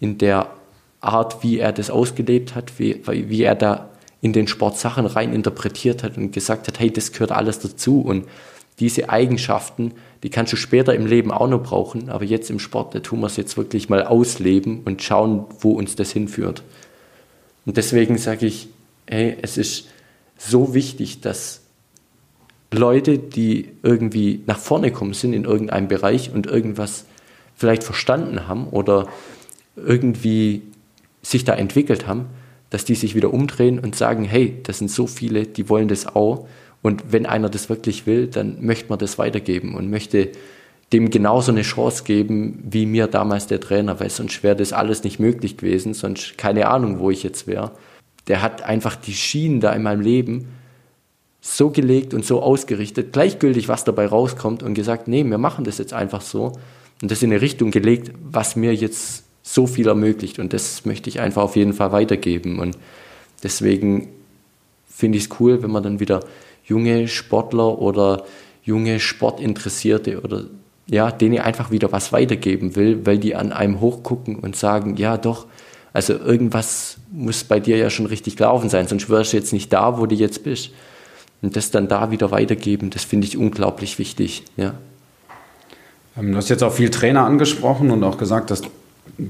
in 0.00 0.18
der 0.18 0.48
Art, 1.00 1.42
wie 1.42 1.58
er 1.58 1.72
das 1.72 1.90
ausgelebt 1.90 2.54
hat, 2.54 2.78
wie, 2.78 3.02
wie 3.06 3.42
er 3.42 3.54
da 3.54 3.90
in 4.26 4.32
den 4.32 4.48
Sport 4.48 4.76
Sachen 4.76 5.06
rein 5.06 5.32
interpretiert 5.32 6.02
hat 6.02 6.18
und 6.18 6.32
gesagt 6.32 6.66
hat, 6.66 6.80
hey, 6.80 6.90
das 6.90 7.12
gehört 7.12 7.30
alles 7.30 7.60
dazu 7.60 8.00
und 8.00 8.26
diese 8.80 9.08
Eigenschaften, 9.08 9.92
die 10.24 10.30
kannst 10.30 10.52
du 10.52 10.56
später 10.56 10.94
im 10.94 11.06
Leben 11.06 11.30
auch 11.30 11.48
noch 11.48 11.62
brauchen, 11.62 12.10
aber 12.10 12.24
jetzt 12.24 12.50
im 12.50 12.58
Sport, 12.58 12.94
da 12.94 12.98
tun 12.98 13.20
wir 13.20 13.28
es 13.28 13.36
jetzt 13.36 13.56
wirklich 13.56 13.88
mal 13.88 14.04
ausleben 14.04 14.82
und 14.84 15.00
schauen, 15.00 15.44
wo 15.60 15.70
uns 15.72 15.94
das 15.94 16.10
hinführt. 16.10 16.64
Und 17.64 17.76
deswegen 17.76 18.18
sage 18.18 18.46
ich, 18.46 18.68
hey, 19.06 19.36
es 19.42 19.56
ist 19.56 19.86
so 20.36 20.74
wichtig, 20.74 21.20
dass 21.20 21.60
Leute, 22.72 23.18
die 23.18 23.70
irgendwie 23.84 24.42
nach 24.46 24.58
vorne 24.58 24.90
kommen 24.90 25.14
sind 25.14 25.34
in 25.34 25.44
irgendeinem 25.44 25.86
Bereich 25.86 26.32
und 26.34 26.46
irgendwas 26.46 27.04
vielleicht 27.54 27.84
verstanden 27.84 28.48
haben 28.48 28.66
oder 28.66 29.06
irgendwie 29.76 30.62
sich 31.22 31.44
da 31.44 31.54
entwickelt 31.54 32.08
haben, 32.08 32.26
dass 32.70 32.84
die 32.84 32.94
sich 32.94 33.14
wieder 33.14 33.32
umdrehen 33.32 33.78
und 33.78 33.96
sagen, 33.96 34.24
hey, 34.24 34.58
das 34.62 34.78
sind 34.78 34.90
so 34.90 35.06
viele, 35.06 35.46
die 35.46 35.68
wollen 35.68 35.88
das 35.88 36.06
auch. 36.06 36.46
Und 36.82 37.12
wenn 37.12 37.26
einer 37.26 37.48
das 37.48 37.68
wirklich 37.68 38.06
will, 38.06 38.26
dann 38.26 38.64
möchte 38.64 38.88
man 38.88 38.98
das 38.98 39.18
weitergeben 39.18 39.74
und 39.74 39.90
möchte 39.90 40.30
dem 40.92 41.10
genauso 41.10 41.50
eine 41.50 41.62
Chance 41.62 42.04
geben, 42.04 42.62
wie 42.62 42.86
mir 42.86 43.08
damals 43.08 43.46
der 43.46 43.60
Trainer, 43.60 43.98
weil 43.98 44.10
sonst 44.10 44.42
wäre 44.42 44.56
das 44.56 44.72
alles 44.72 45.02
nicht 45.02 45.18
möglich 45.18 45.56
gewesen, 45.56 45.94
sonst 45.94 46.38
keine 46.38 46.68
Ahnung, 46.68 47.00
wo 47.00 47.10
ich 47.10 47.22
jetzt 47.22 47.46
wäre. 47.46 47.72
Der 48.28 48.42
hat 48.42 48.62
einfach 48.62 48.94
die 48.94 49.14
Schienen 49.14 49.60
da 49.60 49.72
in 49.72 49.82
meinem 49.82 50.00
Leben 50.00 50.48
so 51.40 51.70
gelegt 51.70 52.14
und 52.14 52.24
so 52.24 52.42
ausgerichtet, 52.42 53.12
gleichgültig, 53.12 53.68
was 53.68 53.84
dabei 53.84 54.06
rauskommt 54.06 54.62
und 54.62 54.74
gesagt, 54.74 55.08
nee, 55.08 55.24
wir 55.24 55.38
machen 55.38 55.64
das 55.64 55.78
jetzt 55.78 55.92
einfach 55.92 56.20
so 56.20 56.52
und 57.02 57.10
das 57.10 57.22
in 57.22 57.30
eine 57.30 57.40
Richtung 57.40 57.70
gelegt, 57.70 58.12
was 58.22 58.56
mir 58.56 58.74
jetzt 58.74 59.25
so 59.48 59.68
viel 59.68 59.86
ermöglicht 59.86 60.40
und 60.40 60.52
das 60.52 60.84
möchte 60.84 61.08
ich 61.08 61.20
einfach 61.20 61.42
auf 61.42 61.54
jeden 61.54 61.72
Fall 61.72 61.92
weitergeben 61.92 62.58
und 62.58 62.76
deswegen 63.44 64.08
finde 64.88 65.18
ich 65.18 65.24
es 65.24 65.30
cool, 65.38 65.62
wenn 65.62 65.70
man 65.70 65.84
dann 65.84 66.00
wieder 66.00 66.20
junge 66.64 67.06
Sportler 67.06 67.78
oder 67.78 68.24
junge 68.64 68.98
Sportinteressierte 68.98 70.20
oder 70.20 70.46
ja, 70.88 71.12
denen 71.12 71.38
einfach 71.38 71.70
wieder 71.70 71.92
was 71.92 72.12
weitergeben 72.12 72.74
will, 72.74 73.06
weil 73.06 73.18
die 73.18 73.36
an 73.36 73.52
einem 73.52 73.80
hochgucken 73.80 74.36
und 74.36 74.56
sagen, 74.56 74.96
ja 74.96 75.16
doch, 75.16 75.46
also 75.92 76.14
irgendwas 76.14 76.96
muss 77.12 77.44
bei 77.44 77.60
dir 77.60 77.76
ja 77.76 77.88
schon 77.88 78.06
richtig 78.06 78.36
gelaufen 78.36 78.68
sein, 78.68 78.88
sonst 78.88 79.08
wärst 79.08 79.32
du 79.32 79.36
jetzt 79.36 79.52
nicht 79.52 79.72
da, 79.72 79.98
wo 79.98 80.06
du 80.06 80.16
jetzt 80.16 80.42
bist. 80.42 80.70
Und 81.40 81.54
das 81.54 81.70
dann 81.70 81.86
da 81.86 82.10
wieder 82.10 82.32
weitergeben, 82.32 82.90
das 82.90 83.04
finde 83.04 83.28
ich 83.28 83.36
unglaublich 83.36 83.98
wichtig, 84.00 84.42
ja. 84.56 84.74
Ähm, 86.16 86.32
du 86.32 86.36
hast 86.36 86.48
jetzt 86.48 86.64
auch 86.64 86.72
viel 86.72 86.90
Trainer 86.90 87.24
angesprochen 87.24 87.90
und 87.92 88.02
auch 88.02 88.18
gesagt, 88.18 88.50
dass 88.50 88.62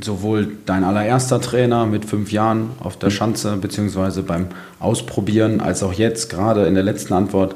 sowohl 0.01 0.49
dein 0.67 0.85
allererster 0.85 1.41
Trainer 1.41 1.87
mit 1.87 2.05
fünf 2.05 2.33
Jahren 2.33 2.71
auf 2.81 2.99
der 2.99 3.11
Schanze, 3.11 3.57
beziehungsweise 3.57 4.23
beim 4.23 4.49
Ausprobieren, 4.81 5.61
als 5.61 5.83
auch 5.83 5.93
jetzt 5.93 6.29
gerade 6.29 6.67
in 6.67 6.75
der 6.75 6.83
letzten 6.83 7.15
Antwort 7.15 7.55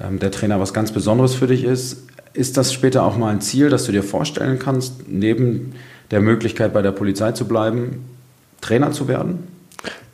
ähm, 0.00 0.18
der 0.18 0.30
Trainer 0.30 0.58
was 0.58 0.72
ganz 0.72 0.92
Besonderes 0.92 1.34
für 1.34 1.46
dich 1.46 1.64
ist. 1.64 2.04
Ist 2.32 2.56
das 2.56 2.72
später 2.72 3.04
auch 3.04 3.16
mal 3.16 3.28
ein 3.28 3.40
Ziel, 3.40 3.68
das 3.68 3.84
du 3.84 3.92
dir 3.92 4.02
vorstellen 4.02 4.58
kannst, 4.58 5.08
neben 5.08 5.74
der 6.10 6.20
Möglichkeit 6.20 6.72
bei 6.72 6.82
der 6.82 6.92
Polizei 6.92 7.32
zu 7.32 7.46
bleiben, 7.46 8.04
Trainer 8.60 8.92
zu 8.92 9.08
werden? 9.08 9.48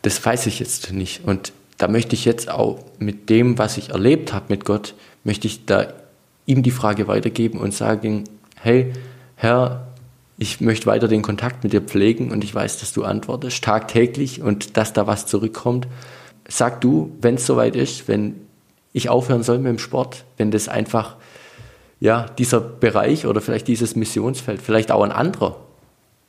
Das 0.02 0.24
weiß 0.24 0.46
ich 0.46 0.58
jetzt 0.58 0.92
nicht. 0.92 1.24
Und 1.24 1.52
da 1.78 1.88
möchte 1.88 2.14
ich 2.14 2.24
jetzt 2.24 2.50
auch 2.50 2.78
mit 2.98 3.28
dem, 3.28 3.58
was 3.58 3.76
ich 3.76 3.90
erlebt 3.90 4.32
habe 4.32 4.46
mit 4.48 4.64
Gott, 4.64 4.94
möchte 5.24 5.46
ich 5.46 5.66
da 5.66 5.88
ihm 6.46 6.62
die 6.62 6.70
Frage 6.70 7.08
weitergeben 7.08 7.58
und 7.58 7.74
sagen, 7.74 8.24
hey, 8.56 8.92
Herr, 9.34 9.85
ich 10.38 10.60
möchte 10.60 10.86
weiter 10.86 11.08
den 11.08 11.22
Kontakt 11.22 11.64
mit 11.64 11.72
dir 11.72 11.80
pflegen 11.80 12.30
und 12.30 12.44
ich 12.44 12.54
weiß, 12.54 12.78
dass 12.78 12.92
du 12.92 13.04
antwortest 13.04 13.64
tagtäglich 13.64 14.42
und 14.42 14.76
dass 14.76 14.92
da 14.92 15.06
was 15.06 15.26
zurückkommt. 15.26 15.88
Sag 16.48 16.80
du, 16.80 17.12
wenn 17.20 17.36
es 17.36 17.46
soweit 17.46 17.74
ist, 17.74 18.06
wenn 18.08 18.36
ich 18.92 19.08
aufhören 19.08 19.42
soll 19.42 19.58
mit 19.58 19.68
dem 19.68 19.78
Sport, 19.78 20.24
wenn 20.36 20.50
das 20.50 20.68
einfach 20.68 21.16
ja, 22.00 22.26
dieser 22.38 22.60
Bereich 22.60 23.26
oder 23.26 23.40
vielleicht 23.40 23.68
dieses 23.68 23.96
Missionsfeld 23.96 24.60
vielleicht 24.60 24.92
auch 24.92 25.02
ein 25.02 25.12
anderer 25.12 25.56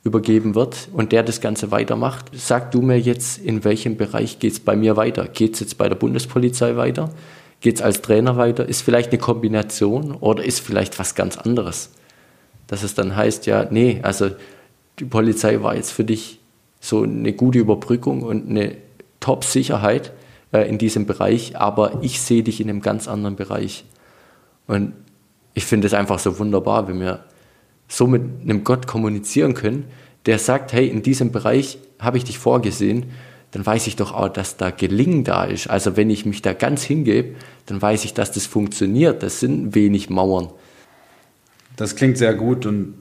übergeben 0.03 0.55
wird 0.55 0.87
und 0.93 1.11
der 1.11 1.23
das 1.23 1.41
Ganze 1.41 1.71
weitermacht. 1.71 2.25
Sag 2.33 2.71
du 2.71 2.81
mir 2.81 2.99
jetzt, 2.99 3.39
in 3.39 3.65
welchem 3.65 3.97
Bereich 3.97 4.39
geht 4.39 4.53
es 4.53 4.59
bei 4.61 4.75
mir 4.77 4.95
weiter? 4.95 5.27
Geht 5.27 5.55
es 5.55 5.59
jetzt 5.59 5.77
bei 5.77 5.89
der 5.89 5.95
Bundespolizei 5.95 6.77
weiter? 6.77 7.09
Geht 7.59 7.75
es 7.75 7.81
als 7.81 8.01
Trainer 8.01 8.37
weiter? 8.37 8.67
Ist 8.69 8.83
vielleicht 8.83 9.11
eine 9.11 9.19
Kombination 9.19 10.11
oder 10.11 10.43
ist 10.43 10.61
vielleicht 10.61 10.97
was 10.97 11.15
ganz 11.15 11.37
anderes? 11.37 11.89
Dass 12.67 12.83
es 12.83 12.93
dann 12.93 13.15
heißt, 13.15 13.45
ja, 13.45 13.67
nee, 13.69 13.99
also 14.03 14.29
die 14.99 15.05
Polizei 15.05 15.61
war 15.61 15.75
jetzt 15.75 15.91
für 15.91 16.03
dich 16.03 16.39
so 16.79 17.03
eine 17.03 17.33
gute 17.33 17.59
Überbrückung 17.59 18.21
und 18.21 18.49
eine 18.49 18.75
Top-Sicherheit 19.19 20.13
äh, 20.51 20.67
in 20.69 20.77
diesem 20.77 21.05
Bereich, 21.05 21.57
aber 21.57 21.99
ich 22.01 22.21
sehe 22.21 22.43
dich 22.43 22.61
in 22.61 22.69
einem 22.69 22.81
ganz 22.81 23.07
anderen 23.07 23.35
Bereich. 23.35 23.85
Und 24.67 24.93
ich 25.53 25.65
finde 25.65 25.87
es 25.87 25.93
einfach 25.93 26.19
so 26.19 26.39
wunderbar, 26.39 26.87
wenn 26.87 26.99
wir 26.99 27.23
so 27.87 28.05
mit 28.05 28.21
einem 28.43 28.63
Gott 28.63 28.85
kommunizieren 28.85 29.53
können, 29.53 29.85
der 30.25 30.39
sagt, 30.39 30.73
hey, 30.73 30.87
in 30.87 31.03
diesem 31.03 31.31
Bereich 31.31 31.79
habe 31.99 32.17
ich 32.17 32.25
dich 32.25 32.37
vorgesehen, 32.37 33.05
dann 33.51 33.65
weiß 33.65 33.87
ich 33.87 33.95
doch 33.95 34.13
auch, 34.13 34.27
dass 34.27 34.57
da 34.57 34.71
Gelingen 34.71 35.23
da 35.23 35.45
ist. 35.45 35.69
Also 35.69 35.95
wenn 35.95 36.09
ich 36.09 36.25
mich 36.25 36.41
da 36.41 36.53
ganz 36.53 36.83
hingebe, 36.83 37.35
dann 37.65 37.81
weiß 37.81 38.03
ich, 38.03 38.13
dass 38.13 38.31
das 38.31 38.45
funktioniert. 38.45 39.23
Das 39.23 39.39
sind 39.39 39.73
wenig 39.73 40.09
Mauern. 40.09 40.49
Das 41.77 41.95
klingt 41.95 42.17
sehr 42.17 42.33
gut 42.33 42.65
und 42.65 42.95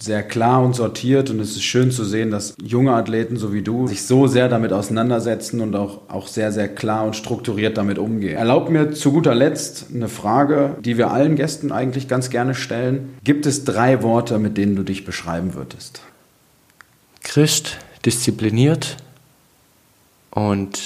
sehr 0.00 0.22
klar 0.22 0.62
und 0.62 0.74
sortiert 0.74 1.30
und 1.30 1.40
es 1.40 1.50
ist 1.50 1.64
schön 1.64 1.90
zu 1.90 2.04
sehen, 2.04 2.30
dass 2.30 2.54
junge 2.62 2.94
Athleten 2.94 3.36
so 3.36 3.52
wie 3.52 3.60
du 3.60 3.86
sich 3.86 4.06
so 4.06 4.28
sehr 4.28 4.48
damit 4.48 4.72
auseinandersetzen 4.72 5.60
und 5.60 5.74
auch, 5.74 6.02
auch 6.08 6.26
sehr, 6.26 6.52
sehr 6.52 6.68
klar 6.68 7.04
und 7.04 7.16
strukturiert 7.16 7.76
damit 7.76 7.98
umgehen. 7.98 8.36
Erlaubt 8.36 8.70
mir 8.70 8.92
zu 8.92 9.12
guter 9.12 9.34
Letzt 9.34 9.86
eine 9.92 10.08
Frage, 10.08 10.76
die 10.80 10.96
wir 10.96 11.10
allen 11.10 11.36
Gästen 11.36 11.72
eigentlich 11.72 12.08
ganz 12.08 12.30
gerne 12.30 12.54
stellen. 12.54 13.14
Gibt 13.24 13.46
es 13.46 13.64
drei 13.64 14.02
Worte, 14.02 14.38
mit 14.38 14.56
denen 14.56 14.76
du 14.76 14.84
dich 14.84 15.04
beschreiben 15.04 15.54
würdest? 15.54 16.00
Christ, 17.22 17.78
diszipliniert 18.06 18.96
und 20.30 20.78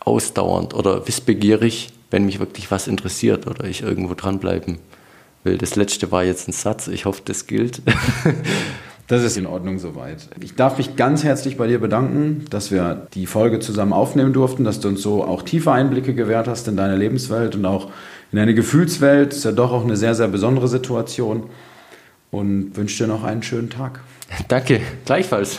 ausdauernd 0.00 0.72
oder 0.72 1.06
wissbegierig, 1.06 1.90
wenn 2.10 2.24
mich 2.24 2.38
wirklich 2.38 2.70
was 2.70 2.86
interessiert 2.86 3.46
oder 3.46 3.64
ich 3.64 3.82
irgendwo 3.82 4.14
dranbleiben 4.14 4.78
will. 5.44 5.58
Das 5.58 5.76
letzte 5.76 6.10
war 6.12 6.24
jetzt 6.24 6.48
ein 6.48 6.52
Satz. 6.52 6.88
Ich 6.88 7.04
hoffe, 7.04 7.22
das 7.24 7.46
gilt. 7.46 7.82
Das 9.08 9.24
ist 9.24 9.36
in 9.36 9.46
Ordnung 9.46 9.78
soweit. 9.78 10.28
Ich 10.40 10.54
darf 10.54 10.78
mich 10.78 10.96
ganz 10.96 11.22
herzlich 11.22 11.58
bei 11.58 11.66
dir 11.66 11.78
bedanken, 11.78 12.46
dass 12.48 12.70
wir 12.70 13.08
die 13.12 13.26
Folge 13.26 13.60
zusammen 13.60 13.92
aufnehmen 13.92 14.32
durften, 14.32 14.64
dass 14.64 14.80
du 14.80 14.88
uns 14.88 15.02
so 15.02 15.24
auch 15.24 15.42
tiefe 15.42 15.70
Einblicke 15.70 16.14
gewährt 16.14 16.48
hast 16.48 16.66
in 16.68 16.76
deine 16.76 16.96
Lebenswelt 16.96 17.54
und 17.54 17.66
auch 17.66 17.90
in 18.30 18.38
deine 18.38 18.54
Gefühlswelt. 18.54 19.32
Das 19.32 19.38
ist 19.38 19.44
ja 19.44 19.52
doch 19.52 19.72
auch 19.72 19.84
eine 19.84 19.98
sehr, 19.98 20.14
sehr 20.14 20.28
besondere 20.28 20.66
Situation. 20.66 21.50
Und 22.30 22.74
wünsche 22.76 23.04
dir 23.04 23.08
noch 23.08 23.24
einen 23.24 23.42
schönen 23.42 23.68
Tag. 23.68 24.00
Danke, 24.48 24.80
gleichfalls. 25.04 25.58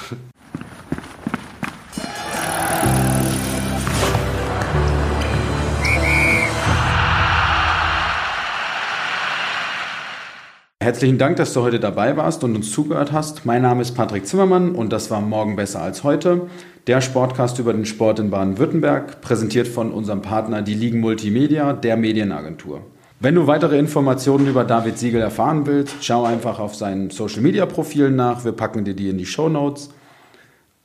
Herzlichen 10.84 11.18
Dank, 11.18 11.38
dass 11.38 11.54
du 11.54 11.62
heute 11.62 11.80
dabei 11.80 12.18
warst 12.18 12.44
und 12.44 12.58
uns 12.58 12.74
zugehört 12.74 13.14
hast. 13.14 13.46
Mein 13.46 13.62
Name 13.62 13.82
ist 13.82 13.96
Patrick 13.96 14.28
Zimmermann 14.28 14.76
und 14.76 14.92
das 14.92 15.10
war 15.10 15.22
Morgen 15.22 15.56
besser 15.56 15.82
als 15.82 16.04
heute. 16.04 16.42
Der 16.88 17.00
Sportcast 17.00 17.58
über 17.58 17.72
den 17.72 17.86
Sport 17.86 18.20
in 18.20 18.30
Baden-Württemberg, 18.30 19.22
präsentiert 19.22 19.70
von 19.70 19.94
unserem 19.94 20.22
Partner 20.22 20.62
Die 20.62 20.74
Ligen 20.74 21.00
Multimedia, 21.00 21.72
der 21.72 21.96
Medienagentur. 21.96 22.82
Wenn 23.22 23.36
du 23.36 23.48
weitere 23.48 23.80
Informationen 23.80 24.46
über 24.46 24.66
David 24.66 24.98
Siegel 24.98 25.22
erfahren 25.22 25.66
willst, 25.66 25.96
schau 26.02 26.26
einfach 26.26 26.60
auf 26.60 26.76
seinen 26.76 27.12
Social 27.12 27.40
Media 27.40 27.66
Profilen 27.66 28.18
nach. 28.18 28.44
Wir 28.44 28.52
packen 28.52 28.84
dir 28.84 28.94
die 28.94 29.08
in 29.08 29.18
die 29.18 29.26
Show 29.26 29.48
Notes. 29.48 29.90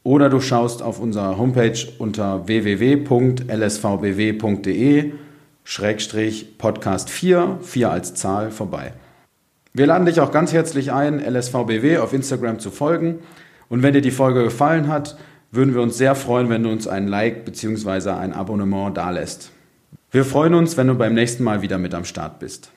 Oder 0.04 0.30
du 0.30 0.38
schaust 0.38 0.80
auf 0.80 1.00
unserer 1.00 1.38
Homepage 1.38 1.88
unter 1.98 2.46
www.lsvbw.de 2.46 3.02
Schrägstrich 5.64 6.56
Podcast 6.56 7.10
4, 7.10 7.58
4 7.62 7.90
als 7.90 8.14
Zahl 8.14 8.52
vorbei. 8.52 8.92
Wir 9.78 9.86
laden 9.86 10.06
dich 10.06 10.18
auch 10.18 10.32
ganz 10.32 10.52
herzlich 10.52 10.90
ein, 10.90 11.20
LSVBW 11.20 11.98
auf 11.98 12.12
Instagram 12.12 12.58
zu 12.58 12.72
folgen. 12.72 13.20
Und 13.68 13.84
wenn 13.84 13.94
dir 13.94 14.00
die 14.00 14.10
Folge 14.10 14.42
gefallen 14.42 14.88
hat, 14.88 15.16
würden 15.52 15.72
wir 15.72 15.82
uns 15.82 15.96
sehr 15.96 16.16
freuen, 16.16 16.48
wenn 16.48 16.64
du 16.64 16.68
uns 16.68 16.88
ein 16.88 17.06
Like 17.06 17.44
bzw. 17.44 18.10
ein 18.10 18.32
Abonnement 18.32 18.96
dalässt. 18.96 19.52
Wir 20.10 20.24
freuen 20.24 20.54
uns, 20.54 20.76
wenn 20.76 20.88
du 20.88 20.96
beim 20.96 21.14
nächsten 21.14 21.44
Mal 21.44 21.62
wieder 21.62 21.78
mit 21.78 21.94
am 21.94 22.04
Start 22.04 22.40
bist. 22.40 22.72